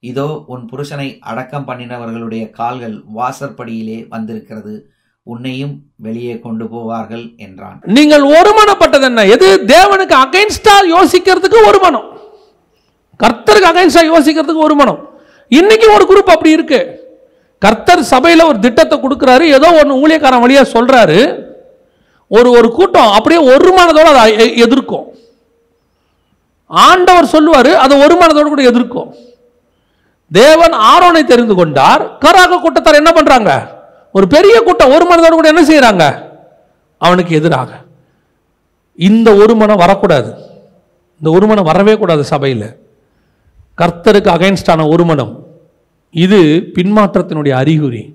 [0.00, 4.90] இதோ உன் புருஷனை அடக்கம் பண்ணினவர்களுடைய கால்கள் வாசற்படியிலே வந்திருக்கிறது.
[5.22, 7.80] உன்னையும் வெளியே கொண்டு போவார்கள் என்றான்.
[7.84, 9.62] நீங்கள் ஒருமனப்பட்டது என்ன எது?
[9.66, 12.18] தேவனுக்கு அகைன்ஸ்டா யோசிக்கிறதுக்கு ஒரு மனம்
[13.24, 15.08] கர்த்தருக்கு அகைன்ஸ்டா யோசிக்கிறதுக்கு ஒரு மனம்
[15.48, 16.98] இன்னைக்கு ஒரு குரூப் அப்படி இருக்கு.
[17.58, 19.40] கர்த்தர் சபையில் ஒரு திட்டத்தை கொடுக்குறாரு.
[19.40, 21.42] ஏதோ ஒன்று ஊழியக்காரன் வழியாக சொல்கிறாரு
[22.28, 25.04] ஒரு ஒரு கூட்டம் அப்படியே ஒரு மனதோடு அதை எ- எதிர்க்கும்.
[26.66, 29.14] ஆண்டவர் சொல்லுவார் அதை ஒரு மனதோடு கூட எதிர்க்கும்.
[30.32, 32.02] தேவன் ஆரோனை தெரிந்து கொண்டார்.
[32.24, 33.78] கராக கூட்டத்தார் என்ன பண்றாங்க?
[34.12, 36.04] ஒரு பெரிய கூட்டம் ஒரு மனதோடு கூட என்ன செய்கிறாங்க
[36.98, 37.70] அவனுக்கு எதிராக.
[38.96, 40.30] இந்த ஒரு மனம் வரக்கூடாது.
[41.18, 42.66] இந்த ஒரு மனம் வரவே கூடாது சபையில்.
[43.78, 45.46] கர்த்தருக்கு அகைன்ஸ்டான ஒரு மனம்
[46.10, 48.14] இது பின்மாற்றத்தினுடைய அறிகுறி.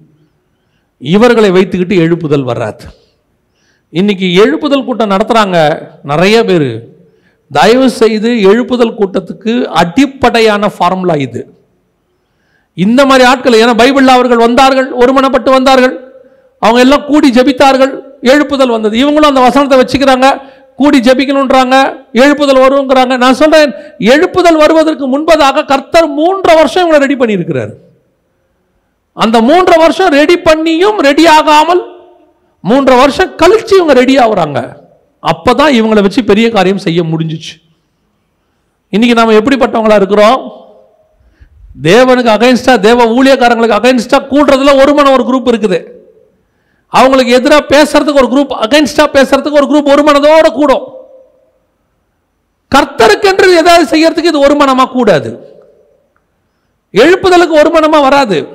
[0.98, 2.86] இவர்களை வைத்துக்கிட்டு எழுப்புதல் வராது.
[3.90, 5.58] இன்னைக்கு எழுப்புதல் கூட்டம் நடத்துகிறாங்க
[6.04, 6.88] நிறைய பேர்.
[7.52, 11.42] தயவு செய்து எழுப்புதல் கூட்டத்துக்கு அடிப்படையான ஃபார்முலா இது.
[12.84, 15.94] இந்த மாதிரி ஆட்கள் ஏன்னா பைபிளில் அவர்கள் வந்தார்கள் ஒருமனப்பட்டு வந்தார்கள்.
[16.66, 17.94] அவங்க எல்லாம் கூடி ஜெபித்தார்கள்
[18.34, 18.96] எழுப்புதல் வந்தது.
[19.04, 20.28] இவங்களும் அந்த வசனத்தை வச்சுக்கிறாங்க
[20.80, 21.76] கூடி ஜெபிக்கணுன்றாங்க
[22.24, 23.74] எழுப்புதல் வருங்கிறாங்க நான் சொல்றேன்
[24.14, 27.74] எழுப்புதல் வருவதற்கு முன்பதாக கர்த்தர் மூன்றரை வருஷம் இவங்களை ரெடி பண்ணியிருக்கிறார்.
[29.24, 31.84] அந்த மூன்றரை வருஷம் ரெடி பண்ணியும் ரெடி ஆகாமல்
[32.70, 34.60] மூன்றரை வருஷம் கழிச்சு இவங்க ரெடி ஆகுறாங்க.
[35.24, 37.54] அப்பதான் இவங்களை வச்சு பெரிய காரியம் செய்ய முடிஞ்சிச்சு.
[38.94, 40.40] இன்னைக்கு நாம எப்படிப்பட்டவங்களா இருக்கிறோம்?
[41.82, 45.84] தேவனுக்கு அகைன்ஸ்டாக தேவ ஊழியக்காரங்களுக்கு அகைன்ஸ்டாக கூடுறதுல ஒரு மனம் ஒரு குரூப் இருக்குது.
[46.88, 50.94] அவங்களுக்கு எதிராக பேசுறதுக்கு ஒரு குரூப் அகைன்ஸ்டாக பேசுறதுக்கு ஒரு குரூப் ஒரு மனதோட கூடும்.
[52.76, 55.60] கர்த்தருக்கென்று ஏதாவது செய்யறதுக்கு இது ஒரு மனமாக கூடாது.
[56.94, 58.48] எழுப்புதலுக்கு ஒரு மனமாக வராது.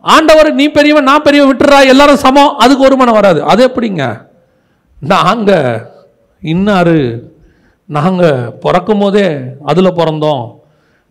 [0.00, 2.56] ஆண்டவர் நீ பெரியவன் நான் பெரியவன் விட்டுறா எல்லாரும் சமம்.
[2.56, 3.42] அதுக்கு ஒரு மனம் வராது.
[3.44, 4.26] அது எப்படிங்க?
[5.00, 5.86] நாங்கள்
[6.42, 7.20] இன்னாரு
[7.86, 10.60] நாங்கள் பிறக்கும் போதே அதில் பிறந்தோம்.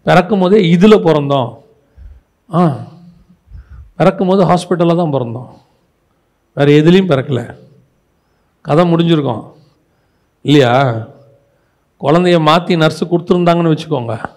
[0.03, 1.57] பிறக்கும் போதே இதில் பிறந்தோம்.
[2.53, 2.87] ஆ.
[3.95, 5.47] பிறக்கும் போது ஹாஸ்பிட்டலில் தான் பிறந்தோம்.
[6.53, 7.55] வேறு எதுலேயும் பிறக்கல.
[8.61, 9.51] கதை முடிஞ்சிருக்கோம்.
[10.41, 11.07] இல்லையா?
[12.01, 14.29] குழந்தைய மாற்றி நர்ஸு கொடுத்துருந்தாங்கன்னு வச்சுக்கோங்க.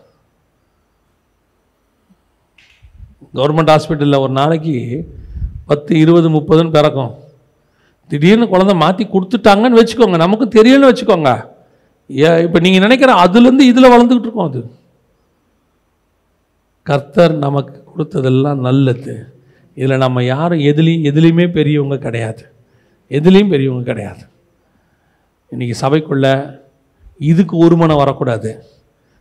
[3.34, 5.08] கவர்மெண்ட் ஹாஸ்பிட்டலில் ஒரு நாளைக்கு
[5.66, 7.14] பத்து இருபது முப்பதுன்னு பிறக்கும்.
[8.08, 10.16] திடீர்னு குழந்தை மாற்றி கொடுத்துட்டாங்கன்னு வச்சுக்கோங்க.
[10.16, 11.46] நமக்கு தெரியலன்னு வச்சுக்கோங்க.
[12.10, 14.82] ஏ இப்போ நீங்கள் நினைக்கிற அதுலேருந்து இதில் வளர்ந்துக்கிட்டு இருக்கோம் அது.
[16.84, 19.32] கர்த்தர் நமக்கு கொடுத்ததெல்லாம் நல்லது.
[19.74, 22.44] இதில் நம்ம யாரும் எதுலேயும் எதுலேயுமே பெரியவங்க கிடையாது.
[23.08, 24.24] எதுலேயும் பெரியவங்க கிடையாது.
[25.50, 26.58] இன்றைக்கி சபைக்குள்ள
[27.18, 28.64] இதுக்கு ஒரு மனம் வரக்கூடாது.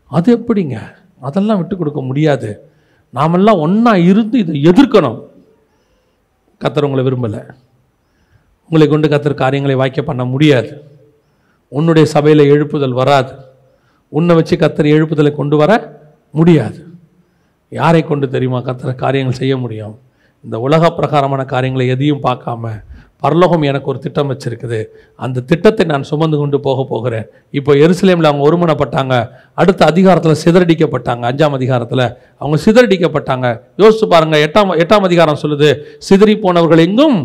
[0.05, 0.79] அது எப்படிங்க?
[1.19, 2.69] அதெல்லாம் விட்டு கொடுக்க முடியாது.
[3.09, 5.27] நாமெல்லாம் ஒன்றா இருந்து இதை எதிர்க்கணும்.
[6.59, 7.49] கத்தர் உங்களை விரும்பலை.
[8.63, 10.83] உங்களை கொண்டு கத்தர் காரியங்களை வாய்க்க பண்ண முடியாது.
[11.67, 13.33] உன்னுடைய சபையில் எழுப்புதல் வராது.
[14.07, 16.01] உன்னை வச்சு கத்தர் எழுப்புதலை கொண்டு வர
[16.31, 16.91] முடியாது.
[17.81, 18.59] யாரை கொண்டு தெரியுமா?
[18.59, 19.95] கத்தர் காரியங்கள் செய்ய முடியும்.
[20.45, 22.71] இந்த உலக பிரகாரமான காரியங்களை எதையும் பார்க்காம
[23.23, 24.79] பரலோகம் எனக்கு ஒரு திட்டம் வச்சிருக்குது.
[25.15, 27.27] அந்த திட்டத்தை நான் சுமந்து கொண்டு போக போகிறேன்.
[27.51, 29.29] இப்போ எருசலேமில் அவங்க ஒருமனப்பட்டாங்க.
[29.53, 31.23] அடுத்த அதிகாரத்தில் சிதறடிக்கப்பட்டாங்க.
[31.31, 32.05] அஞ்சாம் அதிகாரத்தில்
[32.37, 33.61] அவங்க சிதறடிக்கப்பட்டாங்க.
[33.77, 37.17] யோசிச்சு பாருங்கள் எட்டாம் எட்டாம் அதிகாரம் சொல்லுது சிதறி போனவர்கள் எங்கும்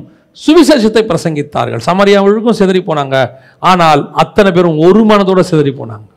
[0.46, 1.84] சுவிசேஷத்தை பிரசங்கித்தார்கள்.
[1.86, 3.16] சமரியாவுக்கும் சிதறி போனாங்க.
[3.58, 6.08] ஆனால் அத்தனை பேரும் ஒரு மனதோட சிதறி போனாங்க.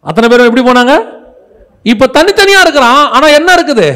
[0.00, 0.94] அத்தனை பேரும் எப்படி போனாங்க?
[1.84, 3.88] இப்போ தனித்தனியாக இருக்கிறான் ஆனால் என்ன இருக்குது?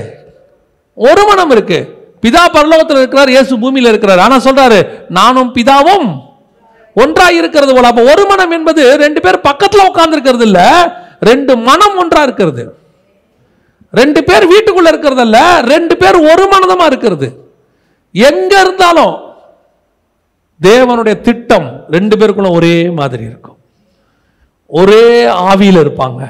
[0.96, 1.78] ஒரு மனம் இருக்கு.
[2.24, 4.24] பிதா பரலோகத்தில் இருக்கிறார் இயேசு பூமியில் இருக்கிறார்.
[4.26, 4.78] ஆனால் சொல்றாரு
[5.18, 6.08] நானும் பிதாவும்
[7.02, 7.90] ஒன்றாக இருக்கிறது போல.
[7.90, 10.48] அப்போ ஒரு மனம் என்பது ரெண்டு பேர் பக்கத்தில் உட்கார்ந்து இருக்கிறது
[11.30, 12.62] ரெண்டு மனம் ஒன்றா இருக்கிறது.
[14.00, 15.38] ரெண்டு பேர் வீட்டுக்குள்ள இருக்கிறதல்ல
[15.72, 17.28] ரெண்டு பேர் ஒரு மனதமா இருக்கிறது.
[18.14, 19.14] எங்க இருந்தாலும்
[20.60, 23.58] தேவனுடைய திட்டம் ரெண்டு பேருக்குள்ள ஒரே மாதிரி இருக்கும்.
[24.66, 25.04] ஒரே
[25.50, 26.22] ஆவியில் இருப்பாங்க.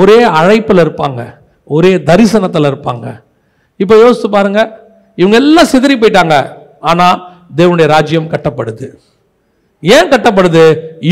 [0.00, 1.20] ஒரே அழைப்பில் இருப்பாங்க
[1.74, 3.06] ஒரே தரிசனத்தில் இருப்பாங்க.
[3.82, 4.60] இப்போ யோசித்து பாருங்க
[5.20, 6.36] இவங்க எல்லாம் சிதறி போயிட்டாங்க.
[6.90, 7.16] ஆனால்
[7.58, 8.86] தேவனுடைய ராஜ்யம் கட்டப்படுது.
[9.82, 10.64] ஏன் கட்டப்படுது?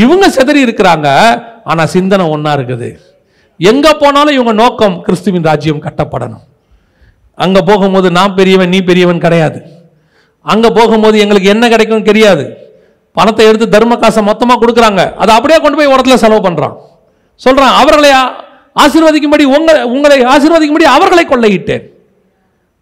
[0.03, 1.07] இவங்க சிதறி இருக்கிறாங்க
[1.71, 2.89] ஆனால் சிந்தனை ஒன்றா இருக்குது.
[3.59, 6.45] எங்கே போனாலும் இவங்க நோக்கம் கிறிஸ்துவின் ராஜ்யம் கட்டப்படணும்.
[7.43, 9.59] அங்கே போகும்போது நான் பெரியவன் நீ பெரியவன் கிடையாது.
[10.45, 12.45] அங்கே போகும்போது எங்களுக்கு என்ன கிடைக்கும் தெரியாது.
[13.17, 15.01] பணத்தை எடுத்து தர்ம காசை மொத்தமாக கொடுக்குறாங்க.
[15.21, 16.75] அதை அப்படியே கொண்டு போய் உரத்தில் செலவு பண்ணுறான்
[17.45, 18.21] சொல்கிறான் அவர்களையா
[18.75, 21.83] ஆசீர்வதிக்கும்படி உங்களை உங்களை ஆசீர்வதிக்கும்படி அவர்களை கொள்ளையிட்டேன்.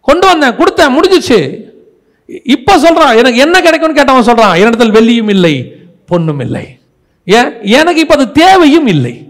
[0.00, 1.68] கொண்டு வந்தேன் கொடுத்தேன் முடிஞ்சிச்சு.
[2.44, 5.74] இப்போ சொல்கிறான் எனக்கு என்ன கிடைக்கும்னு கேட்டவன் சொல்கிறான் என்னிடத்தில் வெள்ளியும் இல்லை
[6.10, 6.78] பொண்ணும் இல்லை.
[7.24, 7.62] ஏன்?
[7.62, 9.28] எனக்கு இப்போ அது தேவையும் இல்லை.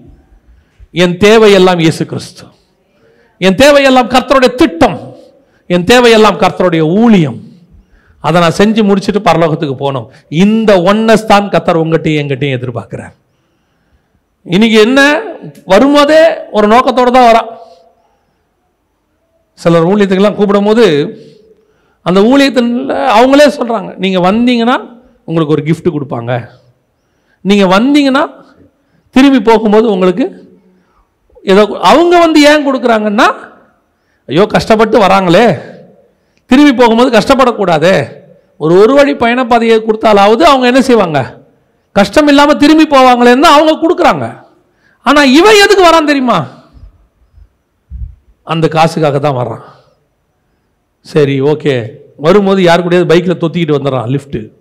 [0.93, 2.45] என் தேவையெல்லாம் இயேசு கிறிஸ்து.
[3.39, 5.15] என் தேவையெல்லாம் கர்த்தருடைய திட்டம்.
[5.67, 7.49] என் தேவையெல்லாம் கர்த்தருடைய ஊழியம்.
[8.21, 10.11] அதை நான் செஞ்சு முடிச்சுட்டு பரலோகத்துக்கு போகணும்.
[10.29, 13.15] இந்த ஒன்னஸ் தான் கத்தர் உங்ககிட்டயும் எங்கிட்டையும் எதிர்பார்க்கிறார்.
[14.55, 15.01] இன்னைக்கு என்ன?
[15.73, 16.21] வரும்போதே
[16.57, 17.49] ஒரு நோக்கத்தோடு தான் வரான்.
[19.63, 20.85] சிலர் ஊழியத்துக்கெல்லாம் கூப்பிடும்போது
[22.09, 22.71] அந்த ஊழியத்தில்
[23.17, 24.77] அவங்களே சொல்கிறாங்க நீங்கள் வந்தீங்கன்னா
[25.29, 26.33] உங்களுக்கு ஒரு கிஃப்ட்டு கொடுப்பாங்க.
[27.45, 28.25] நீங்கள் வந்தீங்கன்னா
[29.17, 30.27] திரும்பி போகும்போது உங்களுக்கு
[31.53, 33.29] ஏதோ அவங்க வந்து ஏன் கொடுக்குறாங்கன்னா
[34.29, 35.47] ஐயோ கஷ்டப்பட்டு வராங்களே.
[36.51, 37.95] திரும்பி போகும்போது கஷ்டப்படக்கூடாதே.
[38.65, 41.21] ஒரு ஒரு வழி பயணப்பாதையை கொடுத்தாலாவது அவங்க என்ன செய்வாங்க?
[41.93, 44.41] கஷ்டம் இல்லாமல் திரும்பி போவாங்களேன்னு தான் அவங்க கொடுக்குறாங்க.
[45.03, 46.47] ஆனால் இவன் எதுக்கு வரான் தெரியுமா?
[48.45, 49.63] அந்த காசுக்காக தான் வர்றான்.
[51.01, 51.91] சரி ஓகே.
[52.17, 54.53] வரும்போது யாரு கூடயாவது பைக்கில் தொத்திக்கிட்டு வந்துடுறான் லிஃப்ட்டு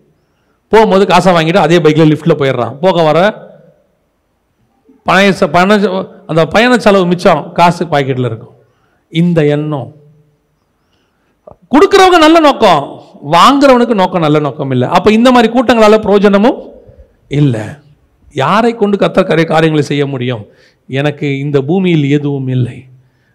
[0.67, 2.77] போகும்போது காசை வாங்கிட்டு அதே பைக்கில் லிஃப்ட்டில் போயிடுறான்.
[2.81, 3.47] போக வர
[5.03, 5.89] பழைய ச- பண
[6.27, 8.55] அந்த பயண செலவு மிச்சம் காசு பாக்கெட்டில் இருக்கும்.
[9.09, 9.93] இந்த எண்ணம்.
[11.71, 13.01] கொடுக்குறவங்க நல்ல நோக்கம்.
[13.31, 14.87] வாங்குறவனுக்கு நோக்கம் நல்ல நோக்கம் இல்லை.
[14.87, 16.68] அப்போ இந்த மாதிரி கூட்டங்களால் பிரயோஜனமும்
[17.29, 17.65] இல்லை.
[18.33, 20.43] யாரை கொண்டு கத்தக்கரை காரியங்களை செய்ய முடியும்?
[20.89, 22.77] எனக்கு இந்த பூமியில் எதுவும் இல்லை.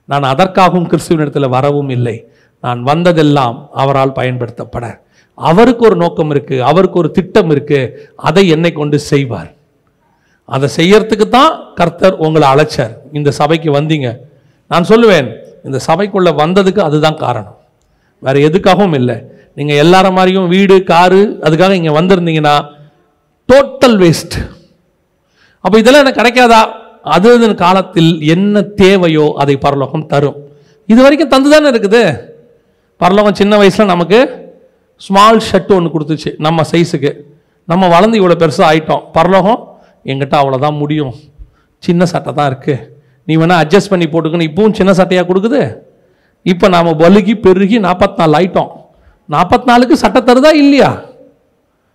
[0.04, 2.28] நான் அதற்காகவும் கிறிஸ்துவனிடத்தில் வரவும் இல்லை.
[2.60, 4.84] நான் வந்ததெல்லாம் அவரால் பயன்படுத்தப்பட.
[5.34, 9.50] அவருக்கு ஒரு நோக்கம் இருக்குது அவருக்கு ஒரு திட்டம் இருக்குது அதை என்னை கொண்டு செய்வார்.
[10.44, 12.94] அதை செய்யறதுக்கு தான் கர்த்தர் உங்களை அழைச்சார்.
[13.12, 14.08] இந்த சபைக்கு வந்தீங்க.
[14.66, 15.28] நான் சொல்லுவேன்
[15.64, 17.56] இந்த சபைக்குள்ளே வந்ததுக்கு அதுதான் காரணம்.
[18.18, 19.16] வேறு எதுக்காகவும் இல்லை.
[19.54, 22.54] நீங்கள் எல்லார மாதிரியும் வீடு காரு அதுக்காக இங்கே வந்திருந்தீங்கன்னா
[23.48, 24.36] டோட்டல் வேஸ்ட்
[25.64, 26.62] அப்போ இதெல்லாம் எனக்கு கிடைக்காதா?
[27.14, 30.38] அது காலத்தில் என்ன தேவையோ அதை பரலோகம் தரும்.
[30.92, 32.02] இது வரைக்கும் தந்து தானே இருக்குது?
[33.02, 34.18] பரலோகம் சின்ன வயசில் நமக்கு
[35.06, 37.10] ஸ்மால் ஷர்ட் ஒன்று கொடுத்துச்சு நம்ம சைஸுக்கு
[37.70, 39.02] நம்ம வளர்ந்து இவ்வளோ பெருசாக ஆயிட்டோம்.
[39.16, 39.60] பரலோகம்
[40.10, 41.14] எங்கிட்ட அவ்வளோதான் முடியும்.
[41.86, 42.82] சின்ன சட்டை தான் இருக்குது
[43.28, 45.62] நீ வேணால் அட்ஜஸ்ட் பண்ணி போட்டுக்கணும் இப்பவும் சின்ன சட்டையாக கொடுக்குது?
[46.52, 48.70] இப்போ நாம் வலுகி பெருகி நாற்பத்தி நாலு ஆயிட்டோம்.
[49.34, 50.90] நாற்பத்தி நாலுக்கு சட்டை தருதா இல்லையா?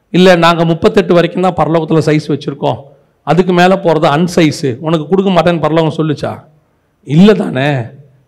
[0.10, 2.80] இல்லை நாங்கள் முப்பத்தெட்டு வரைக்கும் தான் பரலோகத்தில் சைஸ் வச்சுருக்கோம்.
[3.24, 6.32] அதுக்கு மேலே போகிறது அன்சைஸு உனக்கு கொடுக்க மாட்டேன்னு பரலோகம் சொல்லுச்சா?
[7.04, 7.70] இல்லை தானே.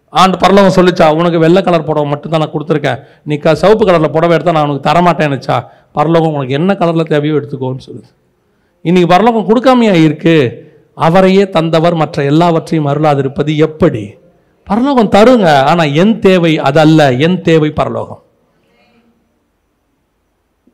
[0.10, 1.16] ஆண்டு பரலோகம் சொல்லுச்சா?
[1.16, 3.00] உனக்கு வெள்ளை கலர் புடவை மட்டும் தான் நான் கொடுத்துருக்கேன்.
[3.24, 5.58] நீ க சிவப்பு கலரில் புடவை எடுத்தால் நான் உனக்கு தரமாட்டேன்னுச்சா?
[5.92, 8.10] பரலோகம் உனக்கு என்ன கலரில் தேவையோ எடுத்துக்கோன்னு சொல்லுது.
[8.86, 10.36] இன்றைக்கி பரலோகம் கொடுக்காமையா இருக்கு?
[10.96, 14.04] அவரையே தந்தவர் மற்ற எல்லாவற்றையும் அருளாதிருப்பது எப்படி?
[14.64, 15.64] பரலோகம் தருங்க.
[15.64, 17.12] ஆனால் என் தேவை அதல்ல.
[17.12, 18.22] என் தேவை பரலோகம்.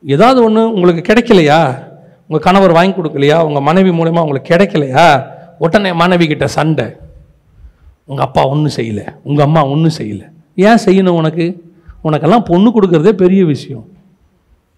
[0.02, 1.86] ஏதாவது ஒன்று உங்களுக்கு கிடைக்கலையா?
[2.28, 3.42] உங்கள் கணவர் வாங்கி கொடுக்கலையா?
[3.42, 5.24] உங்கள் மனைவி மூலயமா உங்களுக்கு கிடைக்கலையா?
[5.58, 6.84] உடனே மனைவி கிட்ட சண்டை.
[8.04, 9.06] உங்கள் அப்பா ஒன்றும் செய்யலை.
[9.22, 10.26] உங்கள் அம்மா ஒன்றும் செய்யலை.
[10.54, 11.64] ஏன் செய்யணும் உனக்கு?
[12.04, 13.84] உனக்கெல்லாம் பொண்ணு கொடுக்குறதே பெரிய விஷயம்.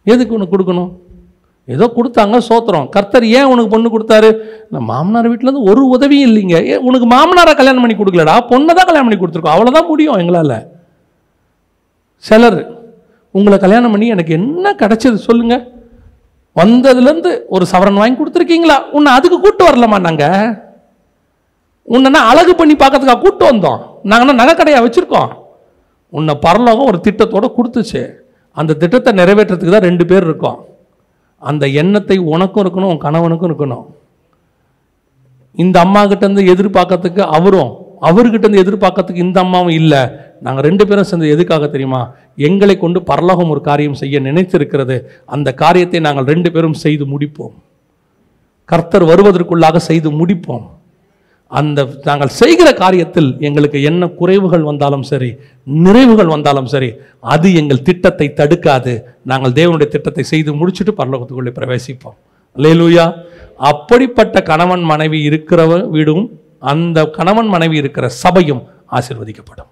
[0.05, 0.93] எதுக்கு உனக்கு கொடுக்கணும்?
[1.67, 2.89] ஏதோ கொடுத்தாங்க சோத்திரம்.
[2.89, 4.39] கர்த்தர் ஏன் உனக்கு பொண்ணு கொடுத்தாரு?
[4.71, 6.67] நான் மாமனார் வீட்டிலேருந்து ஒரு உதவியும் இல்லைங்க.
[6.67, 8.37] ஏ உனக்கு மாமனாரை கல்யாணம் பண்ணி கொடுக்கலடா?
[8.51, 9.57] பொண்ணை தான் கல்யாணம் பண்ணி கொடுத்துருக்கோம்.
[9.57, 10.67] அவ்வளோதான் முடியும் எங்களால்.
[12.17, 12.80] சிலர்
[13.35, 15.57] உங்களை கல்யாணம் பண்ணி எனக்கு என்ன கிடைச்சது சொல்லுங்க.
[16.61, 18.77] வந்ததுலேருந்து ஒரு சவரன் வாங்கி கொடுத்துருக்கீங்களா?
[18.97, 20.57] உன்னை அதுக்கு கூட்டு வரலாமா நாங்கள்
[21.95, 23.81] உன்னை அழகு பண்ணி பார்க்கறதுக்காக கூட்டு வந்தோம்.
[24.11, 25.31] நாங்கள் நகை கடையாக வச்சுருக்கோம்?
[26.13, 28.03] உன்னை பரலோகம் ஒரு திட்டத்தோட கொடுத்துச்சு.
[28.57, 30.59] அந்த திட்டத்தை நிறைவேற்றுறதுக்கு தான் ரெண்டு பேர் இருக்கோம்.
[31.43, 33.85] அந்த எண்ணத்தை உனக்கும் இருக்கணும் உன் கணவனுக்கும் இருக்கணும்.
[35.63, 37.71] இந்த அம்மா கிட்டேருந்து எதிர்பார்க்கறதுக்கு அவரும்
[38.09, 40.03] அவர்கிட்ட இருந்து எதிர்பார்க்கறதுக்கு இந்த அம்மாவும் இல்லை.
[40.47, 42.03] நாங்கள் ரெண்டு பேரும் சேர்ந்து எதுக்காக தெரியுமா?
[42.49, 44.97] எங்களை கொண்டு பரலோகம் ஒரு காரியம் செய்ய நினைத்திருக்கிறது.
[45.37, 47.57] அந்த காரியத்தை நாங்கள் ரெண்டு பேரும் செய்து முடிப்போம்.
[48.73, 50.67] கர்த்தர் வருவதற்குள்ளாக செய்து முடிப்போம்.
[51.59, 55.31] அந்த நாங்கள் செய்கிற காரியத்தில் எங்களுக்கு என்ன குறைவுகள் வந்தாலும் சரி
[55.87, 56.91] நிறைவுகள் வந்தாலும் சரி
[57.35, 58.93] அது எங்கள் திட்டத்தை தடுக்காது.
[59.31, 62.17] நாங்கள் தேவனுடைய திட்டத்தை செய்து முடிச்சுட்டு பரலோகத்துக்குள்ளே பிரவேசிப்போம்.
[62.65, 63.07] லேலூயா
[63.71, 65.61] அப்படிப்பட்ட கணவன் மனைவி இருக்கிற
[65.97, 66.25] வீடும்
[66.73, 68.63] அந்த கணவன் மனைவி இருக்கிற சபையும்
[68.99, 69.70] ஆசிர்வதிக்கப்படும்.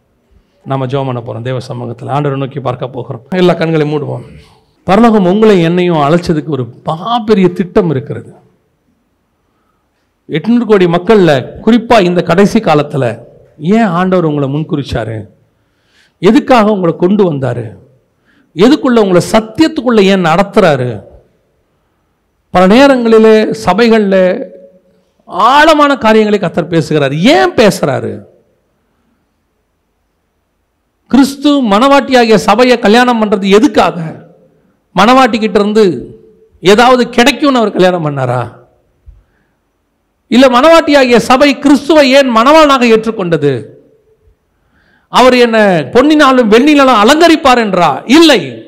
[0.64, 2.08] நம்ம ஜோம் பண்ண போகிறோம் தேவ சமூகத்தில்.
[2.08, 3.22] ஆண்டவரை நோக்கி பார்க்க போகிறோம்.
[3.30, 4.24] எல்லா கண்களையும் மூடுவோம்.
[4.84, 8.34] பரலோகம் உங்களை என்னையும் அழைச்சதுக்கு ஒரு மாபெரிய திட்டம் இருக்கிறது.
[10.30, 13.18] எட்நூறு கோடி மக்களில் குறிப்பாக இந்த கடைசி காலத்தில்
[13.58, 15.26] ஏன் ஆண்டவர் உங்களை முன்குறிச்சாரு?
[16.18, 17.76] எதுக்காக உங்களை கொண்டு வந்தார்?
[18.54, 21.02] எதுக்குள்ள உங்களை சத்தியத்துக்குள்ளே ஏன் நடத்துகிறாரு
[22.50, 24.46] பல நேரங்களில் சபைகளில்
[25.24, 27.14] ஆழமான காரியங்களை கத்தர் பேசுகிறார்.
[27.14, 28.24] ஏன் பேசுகிறாரு
[31.08, 33.98] கிறிஸ்து மணவாட்டியாகிய சபையை கல்யாணம் பண்ணுறது எதுக்காக?
[34.96, 35.84] மணவாட்டி இருந்து
[36.60, 38.52] ஏதாவது கிடைக்கும்னு அவர் கல்யாணம் பண்ணாரா?
[40.26, 43.64] இல்லை மணவாட்டி ஆகிய சபை கிறிஸ்துவை ஏன் மணவாளனாக ஏற்றுக்கொண்டது?
[45.08, 45.58] அவர் என்ன
[45.92, 48.02] பொன்னினாலும் வெண்ணினாலும் அலங்கரிப்பார் என்றா?
[48.06, 48.62] இல்லை.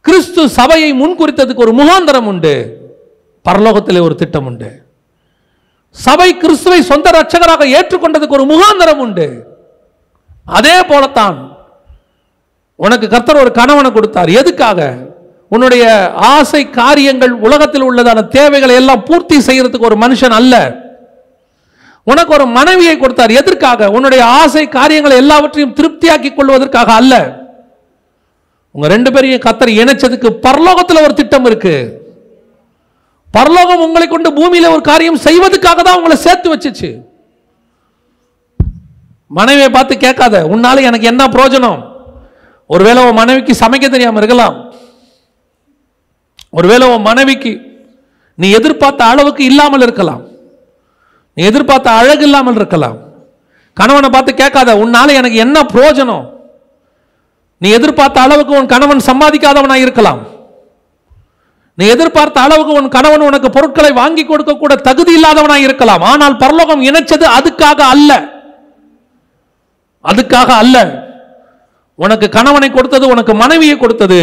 [0.00, 2.54] கிறிஸ்து சபையை முன்குறித்ததுக்கு ஒரு முகாந்திரம் உண்டு.
[3.48, 4.82] பரலோகத்தில் ஒரு திட்டம் உண்டு.
[5.90, 9.54] சபை கிறிஸ்துவை சொந்த ரட்சகராக ஏற்றுக்கொண்டதுக்கு ஒரு முகாந்திரம் உண்டு.
[10.46, 11.58] அதே போலத்தான்
[12.76, 14.28] உனக்கு கர்த்தர் ஒரு கணவனை கொடுத்தார்.
[14.28, 14.96] எதுக்காக?
[15.48, 20.84] உன்னுடைய ஆசை காரியங்கள் உலகத்தில் உள்ளதான தேவைகளை எல்லாம் பூர்த்தி செய்யறதுக்கு ஒரு மனுஷன் அல்ல.
[22.02, 23.30] உனக்கு ஒரு மனைவியை கொடுத்தார்.
[23.30, 23.90] எதற்காக?
[23.90, 27.44] உன்னுடைய ஆசை காரியங்களை எல்லாவற்றையும் திருப்தியாக்கி கொள்வதற்காக அல்ல.
[28.70, 32.02] உங்க ரெண்டு பேரையும் கத்தர் இணைச்சதுக்கு பரலோகத்தில் ஒரு திட்டம் இருக்கு.
[33.30, 37.05] பரலோகம் உங்களை கொண்டு பூமியில ஒரு காரியம் செய்வதற்காக தான் உங்களை சேர்த்து வச்சுச்சு.
[39.30, 40.44] மனைவியை பார்த்து கேட்காத.
[40.54, 41.80] உன்னால எனக்கு என்ன பிரயோஜனம்?
[42.66, 44.56] ஒருவேளை உன் மனைவிக்கு சமைக்க தெரியாமல் இருக்கலாம்.
[46.50, 47.52] ஒருவேளை உன் மனைவிக்கு
[48.34, 50.22] நீ எதிர்பார்த்த அளவுக்கு இல்லாமல் இருக்கலாம்.
[51.32, 52.96] நீ எதிர்பார்த்த அழகு இல்லாமல் இருக்கலாம்.
[53.72, 54.76] கணவனை பார்த்து கேட்காத.
[54.76, 56.24] உன்னால எனக்கு என்ன பிரயோஜனம்?
[57.58, 60.20] நீ எதிர்பார்த்த அளவுக்கு உன் கணவன் சம்பாதிக்காதவனாக இருக்கலாம்.
[61.74, 66.02] நீ எதிர்பார்த்த அளவுக்கு உன் கணவன் உனக்கு பொருட்களை வாங்கி கொடுக்க கூட தகுதி இல்லாதவனாக இருக்கலாம்.
[66.02, 68.35] ஆனால் பரலோகம் இணைச்சது அதுக்காக அல்ல.
[70.10, 70.76] அதுக்காக அல்ல.
[72.04, 74.18] உனக்கு கணவனை கொடுத்தது உனக்கு மனைவியை கொடுத்தது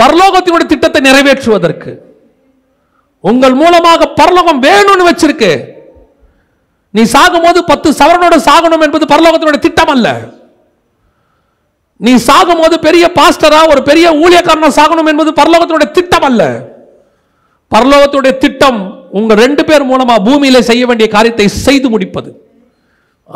[0.00, 1.92] பரலோகத்தினுடைய திட்டத்தை நிறைவேற்றுவதற்கு.
[3.20, 5.52] உங்கள் மூலமாக பரலோகம் வேணும்னு வச்சிருக்கு.
[6.90, 10.08] நீ சாகும்போது பத்து சவரனோட சாகணும் என்பது பரலோகத்தினுடைய திட்டம் அல்ல.
[11.96, 16.42] நீ சாகும்போது பெரிய பாஸ்டரா ஒரு பெரிய ஊழியக்காரனா சாகணும் என்பது பரலோகத்தினுடைய திட்டம் அல்ல.
[17.74, 18.80] பரலோகத்துடைய திட்டம்
[19.18, 22.30] உங்க ரெண்டு பேர் மூலமா பூமியில செய்ய வேண்டிய காரியத்தை செய்து முடிப்பது.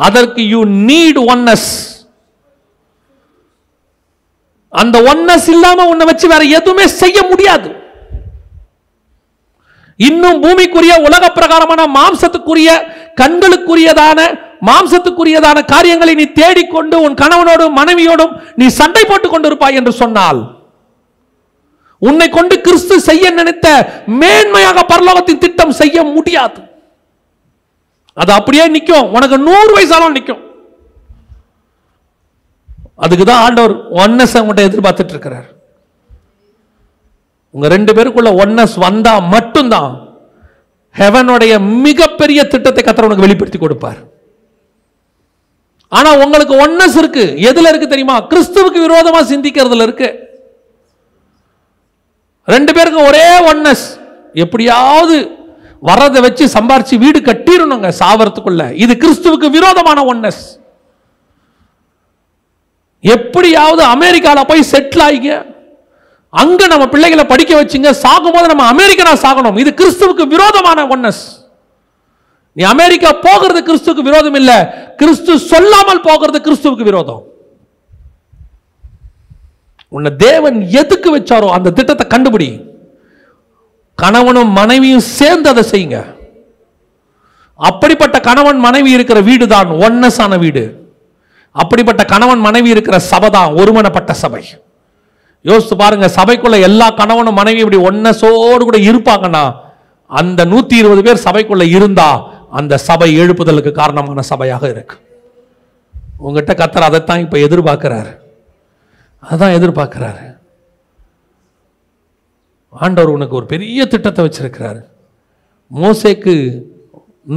[0.07, 1.71] அதற்கு யூ நீட் ஒன்னஸ்
[4.73, 7.69] அந்த ஒன்னஸ் இல்லாம உன்னை வச்சு வேற எதுவுமே செய்ய முடியாது.
[9.99, 12.69] இன்னும் பூமிக்குரிய உலக பிரகாரமான மாம்சத்துக்குரிய
[13.21, 14.19] கண்களுக்குரியதான
[14.69, 20.41] மாம்சத்துக்குரியதான காரியங்களை நீ தேடிக்கொண்டு உன் கணவனோடும் மனைவியோடும் நீ சண்டை போட்டுக் கொண்டிருப்பாய் என்று சொன்னால்
[22.01, 23.67] உன்னை கொண்டு கிறிஸ்து செய்ய நினைத்த
[24.21, 26.59] மேன்மையாக பரலோகத்தின் திட்டம் செய்ய முடியாது.
[28.17, 30.41] அது அப்படியே நிற்கும் உனக்கு நூறு வயசாலும் நிற்கும்
[33.05, 33.73] அதுக்கு தான் ஆண்டவர்
[34.03, 35.49] ஒன்னஸ் அவங்கள்ட்ட எதிர்பார்த்துட்டு இருக்கிறார்
[37.55, 39.91] உங்க ரெண்டு பேருக்குள்ள ஒன்னஸ் வந்தா மட்டும்தான்
[40.95, 41.53] ஹெவனுடைய
[41.85, 43.99] மிகப்பெரிய திட்டத்தை கத்தர் உனக்கு வெளிப்படுத்தி கொடுப்பார்.
[45.97, 47.23] ஆனா உங்களுக்கு ஒன்னஸ் இருக்கு.
[47.49, 48.15] எதுல இருக்கு தெரியுமா?
[48.31, 50.09] கிறிஸ்துவுக்கு விரோதமா சிந்திக்கிறதுல இருக்கு.
[52.47, 53.85] ரெண்டு பேருக்கும் ஒரே ஒன்னஸ்
[54.43, 55.17] எப்படியாவது
[55.89, 58.63] வரதை வச்சு சம்பாரிச்சு வீடு கட்டிடணுங்க சாவரத்துக்குள்ள.
[58.83, 60.43] இது கிறிஸ்துவுக்கு விரோதமான ஒன்னஸ்
[63.03, 65.31] எப்படியாவது அமெரிக்காவில் போய் செட்டில் ஆகிங்க
[66.41, 67.89] அங்க நம்ம பிள்ளைகளை படிக்க வச்சுங்க.
[68.03, 69.57] சாகும்போது நம்ம அமெரிக்கனா சாகணும்.
[69.63, 71.23] இது கிறிஸ்துவுக்கு விரோதமான ஒன்னஸ்
[72.55, 74.51] நீ அமெரிக்கா போகிறது கிறிஸ்துவுக்கு விரோதம் இல்ல.
[75.01, 77.21] கிறிஸ்து சொல்லாமல் போகிறது கிறிஸ்துவுக்கு விரோதம்.
[79.95, 82.49] உன்னை தேவன் எதுக்கு வச்சாரோ அந்த திட்டத்தை கண்டுபிடி.
[83.97, 85.99] கணவனும் மனைவியும் சேர்ந்து அதை செய்யுங்க.
[87.59, 90.63] அப்படிப்பட்ட கணவன் மனைவி இருக்கிற வீடு தான் ஒன்னஸான வீடு.
[91.55, 94.43] அப்படிப்பட்ட கணவன் மனைவி இருக்கிற சபை தான் ஒருமனப்பட்ட சபை.
[95.41, 99.43] யோசித்து பாருங்க சபைக்குள்ள எல்லா கணவனும் மனைவி இப்படி ஒன்னசோடு கூட இருப்பாங்கன்னா
[100.09, 102.09] அந்த நூத்தி இருபது பேர் சபைக்குள்ள இருந்தா
[102.59, 104.95] அந்த சபை எழுப்புதலுக்கு காரணமான சபையாக இருக்கு.
[106.17, 108.11] உங்ககிட்ட கத்தர் அதைத்தான் இப்ப எதிர்பார்க்கிறாரு.
[109.31, 110.23] அதான் எதிர்பார்க்கிறாரு.
[112.69, 114.81] ஆண்டவர் உனக்கு ஒரு பெரிய திட்டத்தை வச்சிருக்கிறாரு.
[115.71, 116.35] மோசேக்கு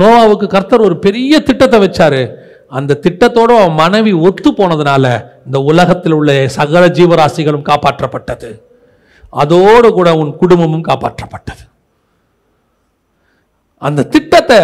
[0.00, 2.22] நோவாவுக்கு கர்த்தர் ஒரு பெரிய திட்டத்தை வச்சாரு.
[2.78, 5.04] அந்த திட்டத்தோட அவன் மனைவி ஒத்து போனதுனால
[5.46, 8.50] இந்த உலகத்தில் உள்ள சகல ஜீவராசிகளும் காப்பாற்றப்பட்டது.
[9.42, 11.64] அதோடு கூட உன் குடும்பமும் காப்பாற்றப்பட்டது.
[13.86, 14.60] அந்த திட்டத்தை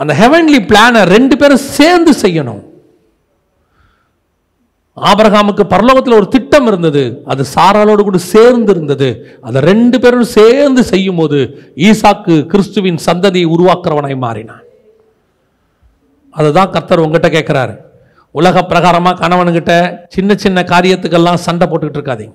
[0.00, 2.62] அந்த ஹெவன்லி பிளானை ரெண்டு பேரும் சேர்ந்து செய்யணும்.
[5.10, 7.02] ஆபரகாமுக்கு பரலோகத்தில் ஒரு திட்டம் இருந்தது.
[7.32, 9.08] அது சாராளோடு கூட சேர்ந்து இருந்தது.
[9.48, 11.38] அதை ரெண்டு பேரும் சேர்ந்து செய்யும் போது
[11.88, 14.64] ஈசாக்கு கிறிஸ்துவின் சந்ததியை உருவாக்குறவனாய் மாறினான்.
[16.30, 17.74] அதுதான் கர்த்தர் உங்ககிட்ட கேட்குறாரு
[18.30, 19.72] உலக பிரகாரமாக கணவனுக்கிட்ட
[20.08, 22.34] சின்ன சின்ன காரியத்துக்கெல்லாம் சண்டை போட்டுக்கிட்டு இருக்காதீங்க.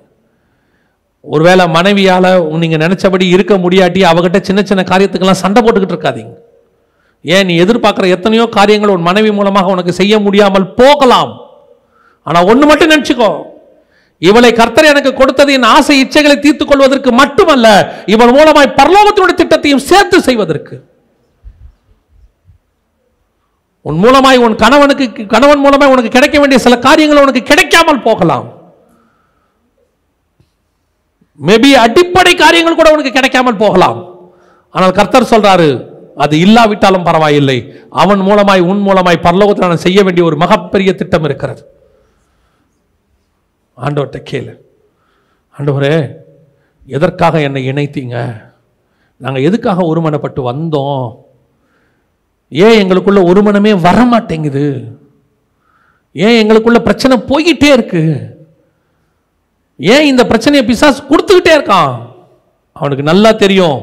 [1.20, 2.28] ஒருவேளை மனைவியால்
[2.62, 6.34] நீங்கள் நினச்சபடி இருக்க முடியாட்டி அவகிட்ட சின்ன சின்ன காரியத்துக்கெல்லாம் சண்டை போட்டுக்கிட்டு இருக்காதீங்க.
[7.20, 7.46] ஏன்?
[7.46, 11.32] நீ எதிர்பார்க்குற எத்தனையோ காரியங்கள் உன் மனைவி மூலமாக உனக்கு செய்ய முடியாமல் போகலாம்.
[12.22, 13.30] ஆனால் ஒன்று மட்டும் நினச்சிக்கோ.
[14.18, 17.66] இவளை கர்த்தர் எனக்கு கொடுத்தது என் ஆசை இச்சைகளை தீர்த்துக் கொள்வதற்கு மட்டுமல்ல
[18.06, 20.84] இவள் மூலமாய் பரலோகத்தினுடைய திட்டத்தையும் சேர்த்து செய்வதற்கு.
[23.88, 28.46] உன் மூலமாய் உன் கணவனுக்கு கணவன் மூலமாய் உனக்கு கிடைக்க வேண்டிய சில காரியங்கள் உனக்கு கிடைக்காமல் போகலாம்.
[31.46, 33.98] மேபி அடிப்படை காரியங்கள் கூட உனக்கு கிடைக்காமல் போகலாம்.
[34.70, 35.68] ஆனால் கர்த்தர் சொல்றாரு
[36.24, 37.56] அது இல்லாவிட்டாலும் பரவாயில்லை.
[37.90, 41.62] அவன் மூலமாய் உன் மூலமாய் பரலோகத்தில் நான் செய்ய வேண்டிய ஒரு மகப்பெரிய திட்டம் இருக்கிறது.
[43.84, 44.54] ஆண்டவர்கிட்ட கேளு.
[45.58, 45.94] ஆண்டவரே
[46.86, 48.16] எதற்காக என்னை இணைத்தீங்க?
[49.20, 51.06] நாங்கள் எதுக்காக ஒருமனப்பட்டு வந்தோம்?
[52.52, 54.66] ஏன் எங்களுக்குள்ள ஒருமனமே வர மாட்டேங்குது
[56.14, 58.02] ஏன் எங்களுக்குள்ள பிரச்சனை போய்கிட்டே இருக்கு?
[59.80, 61.92] ஏன் இந்த பிரச்சனையை பிசாசு கொடுத்துக்கிட்டே இருக்கான்?
[62.72, 63.78] அவனுக்கு நல்லா தெரியும்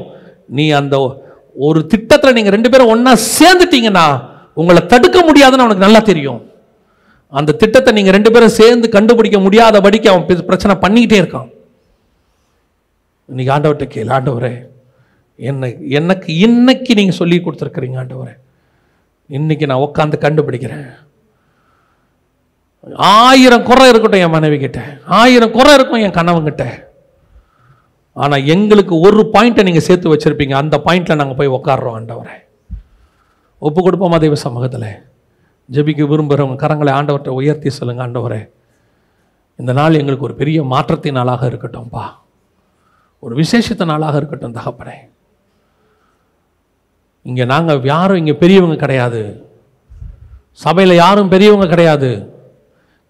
[0.56, 0.94] நீ அந்த
[1.66, 4.06] ஒரு திட்டத்தில் நீங்கள் ரெண்டு பேரும் ஒன்றா சேர்ந்துட்டீங்கன்னா
[4.60, 6.40] உங்களை தடுக்க முடியாதுன்னு அவனுக்கு நல்லா தெரியும்.
[7.32, 11.48] அந்த திட்டத்தை நீங்கள் ரெண்டு பேரும் சேர்ந்து கண்டுபிடிக்க முடியாதபடிக்கு அவன் பிரச்சனை பண்ணிக்கிட்டே இருக்கான்.
[13.28, 14.54] இன்னைக்கு ஆண்டவர்கிட்ட கேள் ஆண்டவரே
[15.38, 18.34] என்ன எனக்கு இன்னைக்கு நீங்கள் சொல்லி கொடுத்துருக்குறீங்க ஆண்டவரே.
[19.26, 20.94] இன்னைக்கு நான் உட்காந்து கண்டுபிடிக்கிறேன்.
[22.94, 26.92] ஆயிரம் குறை இருக்கட்டும் என் மனைவி கிட்ட ஆயிரம் குறை இருக்கும் என் கணவங்கிட்ட
[28.12, 30.54] ஆனா எங்களுக்கு ஒரு பாயிண்ட்டை நீங்க சேர்த்து வச்சிருப்பீங்க.
[30.54, 32.34] அந்த பாயிண்ட்ல நாங்கள் போய் உட்காடுறோம் ஆண்டவரை.
[33.58, 35.06] ஒப்பு கொடுப்போமா தெய்வ சமூகத்தில்?
[35.72, 38.48] ஜெபிக்க விரும்புகிறவங்க கரங்களை ஆண்டவர்கிட்ட உயர்த்தி சொல்லுங்க ஆண்டவரே.
[39.56, 42.02] இந்த நாள் எங்களுக்கு ஒரு பெரிய மாற்றத்தின் நாளாக இருக்கட்டும்பா.
[43.18, 44.94] ஒரு விசேஷத்த நாளாக இருக்கட்டும் தகப்பனே.
[47.28, 49.22] இங்கே நாங்கள் யாரும் இங்கே பெரியவங்க கிடையாது.
[50.64, 52.10] சபையில் யாரும் பெரியவங்க கிடையாது.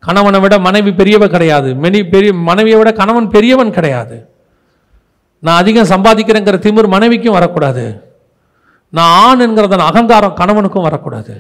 [0.07, 1.69] கணவனை விட மனைவி பெரியவ கிடையாது.
[1.83, 4.17] மெனி பெரிய மனைவியை விட கணவன் பெரியவன் கிடையாது.
[5.43, 7.85] நான் அதிகம் சம்பாதிக்கிறேங்கிற திமிர் மனைவிக்கும் வரக்கூடாது.
[8.97, 11.35] நான் ஆண் என்கிறதன் அகங்காரம் கணவனுக்கும் வரக்கூடாது.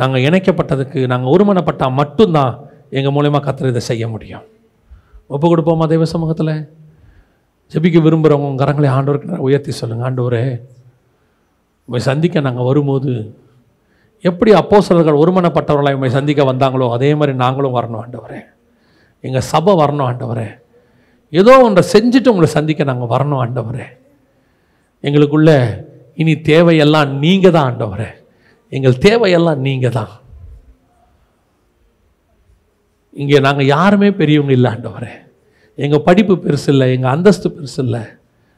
[0.00, 2.52] நாங்கள் இணைக்கப்பட்டதுக்கு நாங்கள் ஒருமனப்பட்டால் மட்டும்தான்
[2.98, 4.44] எங்கள் மூலயமா கத்திர இதை செய்ய முடியும்.
[5.26, 6.54] ஒப்பு கொடுப்போமா தெய்வ சமூகத்தில்?
[7.72, 10.44] ஜபிக்க விரும்புகிறவங்க உங்கள் கரங்களை ஆண்டவருக்கு உயர்த்தி சொல்லுங்கள் ஆண்டவரே
[11.88, 13.12] உண்மை சந்திக்க நாங்கள் வரும்போது
[14.24, 18.02] எப்படி அப்போ சிலர்கள் ஒருமனப்பட்டவர்களாக உண்மை சந்திக்க வந்தாங்களோ அதே மாதிரி நாங்களும் வரணும்.
[18.02, 18.40] ஆண்டவரே
[19.24, 20.08] எங்கள் சபை வரணும்.
[20.10, 20.48] ஆண்டவரே
[21.32, 23.40] ஏதோ ஒன்றை செஞ்சுட்டு உங்களை சந்திக்க நாங்கள் வரணும்.
[23.44, 23.86] ஆண்டவரே
[25.04, 25.50] எங்களுக்குள்ள
[26.22, 28.10] இனி தேவையெல்லாம் நீங்கள் தான் ஆண்டவரே
[28.72, 30.12] எங்கள் தேவையெல்லாம் நீங்கள் தான்
[33.22, 34.70] இங்கே நாங்கள் யாருமே பெரியவங்க இல்லை.
[34.74, 35.12] ஆண்டவரே
[35.74, 38.00] எங்கள் படிப்பு பெருசு இல்லை எங்கள் அந்தஸ்து பெருசு இல்லை.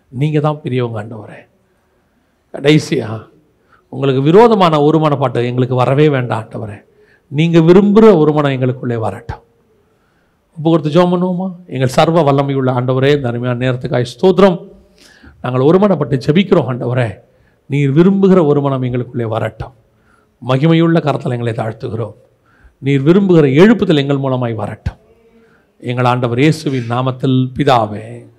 [0.09, 1.41] நீங்கள் தான் பெரியவங்க ஆண்டவரே.
[2.55, 3.27] கடைசியா
[3.89, 6.79] உங்களுக்கு விரோதமான ஒருமன பாட்டு எங்களுக்கு வரவே வேண்டாம் ஆண்டவரே.
[7.29, 9.43] நீங்கள் விரும்புகிற ஒருமனம் எங்களுக்குள்ளே வரட்டும்.
[10.57, 11.53] ஒப்பு கொடுத்து ஜோம் பண்ணுவோமா?
[11.67, 14.59] எங்கள் சர்வ வல்லமையுள்ள ஆண்டவரே இந்த அருமையான நேரத்துக்காய் ஸ்தோத்திரம்.
[15.41, 17.15] நாங்கள் ஒருமனப்பட்டு ஜெபிக்கிறோம் ஆண்டவரே.
[17.67, 19.75] நீர் விரும்புகிற ஒருமனம் எங்களுக்குள்ளே வரட்டும்.
[20.49, 22.15] மகிமையுள்ள கரத்தில் எங்களை தாழ்த்துகிறோம்.
[22.79, 24.99] நீர் விரும்புகிற எழுப்புதல் எங்கள் மூலமாய் வரட்டும்.
[25.81, 28.34] எங்கள் ஆண்டவர் இயேசுவின் நாமத்தில் பிதாவே.